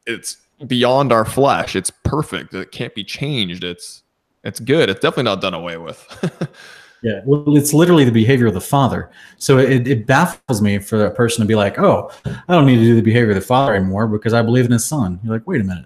[0.07, 1.75] it's beyond our flesh.
[1.75, 2.55] It's perfect.
[2.55, 3.63] It can't be changed.
[3.63, 4.01] It's
[4.43, 4.89] it's good.
[4.89, 6.05] It's definitely not done away with.
[7.03, 9.09] yeah, well, it's literally the behavior of the father.
[9.37, 12.77] So it, it baffles me for a person to be like, "Oh, I don't need
[12.77, 15.33] to do the behavior of the father anymore because I believe in his son." You're
[15.33, 15.85] like, "Wait a minute,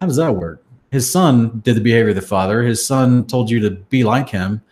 [0.00, 0.64] how does that work?"
[0.94, 2.62] his son did the behavior of the father.
[2.62, 4.62] His son told you to be like him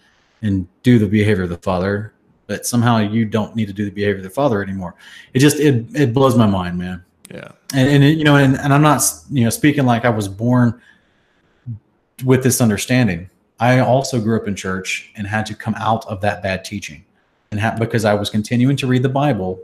[0.40, 2.14] and do the behavior of the father,
[2.46, 4.94] but somehow you don't need to do the behavior of the father anymore.
[5.34, 7.04] It just it it blows my mind, man.
[7.28, 7.48] Yeah.
[7.74, 9.02] And and it, you know, and, and I'm not
[9.32, 10.80] you know speaking like I was born
[12.24, 13.28] with this understanding.
[13.60, 17.04] I also grew up in church and had to come out of that bad teaching,
[17.50, 19.60] and ha- because I was continuing to read the Bible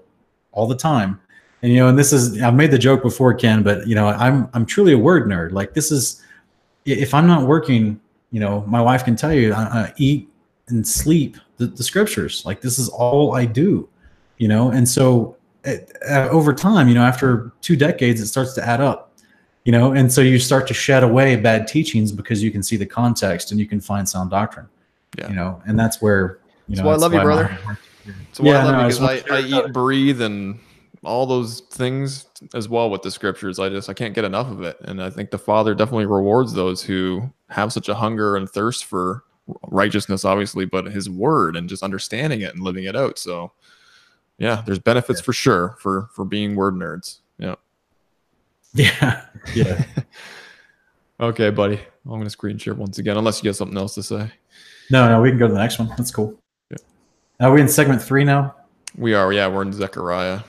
[0.53, 1.21] all the time.
[1.63, 4.09] And you know, and this is I've made the joke before, Ken, but you know,
[4.09, 5.53] I'm I'm truly a word nerd.
[5.53, 6.23] Like this is
[6.85, 10.29] if I'm not working, you know, my wife can tell you, I, I eat
[10.69, 12.45] and sleep the, the, scriptures.
[12.47, 13.89] Like this is all I do,
[14.39, 14.71] you know.
[14.71, 15.37] And so
[15.67, 19.08] uh, over time, you know, after two decades, it starts to add up,
[19.69, 19.93] you know.
[19.93, 23.51] And so you start to shed away bad teachings because you can see the context
[23.51, 24.67] and you can find sound doctrine,
[25.19, 25.29] yeah.
[25.29, 25.63] you know.
[25.67, 26.39] And that's where
[26.69, 26.85] you know.
[26.85, 27.59] That's I love you, brother.
[28.33, 30.59] So yeah, I love no, you because I, I eat, breathe, and
[31.05, 32.25] all those things
[32.55, 33.59] as well with the scriptures.
[33.59, 36.55] I just I can't get enough of it, and I think the Father definitely rewards
[36.55, 39.25] those who have such a hunger and thirst for
[39.67, 43.19] righteousness, obviously, but His Word and just understanding it and living it out.
[43.19, 43.53] So,
[44.39, 45.25] yeah, there's benefits yeah.
[45.25, 47.19] for sure for for being word nerds.
[47.37, 47.57] Yeah.
[48.79, 49.25] Yeah.
[49.55, 49.85] Yeah.
[51.21, 51.81] okay, buddy.
[52.05, 54.31] I'm gonna screen share once again, unless you got something else to say.
[54.91, 55.89] No, no, we can go to the next one.
[55.97, 56.39] That's cool.
[56.71, 56.79] Yeah.
[57.41, 58.55] Are we in segment three now?
[58.97, 59.33] We are.
[59.33, 60.41] Yeah, we're in Zechariah.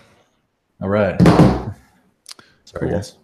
[0.81, 1.19] All right.
[1.22, 2.89] Sorry, cool.
[2.91, 3.18] guys.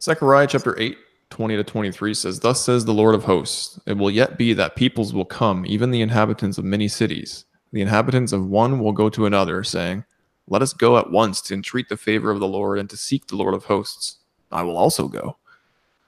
[0.00, 0.96] Zechariah chapter 8,
[1.30, 4.76] 20 to 23 says, Thus says the Lord of hosts, it will yet be that
[4.76, 7.46] peoples will come, even the inhabitants of many cities.
[7.72, 10.04] The inhabitants of one will go to another, saying,
[10.46, 13.26] Let us go at once to entreat the favor of the Lord and to seek
[13.26, 14.18] the Lord of hosts.
[14.52, 15.36] I will also go.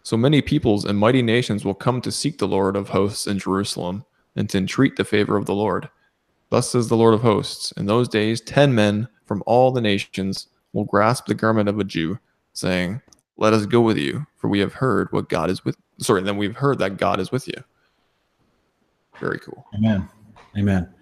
[0.03, 3.39] So many peoples and mighty nations will come to seek the Lord of hosts in
[3.39, 4.05] Jerusalem
[4.37, 5.89] and to entreat the favor of the Lord.
[6.51, 10.47] Thus says the Lord of hosts, In those days ten men from all the nations
[10.73, 12.19] will grasp the garment of a Jew,
[12.53, 13.01] saying,
[13.37, 16.37] Let us go with you, for we have heard what God is with sorry, then
[16.37, 17.55] we've heard that God is with you.
[19.19, 19.67] Very cool.
[19.75, 20.09] Amen.
[20.57, 20.95] Amen.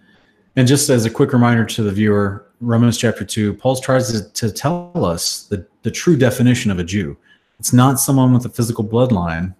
[0.57, 4.33] And just as a quick reminder to the viewer, Romans chapter 2, Paul tries to,
[4.33, 7.17] to tell us the, the true definition of a Jew.
[7.59, 9.55] It's not someone with a physical bloodline,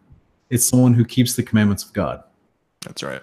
[0.51, 2.23] it's someone who keeps the commandments of God.
[2.83, 3.23] That's right.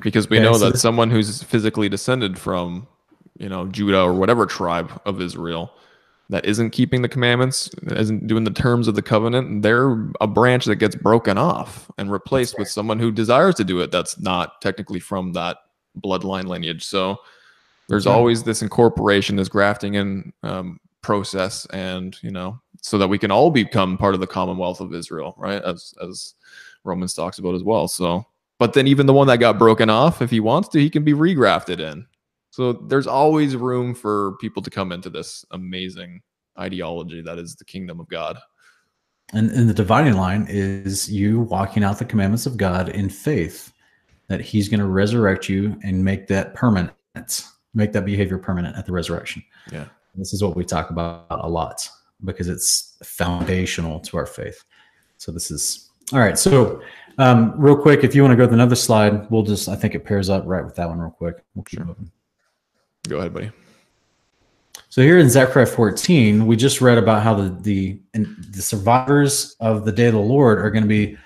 [0.00, 2.86] Because we know so that someone who's physically descended from
[3.38, 5.72] you know Judah or whatever tribe of Israel
[6.28, 10.64] that isn't keeping the commandments, isn't doing the terms of the covenant, they're a branch
[10.64, 14.60] that gets broken off and replaced with someone who desires to do it that's not
[14.62, 15.58] technically from that
[16.00, 16.84] bloodline lineage.
[16.84, 17.18] So
[17.88, 18.12] there's yeah.
[18.12, 23.30] always this incorporation, this grafting in um, process, and you know, so that we can
[23.30, 25.62] all become part of the Commonwealth of Israel, right?
[25.62, 26.34] As as
[26.84, 27.88] Romans talks about as well.
[27.88, 28.26] So,
[28.58, 31.04] but then even the one that got broken off, if he wants to, he can
[31.04, 32.06] be regrafted in.
[32.50, 36.20] So there's always room for people to come into this amazing
[36.58, 38.38] ideology that is the kingdom of God.
[39.32, 43.71] And, and the dividing line is you walking out the commandments of God in faith
[44.32, 47.44] that He's going to resurrect you and make that permanent,
[47.74, 49.44] make that behavior permanent at the resurrection.
[49.70, 49.84] Yeah.
[50.14, 51.88] This is what we talk about a lot
[52.24, 54.64] because it's foundational to our faith.
[55.18, 56.38] So this is All right.
[56.38, 56.82] So,
[57.18, 59.94] um, real quick, if you want to go to another slide, we'll just, I think
[59.94, 61.36] it pairs up right with that one real quick.
[61.54, 61.86] We'll keep Sure.
[61.86, 62.10] moving.
[63.08, 63.50] Go ahead, buddy.
[64.88, 69.84] So here in Zechariah 14, we just read about how the the the survivors of
[69.84, 71.16] the day of the Lord are going to be,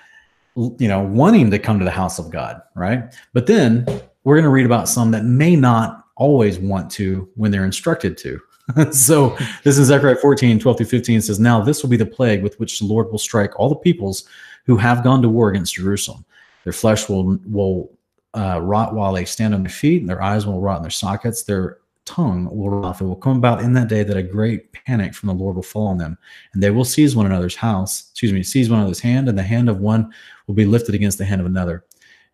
[0.57, 3.15] you know, wanting to come to the house of God, right?
[3.33, 3.85] But then
[4.23, 8.17] we're going to read about some that may not always want to when they're instructed
[8.17, 8.41] to.
[8.91, 12.43] so this is Zechariah 14, 12 through 15 says, Now this will be the plague
[12.43, 14.27] with which the Lord will strike all the peoples
[14.65, 16.25] who have gone to war against Jerusalem.
[16.63, 17.91] Their flesh will will
[18.33, 20.91] uh, rot while they stand on their feet, and their eyes will rot in their
[20.91, 21.43] sockets.
[21.43, 22.99] Their tongue will rot.
[22.99, 25.63] It will come about in that day that a great panic from the Lord will
[25.63, 26.17] fall on them,
[26.53, 28.09] and they will seize one another's house.
[28.11, 30.11] Excuse me, seize one another's hand, and the hand of one
[30.47, 31.83] will be lifted against the hand of another.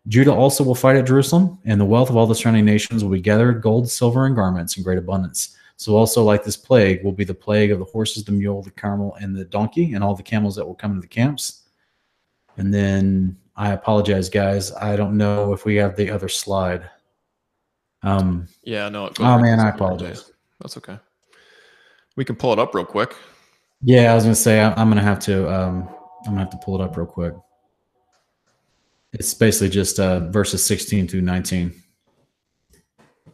[0.08, 3.10] Judah also will fight at Jerusalem, and the wealth of all the surrounding nations will
[3.10, 5.56] be gathered gold, silver, and garments in great abundance.
[5.76, 8.70] So, also like this plague, will be the plague of the horses, the mule, the
[8.70, 11.62] camel, and the donkey, and all the camels that will come into the camps.
[12.56, 14.72] And then I apologize, guys.
[14.74, 16.88] I don't know if we have the other slide.
[18.02, 19.06] Um, Yeah, no.
[19.06, 20.30] it goes Oh, man, I apologize.
[20.60, 20.98] That's okay.
[22.16, 23.16] We can pull it up real quick.
[23.82, 25.52] yeah, I was gonna say I, I'm gonna have to.
[25.52, 25.88] Um,
[26.20, 27.34] I'm gonna have to pull it up real quick.
[29.14, 31.72] It's basically just uh, verses 16 through 19.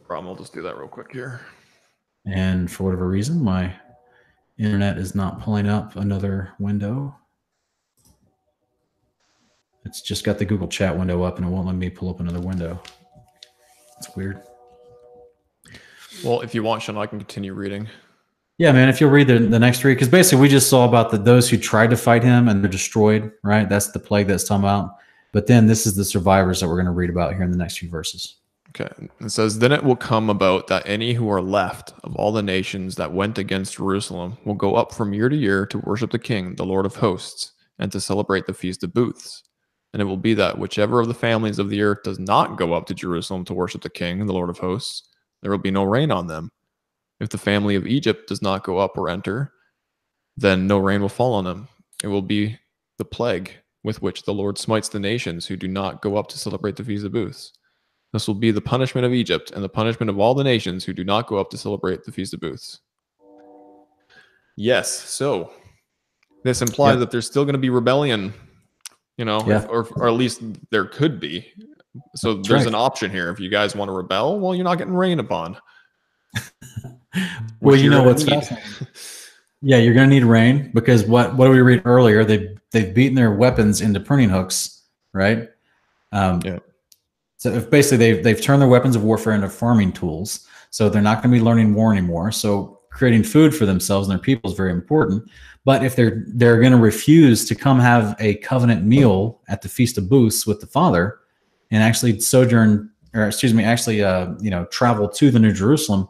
[0.05, 0.27] Problem.
[0.27, 1.41] We'll just do that real quick here.
[2.25, 3.73] And for whatever reason, my
[4.59, 7.15] internet is not pulling up another window.
[9.85, 12.19] It's just got the Google Chat window up and it won't let me pull up
[12.19, 12.79] another window.
[13.97, 14.43] It's weird.
[16.23, 17.87] Well, if you want, Sean, I can continue reading.
[18.59, 18.89] Yeah, man.
[18.89, 21.49] If you'll read the, the next three, because basically we just saw about the those
[21.49, 23.67] who tried to fight him and they're destroyed, right?
[23.67, 24.97] That's the plague that's talking about.
[25.31, 27.57] But then this is the survivors that we're going to read about here in the
[27.57, 28.37] next few verses.
[28.69, 28.89] Okay.
[29.19, 32.41] It says, Then it will come about that any who are left of all the
[32.41, 36.19] nations that went against Jerusalem will go up from year to year to worship the
[36.19, 39.43] King, the Lord of hosts, and to celebrate the Feast of Booths.
[39.93, 42.73] And it will be that whichever of the families of the earth does not go
[42.73, 45.09] up to Jerusalem to worship the King, the Lord of hosts,
[45.41, 46.49] there will be no rain on them.
[47.19, 49.51] If the family of Egypt does not go up or enter,
[50.37, 51.67] then no rain will fall on them.
[52.03, 52.57] It will be
[52.97, 56.37] the plague with which the Lord smites the nations who do not go up to
[56.37, 57.53] celebrate the Feast of Booths.
[58.13, 60.93] This will be the punishment of Egypt and the punishment of all the nations who
[60.93, 62.79] do not go up to celebrate the Feast of Booths.
[64.57, 65.51] Yes, so
[66.43, 66.99] this implies Yep.
[66.99, 68.33] that there's still going to be rebellion,
[69.17, 69.65] you know, Yeah.
[69.69, 70.41] or, or at least
[70.71, 71.47] there could be.
[72.15, 72.67] So That's there's right.
[72.67, 73.29] an option here.
[73.29, 75.57] If you guys want to rebel, well, you're not getting rained upon.
[77.59, 78.65] Well, you know what's fascinating?
[79.61, 82.23] Yeah, you're going to need rain because what what did we read earlier?
[82.23, 84.83] They've they've beaten their weapons into pruning hooks,
[85.13, 85.49] right?
[86.11, 86.59] Um, Yeah.
[87.37, 91.01] So if basically they've they've turned their weapons of warfare into farming tools, so they're
[91.01, 92.31] not going to be learning war anymore.
[92.31, 95.23] So creating food for themselves and their people is very important.
[95.65, 99.69] But if they're they're going to refuse to come have a covenant meal at the
[99.69, 101.19] feast of booths with the Father,
[101.71, 106.07] and actually sojourn, or excuse me, actually uh, you know travel to the New Jerusalem,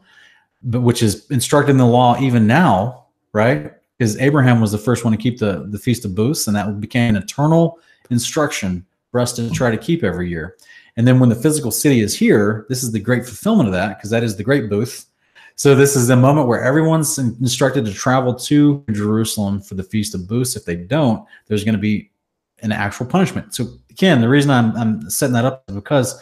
[0.63, 3.00] but which is instructed in the law even now,
[3.33, 3.73] right?
[3.97, 6.79] Because Abraham was the first one to keep the the feast of booths, and that
[6.79, 7.79] became an eternal
[8.09, 10.57] instruction for us to try to keep every year.
[10.97, 13.97] And then when the physical city is here, this is the great fulfillment of that
[13.97, 15.05] because that is the great booth.
[15.55, 20.15] So this is the moment where everyone's instructed to travel to Jerusalem for the feast
[20.15, 20.55] of booths.
[20.55, 22.09] If they don't, there's going to be
[22.61, 23.53] an actual punishment.
[23.53, 26.21] So again, the reason I'm, I'm setting that up is because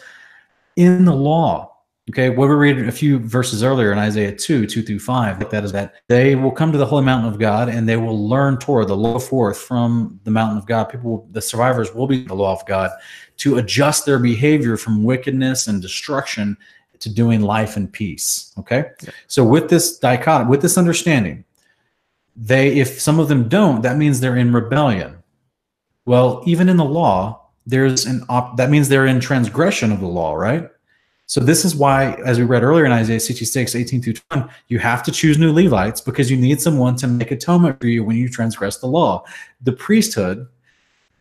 [0.76, 1.69] in the law,
[2.10, 5.50] okay, what we read a few verses earlier in Isaiah 2, 2 through 5, like
[5.50, 8.28] that is that they will come to the holy mountain of God and they will
[8.28, 10.84] learn Torah, the law forth from the mountain of God.
[10.84, 12.90] People, the survivors will be the law of God
[13.38, 16.56] to adjust their behavior from wickedness and destruction
[16.98, 18.52] to doing life and peace.
[18.58, 18.90] Okay.
[19.02, 19.10] Yeah.
[19.26, 21.44] So with this dichotomy, with this understanding,
[22.36, 25.22] they, if some of them don't, that means they're in rebellion.
[26.06, 30.06] Well, even in the law, there's an op, that means they're in transgression of the
[30.06, 30.68] law, right?
[31.30, 34.80] So this is why, as we read earlier in Isaiah 66, 18 through 20, you
[34.80, 38.16] have to choose new Levites because you need someone to make atonement for you when
[38.16, 39.22] you transgress the law.
[39.62, 40.48] The priesthood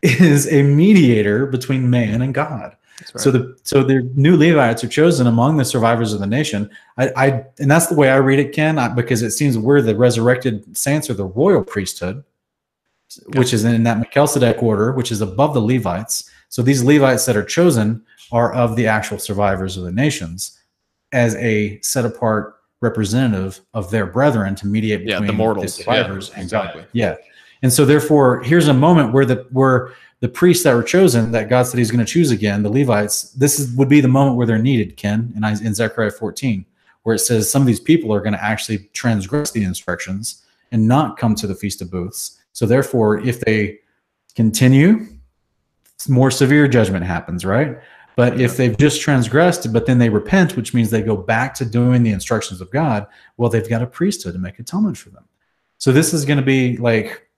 [0.02, 2.76] is a mediator between man and God.
[3.14, 3.22] Right.
[3.22, 6.72] So the so the new Levites are chosen among the survivors of the nation.
[6.98, 9.84] I, I and that's the way I read it, Ken, I, because it seems we're
[9.84, 12.24] the resurrected saints or the royal priesthood,
[13.36, 16.32] which is in that Melchizedek order, which is above the Levites.
[16.50, 20.60] So these Levites that are chosen are of the actual survivors of the nations,
[21.12, 25.76] as a set apart representative of their brethren to mediate yeah, between the mortals.
[25.76, 26.86] survivors yeah, and exactly.
[26.94, 27.16] Yeah.
[27.62, 31.50] And so therefore, here's a moment where the where the priests that were chosen, that
[31.50, 33.32] God said He's going to choose again, the Levites.
[33.32, 36.66] This is would be the moment where they're needed, Ken, in, Is- in Zechariah 14,
[37.04, 40.88] where it says some of these people are going to actually transgress the instructions and
[40.88, 42.38] not come to the feast of booths.
[42.54, 43.80] So therefore, if they
[44.36, 45.08] continue
[46.08, 47.78] more severe judgment happens, right?
[48.20, 51.64] But if they've just transgressed, but then they repent, which means they go back to
[51.64, 55.24] doing the instructions of God, well, they've got a priesthood to make atonement for them.
[55.78, 57.30] So this is going to be like,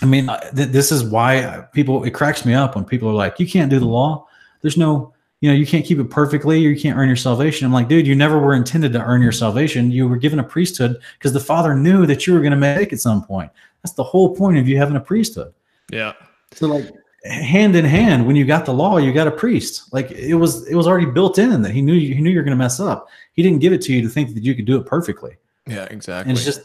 [0.00, 3.14] I mean, uh, th- this is why people, it cracks me up when people are
[3.14, 4.28] like, you can't do the law.
[4.60, 7.66] There's no, you know, you can't keep it perfectly or you can't earn your salvation.
[7.66, 9.90] I'm like, dude, you never were intended to earn your salvation.
[9.90, 12.92] You were given a priesthood because the Father knew that you were going to make
[12.92, 13.50] at some point.
[13.82, 15.52] That's the whole point of you having a priesthood.
[15.90, 16.12] Yeah.
[16.52, 16.92] So like
[17.24, 19.92] hand in hand, when you got the law, you got a priest.
[19.92, 22.42] Like it was, it was already built in that he knew you, he knew you're
[22.42, 23.08] going to mess up.
[23.32, 25.36] He didn't give it to you to think that you could do it perfectly.
[25.66, 26.30] Yeah, exactly.
[26.30, 26.62] And it's just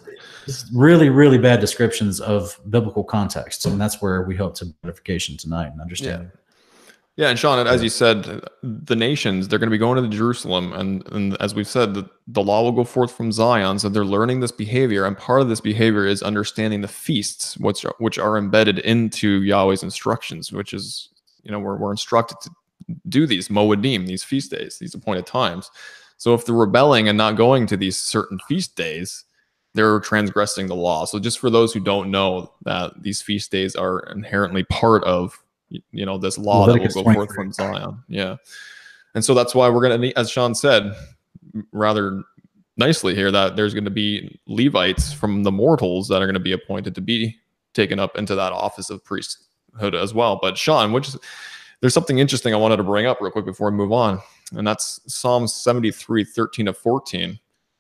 [0.48, 5.38] it's really, really bad descriptions of biblical context, and that's where we hope to edification
[5.38, 6.32] tonight and understanding.
[6.34, 6.47] Yeah.
[7.18, 10.72] Yeah, and Sean, as you said, the nations they're going to be going to Jerusalem,
[10.74, 13.80] and and as we've said, the, the law will go forth from Zion.
[13.80, 17.84] So they're learning this behavior, and part of this behavior is understanding the feasts, which
[17.86, 21.10] are, which are embedded into Yahweh's instructions, which is
[21.42, 22.52] you know we're we're instructed to
[23.10, 25.72] do these moedim, these feast days, these appointed times.
[26.18, 29.24] So if they're rebelling and not going to these certain feast days,
[29.74, 31.06] they're transgressing the law.
[31.06, 35.40] So just for those who don't know that these feast days are inherently part of
[35.70, 38.04] you know this law Leviticus that will go forth from Zion.
[38.08, 38.38] Yeah,
[39.16, 40.96] and so that's why we're gonna, as Sean said,
[41.72, 42.24] rather
[42.78, 46.40] nicely here, that there's going to be Levites from the mortals that are going to
[46.40, 47.36] be appointed to be
[47.74, 50.40] taken up into that office of priesthood as well.
[50.42, 51.18] But Sean, which is
[51.82, 54.20] there's something interesting I wanted to bring up real quick before we move on,
[54.54, 57.40] and that's Psalm 73, 13 of 14.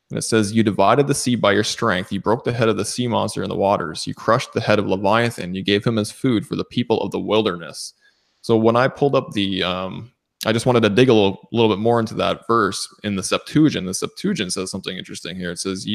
[0.09, 2.11] And it says, You divided the sea by your strength.
[2.11, 4.07] You broke the head of the sea monster in the waters.
[4.07, 5.53] You crushed the head of Leviathan.
[5.53, 7.93] You gave him as food for the people of the wilderness.
[8.41, 10.11] So when I pulled up the, um,
[10.45, 13.23] I just wanted to dig a little, little bit more into that verse in the
[13.23, 13.85] Septuagint.
[13.85, 15.51] The Septuagint says something interesting here.
[15.51, 15.87] It says,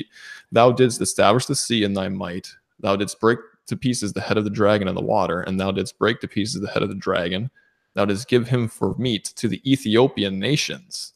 [0.51, 2.55] Thou didst establish the sea in thy might.
[2.81, 5.71] Thou didst break to pieces the head of the dragon in the water, and thou
[5.71, 7.51] didst break to pieces the head of the dragon.
[7.95, 11.13] Thou didst give him for meat to the Ethiopian nations.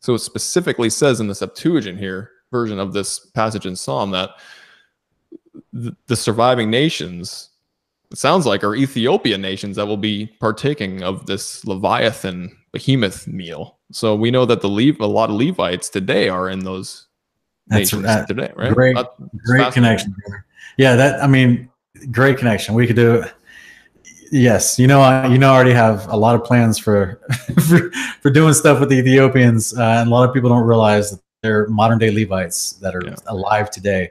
[0.00, 4.30] So it specifically says in the Septuagint here version of this passage in Psalm that
[5.72, 7.50] the, the surviving nations,
[8.10, 13.78] it sounds like, are Ethiopian nations that will be partaking of this Leviathan behemoth meal.
[13.92, 17.06] So we know that the Lev- a lot of Levites today are in those
[17.66, 18.72] That's nations that, today, right?
[18.72, 18.96] Great,
[19.44, 20.14] great connection.
[20.76, 21.68] Yeah, that I mean,
[22.10, 22.74] great connection.
[22.74, 23.24] We could do
[24.30, 27.20] Yes, you know, I, you know, I already have a lot of plans for
[27.68, 27.90] for,
[28.20, 31.20] for doing stuff with the Ethiopians, uh, and a lot of people don't realize that
[31.42, 33.14] they're modern day Levites that are yeah.
[33.26, 34.10] alive today.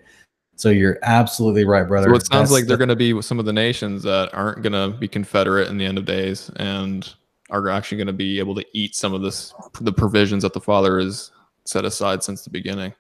[0.55, 2.09] So you're absolutely right, brother.
[2.09, 4.63] So it sounds That's like they're going to be some of the nations that aren't
[4.63, 7.13] going to be Confederate in the end of days, and
[7.49, 10.61] are actually going to be able to eat some of this the provisions that the
[10.61, 11.31] Father has
[11.65, 12.93] set aside since the beginning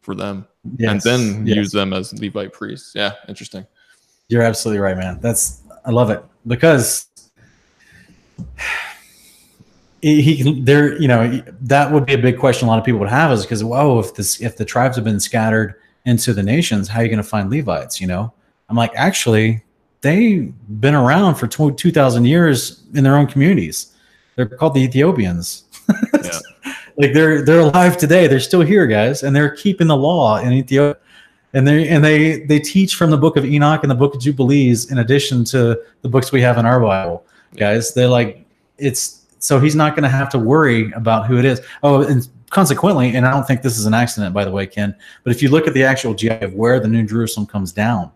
[0.00, 0.46] for them,
[0.78, 0.90] yes.
[0.90, 1.56] and then yes.
[1.56, 2.92] use them as Levite priests.
[2.94, 3.66] Yeah, interesting.
[4.28, 5.18] You're absolutely right, man.
[5.20, 7.06] That's I love it because
[10.02, 13.08] he there you know that would be a big question a lot of people would
[13.08, 15.76] have is because whoa if this if the tribes have been scattered
[16.06, 18.32] into the nations how are you going to find levites you know?
[18.68, 19.62] I'm like actually
[20.00, 23.94] they've been around for 2000 years in their own communities.
[24.36, 25.64] They're called the ethiopians.
[26.22, 26.38] Yeah.
[26.96, 28.28] like they're they're alive today.
[28.28, 31.00] They're still here guys and they're keeping the law in ethiopia
[31.54, 34.20] and they and they they teach from the book of Enoch and the book of
[34.20, 37.24] Jubilees in addition to the books we have in our Bible.
[37.56, 38.44] Guys, they're like
[38.78, 41.60] it's so he's not going to have to worry about who it is.
[41.82, 44.94] Oh, and consequently, and I don't think this is an accident, by the way, Ken.
[45.24, 48.12] But if you look at the actual GI of where the New Jerusalem comes down,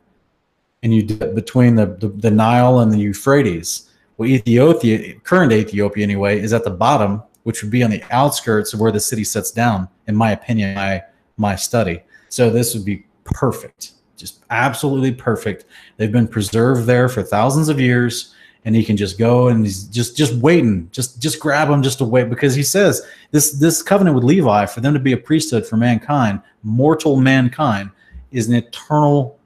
[0.82, 6.38] and you between the, the, the Nile and the Euphrates, well, Ethiopia, current Ethiopia anyway,
[6.38, 9.50] is at the bottom, which would be on the outskirts of where the city sets
[9.50, 9.88] down.
[10.06, 11.02] In my opinion, my
[11.36, 12.02] my study.
[12.28, 15.64] So this would be perfect, just absolutely perfect.
[15.96, 18.34] They've been preserved there for thousands of years,
[18.64, 21.98] and he can just go and he's just just waiting, just just grab them just
[21.98, 25.16] to wait because he says this this covenant with Levi for them to be a
[25.16, 27.90] priesthood for mankind, mortal mankind,
[28.32, 29.38] is an eternal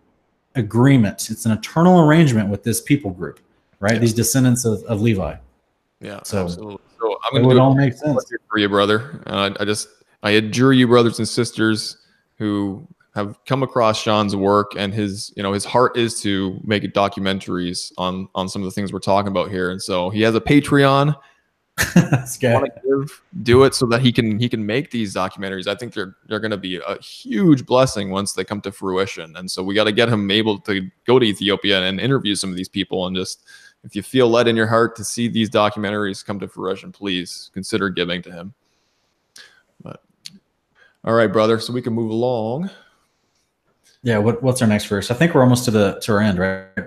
[0.54, 1.30] agreement.
[1.30, 3.40] It's an eternal arrangement with this people group,
[3.78, 3.94] right?
[3.94, 3.98] Yeah.
[3.98, 5.36] These descendants of, of Levi.
[6.00, 6.78] Yeah, so, absolutely.
[6.98, 9.22] So I'm going to all make sense for you, brother.
[9.26, 9.88] Uh, I just
[10.22, 11.98] I adjure you, brothers and sisters,
[12.36, 16.82] who have come across Sean's work and his, you know, his heart is to make
[16.92, 19.70] documentaries on on some of the things we're talking about here.
[19.70, 21.16] And so he has a Patreon.
[22.84, 25.66] give, do it so that he can he can make these documentaries.
[25.66, 29.34] I think they're they're going to be a huge blessing once they come to fruition.
[29.36, 32.50] And so we got to get him able to go to Ethiopia and interview some
[32.50, 33.44] of these people and just
[33.82, 37.50] if you feel led in your heart to see these documentaries come to fruition, please
[37.54, 38.54] consider giving to him.
[39.82, 40.02] But
[41.04, 42.70] all right, brother, so we can move along.
[44.02, 44.18] Yeah.
[44.18, 45.10] What, what's our next verse?
[45.10, 46.86] I think we're almost to the to our end, right?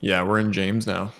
[0.00, 1.12] Yeah, we're in James now.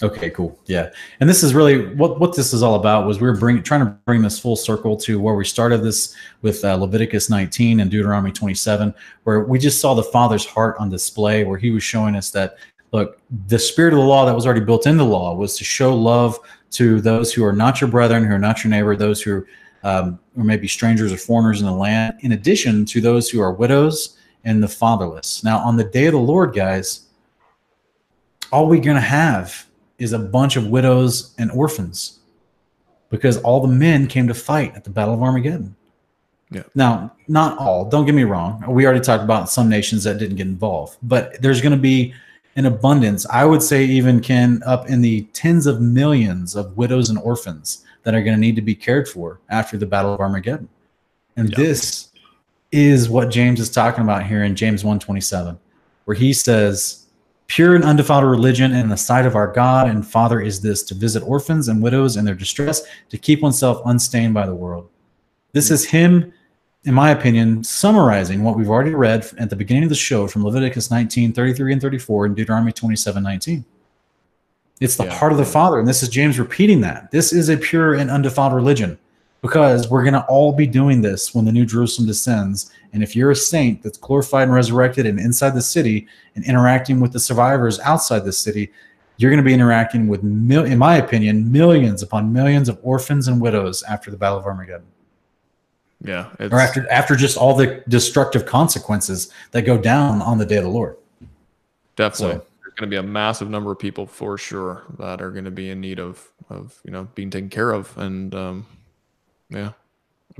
[0.00, 0.56] Okay, cool.
[0.66, 3.04] Yeah, and this is really what what this is all about.
[3.04, 6.14] Was we are bringing trying to bring this full circle to where we started this
[6.42, 8.94] with uh, Leviticus 19 and Deuteronomy 27,
[9.24, 12.58] where we just saw the Father's heart on display, where He was showing us that
[12.92, 15.64] look, the spirit of the law that was already built into the law was to
[15.64, 16.38] show love
[16.70, 19.44] to those who are not your brethren, who are not your neighbor, those who
[19.82, 23.52] um, or maybe strangers or foreigners in the land, in addition to those who are
[23.52, 25.44] widows and the fatherless.
[25.44, 27.06] Now, on the day of the Lord, guys,
[28.52, 29.66] all we're going to have
[29.98, 32.20] is a bunch of widows and orphans
[33.10, 35.74] because all the men came to fight at the Battle of Armageddon.
[36.50, 36.62] Yeah.
[36.74, 37.84] Now, not all.
[37.84, 38.64] Don't get me wrong.
[38.68, 42.14] We already talked about some nations that didn't get involved, but there's going to be
[42.56, 43.26] an abundance.
[43.26, 47.84] I would say even can up in the tens of millions of widows and orphans
[48.02, 50.68] that are going to need to be cared for after the Battle of Armageddon.
[51.36, 52.08] And this
[52.72, 55.58] is what James is talking about here in James 127,
[56.04, 57.06] where he says,
[57.46, 60.94] Pure and undefiled religion in the sight of our God and Father is this to
[60.94, 64.90] visit orphans and widows in their distress, to keep oneself unstained by the world.
[65.52, 66.30] This is him,
[66.84, 70.44] in my opinion, summarizing what we've already read at the beginning of the show from
[70.44, 73.64] Leviticus 19, 33 and 34 and Deuteronomy 27, 19.
[74.80, 75.14] It's the yeah.
[75.14, 75.78] heart of the Father.
[75.78, 77.10] And this is James repeating that.
[77.10, 78.98] This is a pure and undefiled religion
[79.40, 82.70] because we're going to all be doing this when the New Jerusalem descends.
[82.92, 87.00] And if you're a saint that's glorified and resurrected and inside the city and interacting
[87.00, 88.72] with the survivors outside the city,
[89.16, 93.28] you're going to be interacting with, mil- in my opinion, millions upon millions of orphans
[93.28, 94.86] and widows after the Battle of Armageddon.
[96.00, 100.58] Yeah, or after after just all the destructive consequences that go down on the day
[100.58, 100.96] of the Lord.
[101.96, 105.32] Definitely, so, there's going to be a massive number of people for sure that are
[105.32, 108.66] going to be in need of of you know being taken care of, and um,
[109.50, 109.72] yeah.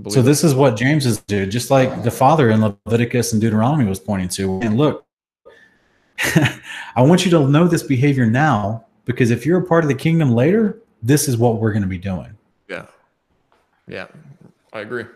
[0.08, 3.84] So this is what James is doing, just like the father in Leviticus and Deuteronomy
[3.84, 4.60] was pointing to.
[4.60, 5.04] And look,
[6.96, 9.94] I want you to know this behavior now because if you're a part of the
[9.94, 12.36] kingdom later, this is what we're going to be doing.
[12.68, 12.86] Yeah.
[13.88, 14.06] Yeah.
[14.72, 15.06] I agree.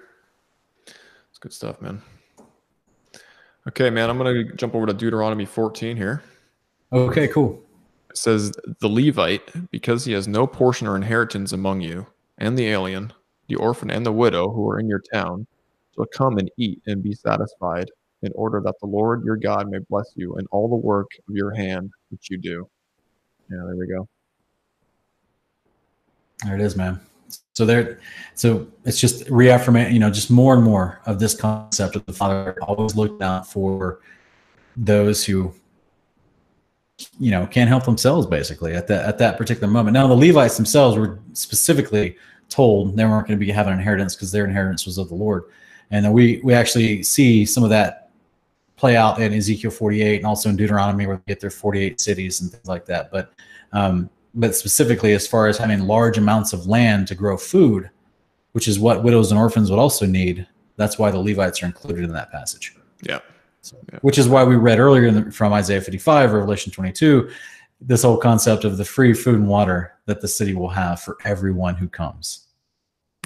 [0.86, 2.02] It's good stuff, man.
[3.68, 6.22] Okay, man, I'm going to jump over to Deuteronomy 14 here.
[6.92, 7.62] Okay, cool.
[8.10, 12.06] It says, The Levite, because he has no portion or inheritance among you,
[12.38, 13.12] and the alien,
[13.52, 15.46] the orphan and the widow who are in your town
[15.94, 17.90] shall come and eat and be satisfied,
[18.22, 21.34] in order that the Lord your God may bless you in all the work of
[21.34, 22.66] your hand which you do.
[23.50, 24.08] Yeah, there we go.
[26.44, 27.00] There it is, man.
[27.54, 27.98] So there,
[28.34, 32.12] so it's just reaffirming, you know, just more and more of this concept of the
[32.12, 34.00] Father always looked out for
[34.76, 35.52] those who,
[37.18, 39.94] you know, can't help themselves basically at that at that particular moment.
[39.94, 42.16] Now the Levites themselves were specifically
[42.52, 45.44] told they weren't going to be having inheritance because their inheritance was of the Lord.
[45.90, 48.10] And then we we actually see some of that
[48.76, 52.40] play out in Ezekiel 48 and also in Deuteronomy where they get their 48 cities
[52.40, 53.10] and things like that.
[53.10, 53.32] But
[53.72, 57.90] um, but specifically as far as having large amounts of land to grow food,
[58.52, 60.46] which is what widows and orphans would also need.
[60.76, 62.74] That's why the Levites are included in that passage.
[63.02, 63.20] Yeah.
[63.60, 63.98] So, yeah.
[64.02, 67.30] Which is why we read earlier the, from Isaiah 55, Revelation 22,
[67.80, 71.18] this whole concept of the free food and water that the city will have for
[71.24, 72.41] everyone who comes.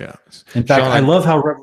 [0.00, 0.14] Yeah.
[0.54, 1.38] In fact, Sean, I love how.
[1.38, 1.62] Re-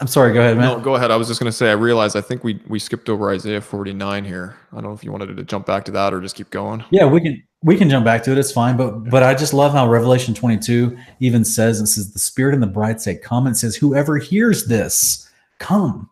[0.00, 0.32] I'm sorry.
[0.32, 0.78] Go ahead, man.
[0.78, 1.10] No, go ahead.
[1.10, 1.70] I was just going to say.
[1.70, 2.16] I realized.
[2.16, 4.56] I think we we skipped over Isaiah 49 here.
[4.72, 6.84] I don't know if you wanted to jump back to that or just keep going.
[6.90, 8.38] Yeah, we can we can jump back to it.
[8.38, 8.76] It's fine.
[8.76, 12.62] But but I just love how Revelation 22 even says it says the Spirit and
[12.62, 15.28] the bride say, "Come." And says, "Whoever hears this,
[15.58, 16.08] come."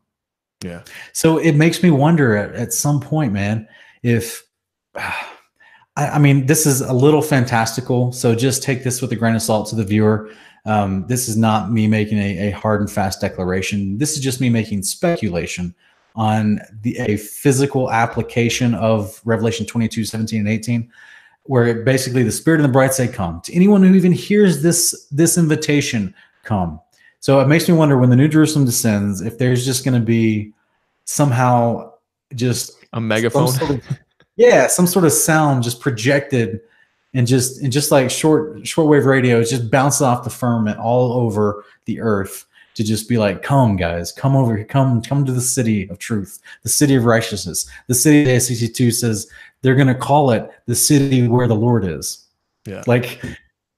[0.64, 0.82] Yeah.
[1.12, 3.68] So it makes me wonder at, at some point, man,
[4.02, 4.44] if.
[5.98, 8.12] I, I mean, this is a little fantastical.
[8.12, 10.30] So just take this with a grain of salt to the viewer.
[10.66, 13.98] Um, this is not me making a, a, hard and fast declaration.
[13.98, 15.74] This is just me making speculation
[16.16, 20.90] on the a physical application of Revelation 22, 17, and 18,
[21.44, 23.40] where basically the Spirit and the bride say, Come.
[23.42, 26.12] To anyone who even hears this, this invitation,
[26.42, 26.80] come.
[27.20, 30.04] So it makes me wonder when the New Jerusalem descends, if there's just going to
[30.04, 30.52] be
[31.04, 31.92] somehow
[32.34, 33.48] just a megaphone.
[33.48, 33.84] Sort of,
[34.36, 36.60] yeah, some sort of sound just projected
[37.16, 41.12] and just and just like short shortwave radio is just bouncing off the firmament all
[41.14, 42.44] over the earth
[42.74, 45.98] to just be like, come guys, come over here, come come to the city of
[45.98, 47.66] truth, the city of righteousness.
[47.86, 49.28] The city of ACC two says
[49.62, 52.26] they're gonna call it the city where the Lord is.
[52.66, 52.84] Yeah.
[52.86, 53.22] Like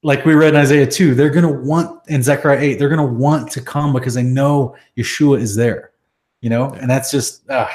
[0.02, 3.04] like we read in Isaiah 2, they're going to want in Zechariah 8, they're going
[3.04, 5.90] to want to come because they know Yeshua is there,
[6.40, 6.80] you know, yeah.
[6.80, 7.68] and that's just, uh.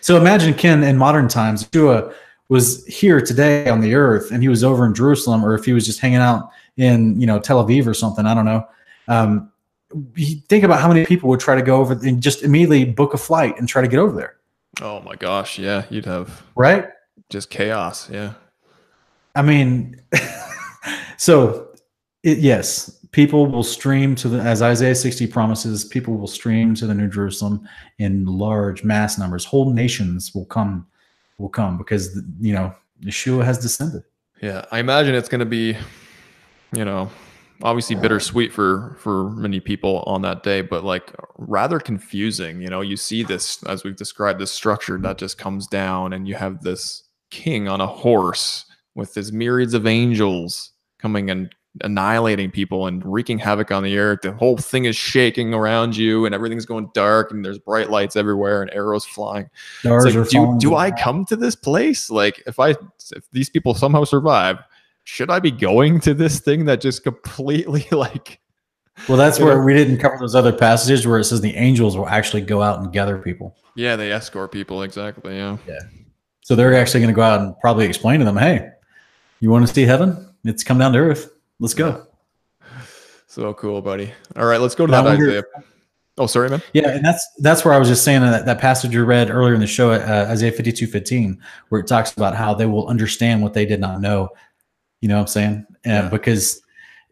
[0.00, 2.12] so imagine Ken in modern times, Yeshua
[2.52, 5.72] was here today on the earth and he was over in Jerusalem, or if he
[5.72, 8.68] was just hanging out in you know Tel Aviv or something, I don't know.
[9.08, 9.50] Um,
[10.48, 13.18] think about how many people would try to go over and just immediately book a
[13.18, 14.36] flight and try to get over there.
[14.82, 16.88] Oh my gosh, yeah, you'd have right
[17.30, 18.10] just chaos.
[18.10, 18.34] Yeah,
[19.34, 20.02] I mean,
[21.16, 21.70] so
[22.22, 26.86] it, yes, people will stream to the as Isaiah 60 promises, people will stream to
[26.86, 27.66] the New Jerusalem
[27.98, 29.46] in large mass numbers.
[29.46, 30.86] Whole nations will come
[31.42, 34.04] will come because you know Yeshua has descended.
[34.40, 35.76] Yeah, I imagine it's going to be,
[36.72, 37.10] you know,
[37.62, 42.62] obviously bittersweet for for many people on that day, but like rather confusing.
[42.62, 46.26] You know, you see this as we've described this structure that just comes down, and
[46.26, 48.64] you have this king on a horse
[48.94, 54.20] with his myriads of angels coming and annihilating people and wreaking havoc on the earth.
[54.22, 58.16] The whole thing is shaking around you, and everything's going dark, and there's bright lights
[58.16, 59.48] everywhere, and arrows flying.
[59.84, 62.10] Like, do do I come to this place?
[62.10, 64.58] Like, if I if these people somehow survive,
[65.04, 68.40] should I be going to this thing that just completely like?
[69.08, 69.64] Well, that's where know?
[69.64, 72.80] we didn't cover those other passages where it says the angels will actually go out
[72.80, 73.56] and gather people.
[73.74, 75.36] Yeah, they escort people exactly.
[75.36, 75.56] Yeah.
[75.66, 75.80] Yeah.
[76.42, 78.68] So they're actually going to go out and probably explain to them, "Hey,
[79.40, 80.28] you want to see heaven?
[80.44, 81.30] It's come down to earth."
[81.62, 82.08] Let's go.
[83.28, 84.12] So cool, buddy.
[84.34, 85.44] All right, let's go to that Isaiah.
[86.18, 86.60] Oh, sorry, man.
[86.72, 89.54] Yeah, and that's that's where I was just saying that that passage you read earlier
[89.54, 92.88] in the show, uh, Isaiah fifty two fifteen, where it talks about how they will
[92.88, 94.30] understand what they did not know.
[95.02, 95.66] You know what I'm saying?
[95.86, 96.08] Yeah.
[96.08, 96.60] Because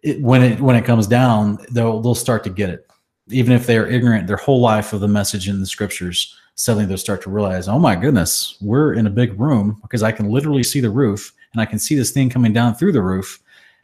[0.02, 2.90] it, when it when it comes down, they'll they'll start to get it,
[3.28, 6.36] even if they are ignorant their whole life of the message in the scriptures.
[6.56, 10.10] Suddenly, they'll start to realize, oh my goodness, we're in a big room because I
[10.10, 13.00] can literally see the roof and I can see this thing coming down through the
[13.00, 13.40] roof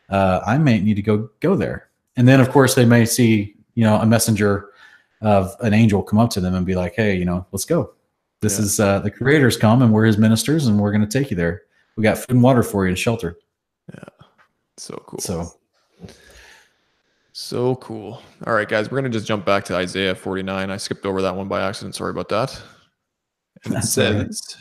[0.09, 1.89] uh, I may need to go go there.
[2.17, 4.71] And then of course they may see you know a messenger
[5.23, 7.93] of an angel come up to them and be like, hey, you know, let's go.
[8.41, 8.65] This yeah.
[8.65, 11.37] is uh, the creators come and we're his ministers and we're going to take you
[11.37, 11.63] there.
[11.97, 13.39] We got food and water for you and shelter.
[13.93, 14.25] Yeah,
[14.77, 15.21] so cool.
[15.21, 15.53] So.
[17.39, 18.23] So cool.
[18.47, 20.71] All right, guys, we're going to just jump back to Isaiah 49.
[20.71, 21.95] I skipped over that one by accident.
[21.95, 22.59] Sorry about that.
[23.65, 24.57] And it says,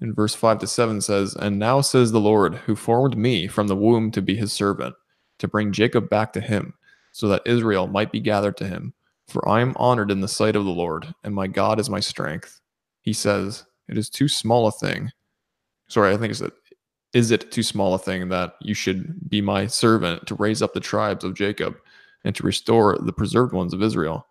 [0.00, 3.68] in verse 5 to 7 says, And now says the Lord, who formed me from
[3.68, 4.94] the womb to be his servant,
[5.38, 6.74] to bring Jacob back to him,
[7.12, 8.94] so that Israel might be gathered to him.
[9.28, 12.00] For I am honored in the sight of the Lord, and my God is my
[12.00, 12.60] strength.
[13.02, 15.12] He says, It is too small a thing.
[15.88, 16.54] Sorry, I think it's that.
[17.12, 20.72] Is it too small a thing that you should be my servant to raise up
[20.74, 21.76] the tribes of Jacob
[22.24, 24.26] and to restore the preserved ones of Israel?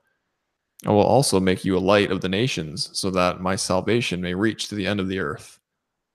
[0.86, 4.34] I will also make you a light of the nations, so that my salvation may
[4.34, 5.59] reach to the end of the earth.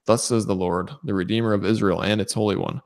[0.06, 2.82] Thus says the Lord, the Redeemer of Israel and its Holy One,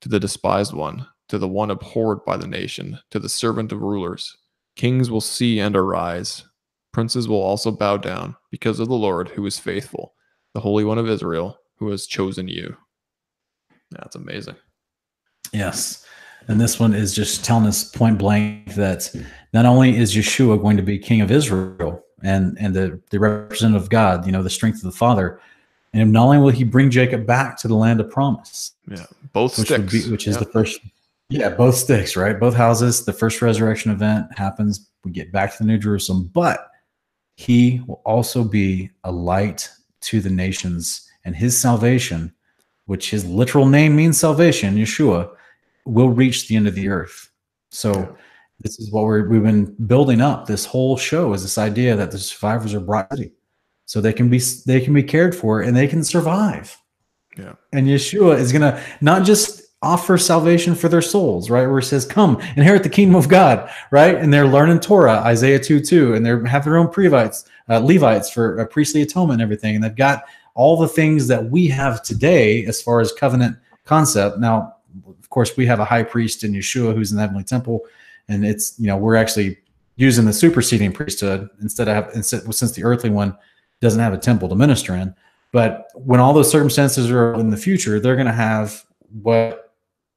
[0.00, 3.82] to the despised one, to the one abhorred by the nation, to the servant of
[3.82, 4.36] rulers.
[4.74, 6.44] Kings will see and arise.
[6.92, 10.14] Princes will also bow down because of the Lord who is faithful,
[10.54, 12.76] the Holy One of Israel who has chosen you.
[13.90, 14.56] That's amazing.
[15.52, 16.04] Yes.
[16.48, 19.10] And this one is just telling us point blank that
[19.52, 23.82] not only is Yeshua going to be king of Israel and, and the, the representative
[23.82, 25.40] of God, you know, the strength of the Father,
[25.96, 29.58] and not only will he bring Jacob back to the land of promise, yeah, both
[29.58, 30.80] which sticks, be, which is the first,
[31.28, 32.38] yeah, both sticks, right?
[32.38, 33.04] Both houses.
[33.04, 34.90] The first resurrection event happens.
[35.04, 36.70] We get back to the New Jerusalem, but
[37.36, 39.70] he will also be a light
[40.02, 42.32] to the nations, and his salvation,
[42.86, 45.30] which his literal name means salvation, Yeshua,
[45.84, 47.30] will reach the end of the earth.
[47.70, 48.16] So.
[48.60, 50.46] This is what we're, we've been building up.
[50.46, 53.35] This whole show is this idea that the survivors are brought city
[53.86, 56.76] so they can be they can be cared for and they can survive.
[57.38, 57.54] Yeah.
[57.72, 61.66] And Yeshua is going to not just offer salvation for their souls, right?
[61.66, 64.16] Where it says, "Come inherit the kingdom of God," right?
[64.16, 68.30] And they're learning Torah, Isaiah two two, and they have their own Prevites, uh, Levites
[68.30, 72.02] for a priestly atonement and everything, and they've got all the things that we have
[72.02, 74.38] today as far as covenant concept.
[74.38, 74.74] Now,
[75.06, 77.82] of course, we have a high priest in Yeshua who's in the heavenly temple,
[78.28, 79.58] and it's you know we're actually
[79.96, 83.36] using the superseding priesthood instead of instead since the earthly one
[83.80, 85.14] doesn't have a temple to minister in.
[85.52, 88.84] But when all those circumstances are in the future, they're going to have
[89.22, 89.72] what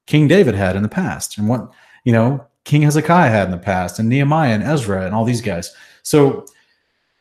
[0.06, 1.70] King David had in the past and what,
[2.04, 5.40] you know, King Hezekiah had in the past and Nehemiah and Ezra and all these
[5.40, 5.74] guys.
[6.02, 6.44] So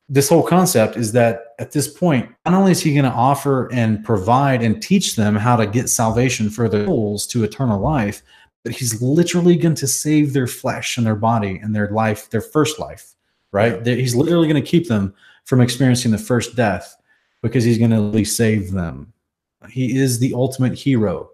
[0.10, 3.72] this whole concept is that at this point, not only is he going to offer
[3.72, 8.24] and provide and teach them how to get salvation for their souls to eternal life,
[8.64, 12.42] but he's literally going to save their flesh and their body and their life, their
[12.42, 13.14] first life,
[13.52, 13.86] right?
[13.86, 15.14] He's literally going to keep them
[15.50, 16.96] from experiencing the first death
[17.42, 19.12] because he's going to at least save them.
[19.68, 21.32] He is the ultimate hero,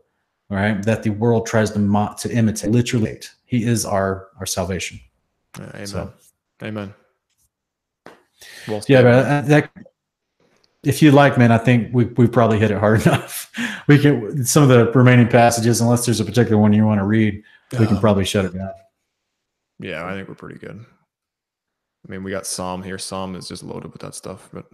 [0.50, 0.82] right?
[0.84, 2.72] That the world tries to to imitate.
[2.72, 5.02] Literally, he is our our salvation.
[5.60, 5.86] Amen.
[5.86, 6.14] So,
[6.64, 6.94] Amen.
[8.70, 9.72] Well, yeah, but uh, that,
[10.84, 13.52] if you like, man, I think we we probably hit it hard enough.
[13.88, 17.06] We can some of the remaining passages, unless there's a particular one you want to
[17.06, 17.44] read,
[17.78, 18.72] we can probably shut it down.
[19.80, 20.86] Yeah, I think we're pretty good.
[22.06, 22.98] I mean, we got Psalm here.
[22.98, 24.66] Psalm is just loaded with that stuff, but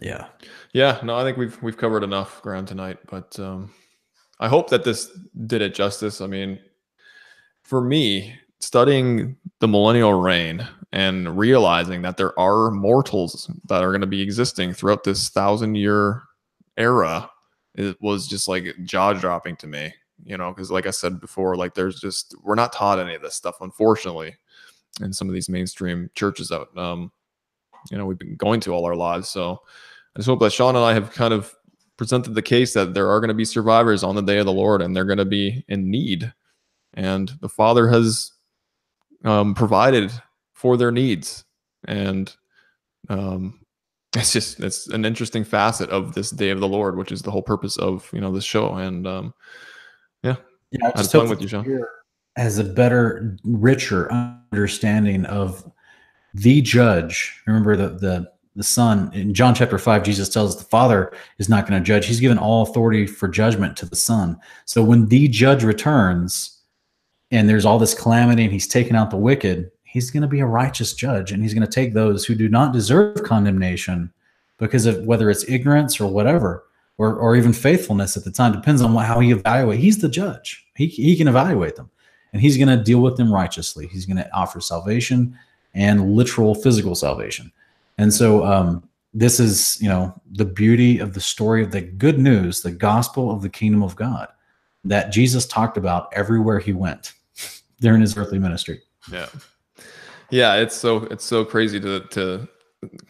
[0.00, 0.28] yeah,
[0.72, 1.00] yeah.
[1.02, 2.98] No, I think we've we've covered enough ground tonight.
[3.10, 3.70] But um,
[4.38, 5.10] I hope that this
[5.46, 6.20] did it justice.
[6.20, 6.58] I mean,
[7.62, 14.00] for me, studying the millennial reign and realizing that there are mortals that are going
[14.00, 16.22] to be existing throughout this thousand year
[16.76, 17.30] era,
[17.74, 21.56] it was just like jaw dropping to me, you know, because like I said before,
[21.56, 24.36] like there's just, we're not taught any of this stuff, unfortunately,
[25.00, 27.10] in some of these mainstream churches out, um,
[27.90, 29.28] you know, we've been going to all our lives.
[29.28, 29.60] So
[30.14, 31.54] I just hope that Sean and I have kind of
[31.96, 34.52] presented the case that there are going to be survivors on the day of the
[34.52, 36.32] Lord and they're going to be in need.
[36.94, 38.32] And the Father has
[39.24, 40.10] um, provided
[40.54, 41.44] for their needs.
[41.86, 42.34] And
[43.08, 43.60] um,
[44.16, 47.30] it's just it's an interesting facet of this day of the Lord, which is the
[47.30, 48.74] whole purpose of you know this show.
[48.74, 49.34] And um,
[50.22, 50.36] yeah,
[50.70, 51.84] yeah, I had fun with you, Sean.
[52.36, 54.10] As a better, richer
[54.52, 55.70] understanding of
[56.34, 57.40] the judge.
[57.46, 61.48] Remember the the the son in john chapter 5 jesus tells us the father is
[61.48, 62.06] not going to judge.
[62.06, 64.38] He's given all authority for judgment to the son.
[64.64, 66.58] So when the judge returns
[67.30, 70.40] and there's all this calamity and he's taken out the wicked he's going to be
[70.40, 74.12] a righteous judge and he's going to take those who do not deserve condemnation
[74.58, 76.64] because of whether it's ignorance or whatever
[76.98, 79.80] or, or even faithfulness at the time depends on how he evaluate.
[79.80, 80.64] He's the judge.
[80.76, 81.90] He, he can evaluate them
[82.32, 85.36] and he's going to deal with them righteously he's going to offer salvation
[85.74, 87.50] and literal physical salvation
[87.98, 88.82] and so um,
[89.12, 93.30] this is, you know, the beauty of the story of the good news, the gospel
[93.30, 94.28] of the kingdom of God
[94.84, 97.12] that Jesus talked about everywhere he went
[97.80, 98.80] during his earthly ministry.
[99.10, 99.26] Yeah.
[100.30, 102.48] Yeah, it's so it's so crazy to to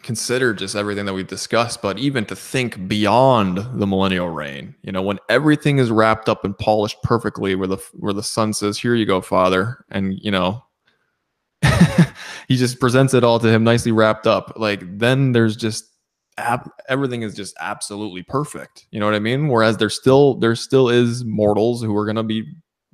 [0.03, 4.91] consider just everything that we've discussed, but even to think beyond the millennial reign, you
[4.91, 8.77] know, when everything is wrapped up and polished perfectly, where the where the son says,
[8.77, 10.63] "Here you go, Father," and you know,
[12.47, 14.53] he just presents it all to him nicely wrapped up.
[14.57, 15.85] Like then there's just
[16.37, 18.87] ab- everything is just absolutely perfect.
[18.91, 19.47] You know what I mean?
[19.47, 22.45] Whereas there still there still is mortals who are gonna be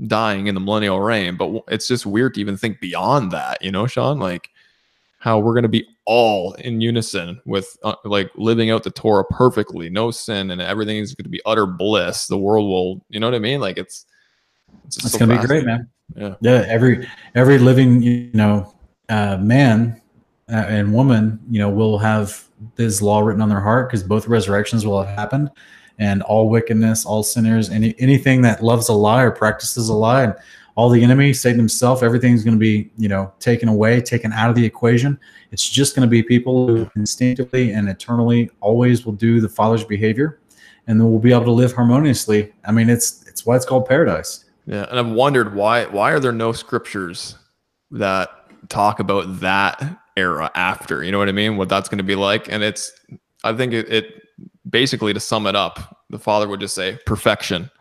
[0.05, 3.63] dying in the millennial reign, but it's just weird to even think beyond that.
[3.63, 4.49] You know, Sean, like
[5.27, 9.89] how we're gonna be all in unison with uh, like living out the Torah perfectly,
[9.89, 12.27] no sin, and everything is going to be utter bliss.
[12.27, 13.59] The world will, you know what I mean?
[13.59, 14.05] Like it's
[14.85, 15.89] it's, it's so gonna be great, man.
[16.15, 16.35] Yeah.
[16.39, 16.63] Yeah.
[16.69, 17.05] Every
[17.35, 18.73] every living, you know,
[19.09, 20.01] uh, man
[20.49, 22.41] uh, and woman, you know, will have
[22.75, 25.51] this law written on their heart because both resurrections will have happened,
[25.99, 30.23] and all wickedness, all sinners, any anything that loves a lie or practices a lie,
[30.23, 30.35] and
[30.77, 34.51] all the enemy, Satan himself, everything's going to be, you know, taken away, taken out
[34.51, 35.19] of the equation.
[35.51, 39.83] It's just going to be people who instinctively and eternally always will do the Father's
[39.83, 40.39] behavior,
[40.85, 42.53] and then we'll be able to live harmoniously.
[42.63, 44.45] I mean, it's it's why it's called paradise.
[44.67, 47.35] Yeah, and I've wondered why why are there no scriptures
[47.89, 48.29] that
[48.69, 51.03] talk about that era after?
[51.03, 51.57] You know what I mean?
[51.57, 52.93] What that's going to be like, and it's
[53.43, 54.21] I think it, it
[54.69, 57.71] basically to sum it up, the father would just say perfection.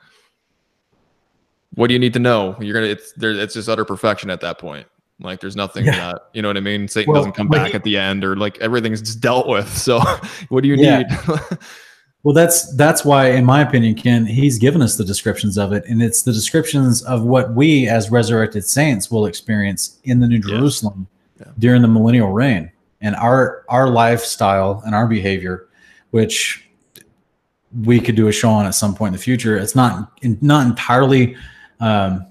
[1.77, 2.57] What do you need to know?
[2.61, 3.33] You're gonna it's there.
[3.33, 4.87] It's just utter perfection at that point.
[5.21, 6.13] Like there's nothing yeah.
[6.13, 6.89] that you know what I mean.
[6.89, 9.69] Satan well, doesn't come back at the end, or like everything's just dealt with.
[9.79, 10.01] So
[10.49, 10.99] what do you yeah.
[10.99, 11.59] need?
[12.27, 15.85] Well, that's that's why, in my opinion, Ken, he's given us the descriptions of it,
[15.87, 20.41] and it's the descriptions of what we as resurrected saints will experience in the New
[20.41, 21.07] Jerusalem
[21.39, 21.53] yeah.
[21.61, 25.69] during the millennial reign, and our our lifestyle and our behavior,
[26.11, 26.69] which
[27.85, 29.57] we could do a show on at some point in the future.
[29.57, 31.37] It's not not entirely
[31.81, 32.27] um,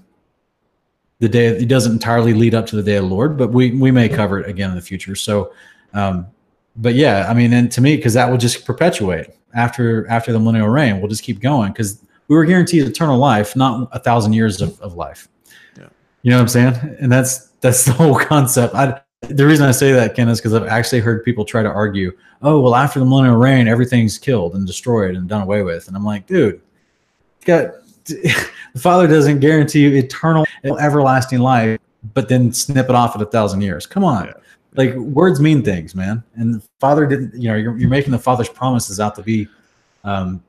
[1.18, 1.46] the day.
[1.46, 4.08] It doesn't entirely lead up to the day of the Lord, but we we may
[4.08, 5.14] cover it again in the future.
[5.14, 5.52] So,
[5.94, 6.26] um,
[6.76, 10.38] but yeah, I mean, and to me, because that will just perpetuate after after the
[10.38, 11.00] millennial reign.
[11.00, 14.80] We'll just keep going because we were guaranteed eternal life, not a thousand years of,
[14.80, 15.28] of life.
[15.78, 15.88] Yeah.
[16.22, 16.96] You know what I'm saying?
[17.00, 18.74] And that's that's the whole concept.
[18.74, 21.68] I the reason I say that, Ken, is because I've actually heard people try to
[21.68, 25.88] argue, oh, well, after the millennial reign, everything's killed and destroyed and done away with.
[25.88, 26.60] And I'm like, dude,
[27.44, 27.70] got
[28.72, 31.78] the Father doesn't guarantee you eternal, everlasting life,
[32.14, 33.86] but then snip it off at a thousand years.
[33.86, 34.26] Come on.
[34.26, 34.32] Yeah
[34.76, 36.22] like words mean things, man.
[36.34, 39.48] And the father didn't, you know, you're, you're making the father's promises out to be
[40.04, 40.42] um,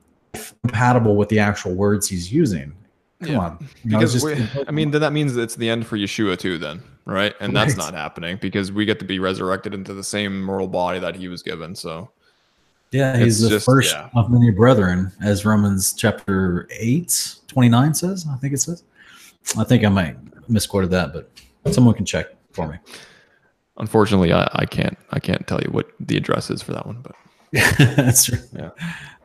[0.62, 2.74] compatible with the actual words he's using.
[3.22, 3.38] Come yeah.
[3.38, 3.68] on.
[3.84, 6.58] You because just, we, I mean, then that means it's the end for Yeshua too,
[6.58, 7.34] then, right?
[7.40, 11.00] And that's not happening because we get to be resurrected into the same mortal body
[11.00, 11.74] that he was given.
[11.74, 12.10] So,
[12.90, 14.08] yeah, he's the just, first yeah.
[14.14, 18.26] of many brethren, as Romans chapter 8, 29 says.
[18.30, 18.84] I think it says.
[19.56, 20.16] I think I might
[20.48, 21.30] misquoted that, but
[21.72, 22.78] someone can check for me.
[23.76, 27.02] Unfortunately, I, I can't I can't tell you what the address is for that one,
[27.02, 27.14] but
[27.78, 28.38] that's true.
[28.52, 28.70] Yeah,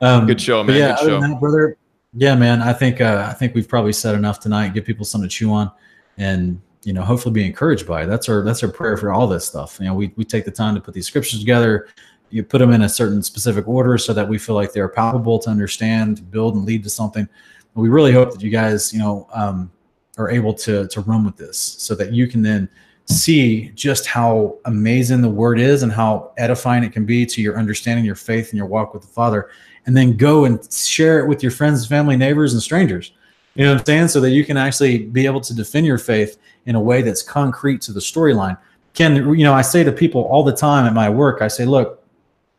[0.02, 0.78] um, good show, man.
[0.78, 1.22] Yeah, good show.
[1.22, 1.78] That, brother.
[2.14, 2.62] Yeah, man.
[2.62, 4.74] I think uh, I think we've probably said enough tonight.
[4.74, 5.72] Give people something to chew on,
[6.18, 8.04] and you know, hopefully, be encouraged by.
[8.04, 8.08] It.
[8.08, 9.78] That's our that's our prayer for all this stuff.
[9.80, 11.88] You know, we we take the time to put these scriptures together.
[12.34, 15.38] You put them in a certain specific order so that we feel like they're palpable
[15.38, 17.30] to understand, to build, and lead to something.
[17.76, 19.72] we really hope that you guys, you know, um,
[20.18, 22.68] are able to to run with this, so that you can then
[23.06, 27.58] see just how amazing the word is and how edifying it can be to your
[27.58, 29.52] understanding, your faith, and your walk with the Father,
[29.86, 33.12] and then go and share it with your friends, family, neighbors, and strangers.
[33.54, 34.08] You know what I'm saying?
[34.08, 37.22] So that you can actually be able to defend your faith in a way that's
[37.22, 38.58] concrete to the storyline.
[38.96, 41.66] Ken, you know, I say to people all the time at my work, I say,
[41.66, 42.03] look,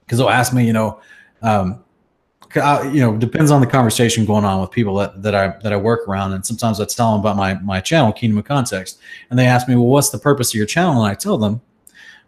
[0.05, 1.01] because they'll ask me, you know,
[1.43, 1.85] um,
[2.57, 5.73] I, you know, depends on the conversation going on with people that, that I that
[5.73, 9.01] I work around, and sometimes I tell them about my my channel, Kingdom of Context,
[9.31, 11.03] and they ask me, well, what's the purpose of your channel?
[11.03, 11.61] And I tell them,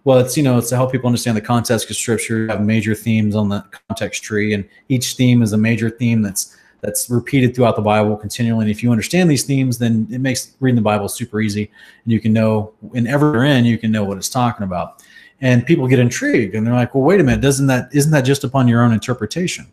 [0.05, 2.49] well, it's you know, it's to help people understand the context of Scripture.
[2.49, 6.57] Have major themes on the context tree, and each theme is a major theme that's
[6.81, 8.63] that's repeated throughout the Bible continually.
[8.63, 11.71] And if you understand these themes, then it makes reading the Bible super easy,
[12.05, 15.05] and you can know whenever you're in, you can know what it's talking about.
[15.41, 18.23] And people get intrigued, and they're like, well, wait a minute, doesn't that isn't that
[18.23, 19.67] just upon your own interpretation?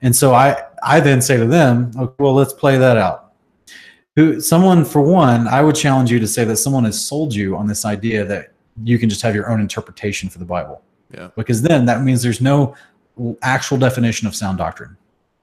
[0.00, 3.32] And so I, I then say to them, okay, well, let's play that out.
[4.16, 7.56] Who, someone, for one, I would challenge you to say that someone has sold you
[7.56, 8.52] on this idea that
[8.84, 10.82] you can just have your own interpretation for the Bible.
[11.12, 11.28] Yeah.
[11.36, 12.74] Because then that means there's no
[13.42, 14.96] actual definition of sound doctrine.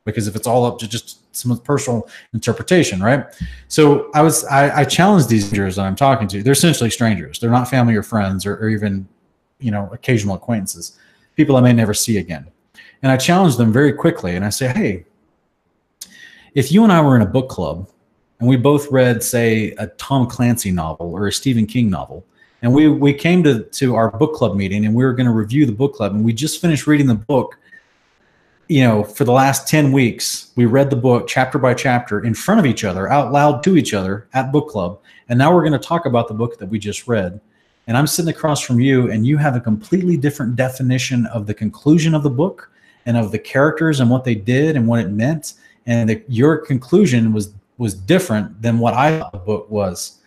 [0.05, 3.25] Because if it's all up to just someone's personal interpretation, right?
[3.67, 6.43] So I was I, I challenged these strangers that I'm talking to.
[6.43, 7.39] They're essentially strangers.
[7.39, 9.07] They're not family or friends or, or even,
[9.59, 10.97] you know, occasional acquaintances,
[11.35, 12.47] people I may never see again.
[13.01, 15.05] And I challenge them very quickly and I say, hey,
[16.55, 17.87] if you and I were in a book club
[18.39, 22.25] and we both read, say, a Tom Clancy novel or a Stephen King novel,
[22.61, 25.31] and we, we came to, to our book club meeting and we were going to
[25.31, 27.57] review the book club and we just finished reading the book
[28.67, 32.33] you know for the last 10 weeks we read the book chapter by chapter in
[32.33, 35.63] front of each other out loud to each other at book club and now we're
[35.63, 37.39] going to talk about the book that we just read
[37.89, 41.53] and i'm sitting across from you and you have a completely different definition of the
[41.53, 42.69] conclusion of the book
[43.09, 45.55] and of the characters and what they did and what it meant.
[45.87, 50.19] And the, your conclusion was was different than what i thought the book was.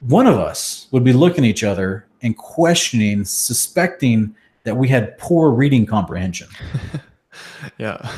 [0.00, 5.16] One of us would be looking at each other and questioning suspecting that we had
[5.18, 6.48] poor reading comprehension.
[7.78, 8.10] Yeah.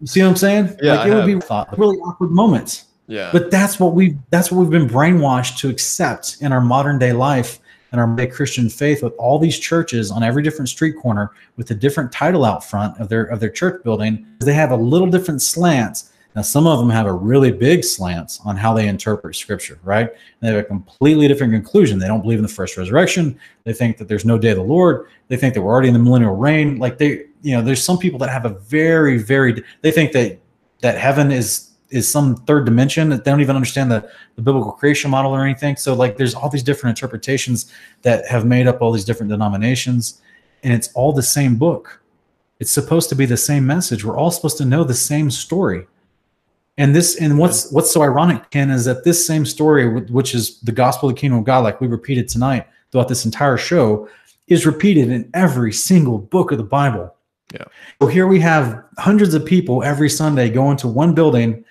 [0.00, 0.76] You see what i'm saying?
[0.82, 1.40] Yeah like it would be
[1.78, 2.84] really awkward moments.
[3.06, 3.30] Yeah.
[3.32, 7.12] But that's what we that's what we've been brainwashed to accept in our modern day
[7.12, 7.60] life
[7.92, 11.74] and our Christian faith with all these churches on every different street corner with a
[11.74, 14.26] different title out front of their of their church building.
[14.40, 16.10] They have a little different slants.
[16.34, 20.08] Now, some of them have a really big slants on how they interpret scripture, right?
[20.08, 21.98] And they have a completely different conclusion.
[21.98, 23.38] They don't believe in the first resurrection.
[23.64, 25.08] They think that there's no day of the Lord.
[25.28, 26.78] They think that we're already in the millennial reign.
[26.78, 30.38] Like they, you know, there's some people that have a very, very, they think that
[30.80, 34.72] that heaven is is some third dimension that they don't even understand the, the biblical
[34.72, 35.76] creation model or anything.
[35.76, 40.20] So like there's all these different interpretations that have made up all these different denominations,
[40.62, 42.00] and it's all the same book.
[42.58, 44.04] It's supposed to be the same message.
[44.04, 45.86] We're all supposed to know the same story.
[46.78, 50.58] And this and what's what's so ironic, Ken, is that this same story, which is
[50.60, 54.08] the gospel of the kingdom of God, like we repeated tonight throughout this entire show,
[54.48, 57.14] is repeated in every single book of the Bible.
[57.52, 57.64] Yeah.
[58.00, 61.64] So here we have hundreds of people every Sunday going to one building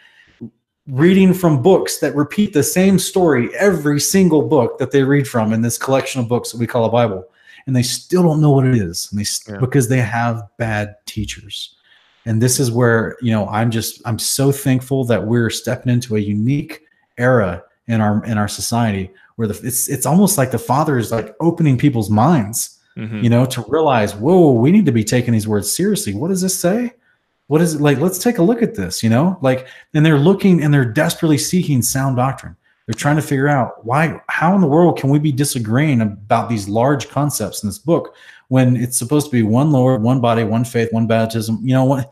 [0.91, 5.53] reading from books that repeat the same story every single book that they read from
[5.53, 7.23] in this collection of books that we call a Bible,
[7.65, 9.59] and they still don't know what it is, and they yeah.
[9.59, 11.75] because they have bad teachers.
[12.25, 16.17] And this is where you know I'm just I'm so thankful that we're stepping into
[16.17, 16.81] a unique
[17.17, 21.11] era in our in our society where the it's it's almost like the Father is
[21.11, 22.77] like opening people's minds.
[22.97, 23.23] Mm-hmm.
[23.23, 26.13] You know, to realize, whoa, we need to be taking these words seriously.
[26.13, 26.91] What does this say?
[27.47, 27.99] What is it like?
[27.99, 31.37] Let's take a look at this, you know, like, and they're looking and they're desperately
[31.37, 32.55] seeking sound doctrine.
[32.87, 36.49] They're trying to figure out why, how in the world can we be disagreeing about
[36.49, 38.15] these large concepts in this book
[38.47, 41.59] when it's supposed to be one Lord, one body, one faith, one baptism?
[41.61, 42.11] You know, what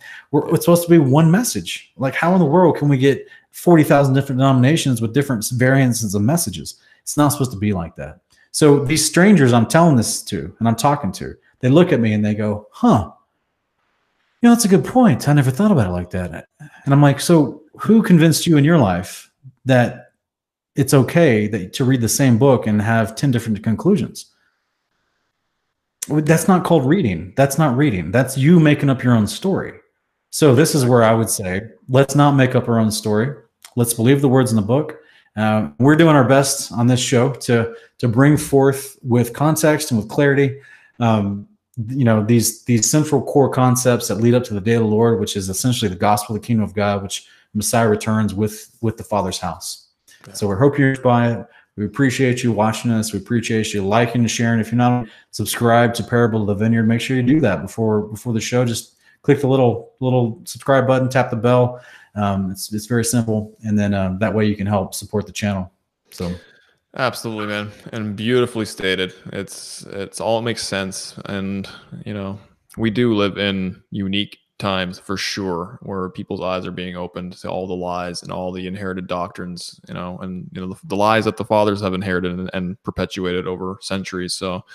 [0.54, 1.92] it's supposed to be one message.
[1.98, 6.22] Like, how in the world can we get 40,000 different denominations with different variances of
[6.22, 6.80] messages?
[7.02, 8.20] It's not supposed to be like that.
[8.52, 12.14] So these strangers I'm telling this to and I'm talking to, they look at me
[12.14, 13.12] and they go, huh,
[14.42, 15.28] you know, that's a good point.
[15.28, 16.48] I never thought about it like that.
[16.86, 19.32] And I'm like, so who convinced you in your life
[19.66, 20.14] that
[20.76, 24.34] it's okay that, to read the same book and have 10 different conclusions?
[26.08, 27.34] That's not called reading.
[27.36, 28.12] That's not reading.
[28.12, 29.74] That's you making up your own story.
[30.30, 33.36] So this is where I would say, let's not make up our own story.
[33.76, 35.00] Let's believe the words in the book.
[35.36, 40.00] Uh, we're doing our best on this show to to bring forth with context and
[40.00, 40.60] with clarity
[41.00, 41.48] um,
[41.88, 44.88] you know these these central core concepts that lead up to the day of the
[44.88, 48.76] Lord, which is essentially the gospel of the kingdom of God, which Messiah returns with
[48.82, 49.88] with the Father's house.
[50.24, 50.34] Okay.
[50.34, 51.46] So we hope you're by it.
[51.78, 53.14] We appreciate you watching us.
[53.14, 54.60] We appreciate you liking and sharing.
[54.60, 58.02] If you're not subscribed to Parable of the Vineyard, make sure you do that before
[58.02, 58.66] before the show.
[58.66, 61.82] Just click the little little subscribe button, tap the bell.
[62.16, 65.32] Um, it's it's very simple, and then um, that way you can help support the
[65.32, 65.72] channel.
[66.12, 66.34] So.
[67.00, 69.14] Absolutely, man, and beautifully stated.
[69.28, 71.66] It's it's all makes sense, and
[72.06, 72.38] you know
[72.76, 77.50] we do live in unique times for sure, where people's eyes are being opened to
[77.50, 80.98] all the lies and all the inherited doctrines, you know, and you know the, the
[80.98, 84.34] lies that the fathers have inherited and, and perpetuated over centuries.
[84.34, 84.66] So,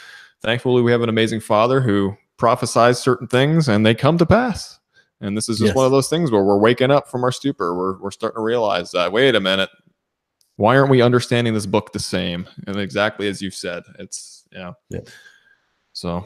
[0.40, 4.80] thankfully, we have an amazing father who prophesies certain things, and they come to pass.
[5.20, 5.76] And this is just yes.
[5.76, 7.74] one of those things where we're waking up from our stupor.
[7.74, 9.70] We're, we're starting to realize that, wait a minute,
[10.56, 12.48] why aren't we understanding this book the same?
[12.66, 14.72] And exactly as you said, it's yeah.
[14.88, 15.00] yeah.
[15.92, 16.24] So,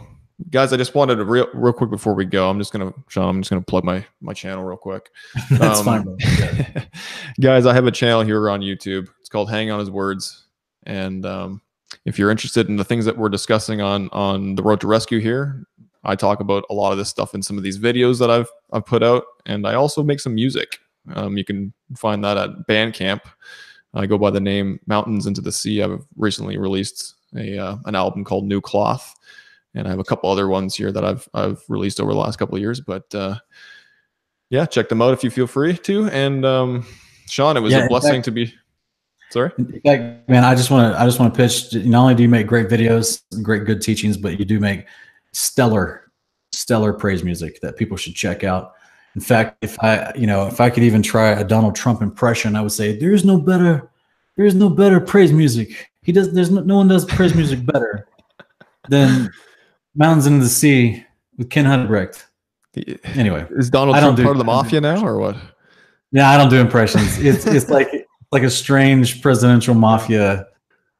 [0.50, 2.48] guys, I just wanted to real real quick before we go.
[2.48, 3.28] I'm just gonna Sean.
[3.28, 5.10] I'm just gonna plug my my channel real quick.
[5.50, 6.88] That's um, fine,
[7.40, 7.66] guys.
[7.66, 9.08] I have a channel here on YouTube.
[9.20, 10.46] It's called Hang on His Words,
[10.84, 11.62] and um,
[12.04, 15.20] if you're interested in the things that we're discussing on on the Road to Rescue
[15.20, 15.64] here,
[16.04, 18.50] I talk about a lot of this stuff in some of these videos that I've
[18.72, 20.78] I've put out, and I also make some music.
[21.14, 23.20] Um, you can find that at Bandcamp.
[23.94, 25.82] I go by the name Mountains into the Sea.
[25.82, 29.14] I've recently released a uh, an album called New Cloth,
[29.74, 32.36] and I have a couple other ones here that I've I've released over the last
[32.38, 32.80] couple of years.
[32.80, 33.36] But uh,
[34.50, 36.08] yeah, check them out if you feel free to.
[36.08, 36.86] And um,
[37.26, 38.54] Sean, it was yeah, a blessing fact, to be.
[39.30, 39.50] Sorry,
[39.84, 40.44] fact, man.
[40.44, 41.74] I just want to I just want to pitch.
[41.86, 44.86] Not only do you make great videos, great good teachings, but you do make
[45.32, 46.10] stellar,
[46.52, 48.72] stellar praise music that people should check out.
[49.14, 52.56] In fact, if I, you know, if I could even try a Donald Trump impression,
[52.56, 53.90] I would say there is no better,
[54.36, 55.90] there is no better praise music.
[56.02, 56.32] He does.
[56.32, 58.08] There's no, no one does praise music better
[58.88, 59.30] than
[59.94, 61.04] Mountains into the Sea
[61.36, 62.24] with Ken Hudibrecht.
[63.16, 65.36] Anyway, is Donald Trump part of the mafia now, or what?
[66.12, 67.18] Yeah, I don't do impressions.
[67.18, 67.88] It's it's like
[68.30, 70.46] like a strange presidential mafia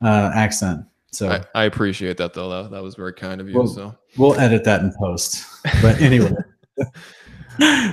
[0.02, 0.84] uh, accent.
[1.10, 2.48] So I, I, appreciate that though.
[2.50, 3.54] That, that was very kind of you.
[3.54, 5.44] We'll, so we'll edit that in post.
[5.80, 6.32] But anyway.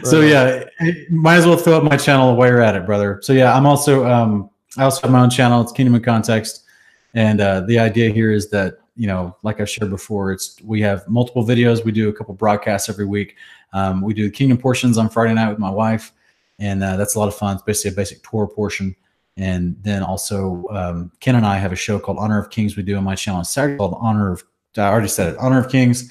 [0.04, 0.64] so yeah,
[1.10, 3.20] might as well throw up my channel while you're at it, brother.
[3.24, 5.62] So yeah, I'm also um, I also have my own channel.
[5.62, 6.64] It's Kingdom in Context,
[7.14, 10.82] and uh, the idea here is that you know, like I've shared before, it's we
[10.82, 11.84] have multiple videos.
[11.84, 13.36] We do a couple broadcasts every week.
[13.74, 16.12] Um, we do Kingdom portions on Friday night with my wife,
[16.60, 17.56] and uh, that's a lot of fun.
[17.56, 18.96] It's basically a basic Torah portion.
[19.38, 22.84] And then also, um, Ken and I have a show called Honor of Kings we
[22.84, 24.44] do on my channel on Saturday called Honor of,
[24.78, 26.10] I already said it, Honor of Kings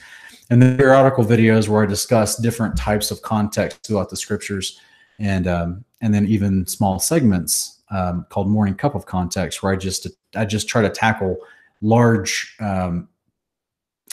[0.51, 4.81] and then periodical videos where I discuss different types of context throughout the scriptures,
[5.19, 9.77] and um, and then even small segments um, called Morning Cup of Context, where I
[9.77, 11.39] just I just try to tackle
[11.81, 13.09] large um,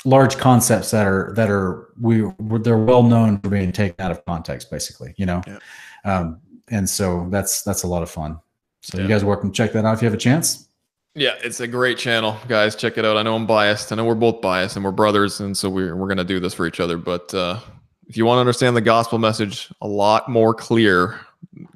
[0.06, 2.24] large concepts that are that are we
[2.60, 5.42] they're well known for being taken out of context, basically, you know.
[5.48, 5.60] Yeah.
[6.06, 6.40] Um,
[6.70, 8.40] and so that's that's a lot of fun.
[8.82, 9.04] So yeah.
[9.04, 10.68] you guys are welcome to check that out if you have a chance.
[11.14, 12.76] Yeah, it's a great channel, guys.
[12.76, 13.18] Check it out.
[13.18, 13.92] I know I'm biased.
[13.92, 16.54] I know we're both biased, and we're brothers, and so we're we're gonna do this
[16.54, 16.98] for each other.
[16.98, 17.60] But uh,
[18.08, 21.20] if you want to understand the gospel message a lot more clear,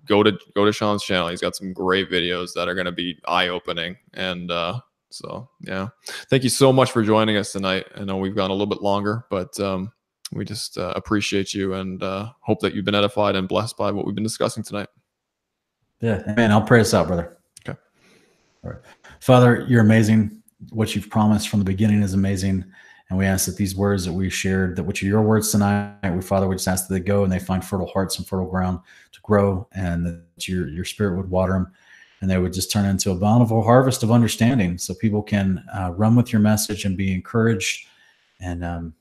[0.06, 1.28] go to go to Sean's channel.
[1.28, 3.98] He's got some great videos that are gonna be eye opening.
[4.14, 4.80] And uh,
[5.10, 5.90] so, yeah,
[6.30, 7.86] thank you so much for joining us tonight.
[7.96, 9.92] I know we've gone a little bit longer, but um,
[10.34, 13.92] we just uh, appreciate you and uh, hope that you've been edified and blessed by
[13.92, 14.90] what we've been discussing tonight.
[16.02, 16.52] Yeah, man.
[16.52, 17.38] I'll pray us out, brother.
[17.68, 17.80] Okay.
[18.64, 18.80] All right.
[19.26, 20.44] Father, you're amazing.
[20.70, 22.64] What you've promised from the beginning is amazing.
[23.10, 26.12] And we ask that these words that we shared, that which are your words tonight,
[26.14, 28.46] we Father, we just ask that they go and they find fertile hearts and fertile
[28.46, 28.82] ground
[29.14, 31.72] to grow, and that your your spirit would water them,
[32.22, 35.92] and they would just turn into a bountiful harvest of understanding, so people can uh,
[35.96, 37.88] run with your message and be encouraged,
[38.42, 38.94] and um,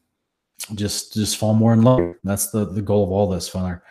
[0.75, 2.15] just just fall more in love.
[2.25, 3.83] That's the the goal of all this, Father,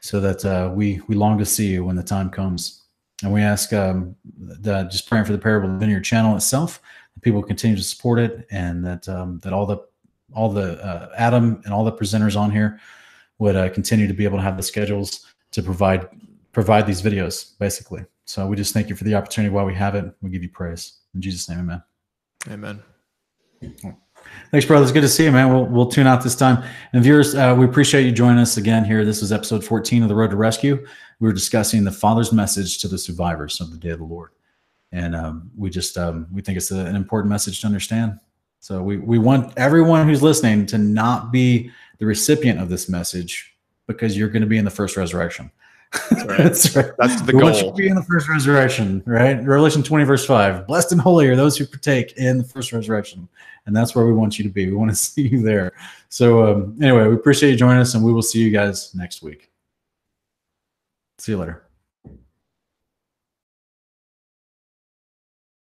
[0.00, 2.85] so that uh, we we long to see you when the time comes.
[3.22, 6.80] And we ask um, that just praying for the Parable of Vineyard channel itself,
[7.14, 9.78] that people continue to support it, and that um, that all the
[10.34, 12.78] all the uh, Adam and all the presenters on here
[13.38, 16.08] would uh, continue to be able to have the schedules to provide
[16.52, 18.04] provide these videos, basically.
[18.26, 20.04] So we just thank you for the opportunity while we have it.
[20.20, 22.82] We give you praise in Jesus' name, Amen.
[23.62, 23.96] Amen.
[24.50, 24.92] Thanks, brothers.
[24.92, 25.52] Good to see you, man.
[25.52, 26.62] We'll we'll tune out this time.
[26.92, 29.04] And viewers, uh, we appreciate you joining us again here.
[29.04, 30.86] This is episode 14 of the Road to Rescue.
[31.20, 34.30] We were discussing the Father's message to the survivors of the Day of the Lord,
[34.92, 38.18] and um, we just um, we think it's a, an important message to understand.
[38.60, 43.56] So we we want everyone who's listening to not be the recipient of this message
[43.86, 45.50] because you're going to be in the first resurrection.
[46.10, 46.38] That's right.
[46.38, 46.90] That's, right.
[46.98, 47.50] That's the we goal.
[47.50, 49.42] Want you to be in the first resurrection, right?
[49.44, 50.66] Revelation 20, verse 5.
[50.66, 53.28] Blessed and holy are those who partake in the first resurrection.
[53.66, 54.66] And that's where we want you to be.
[54.66, 55.72] We want to see you there.
[56.08, 59.22] So, um, anyway, we appreciate you joining us, and we will see you guys next
[59.22, 59.50] week.
[61.18, 61.65] See you later.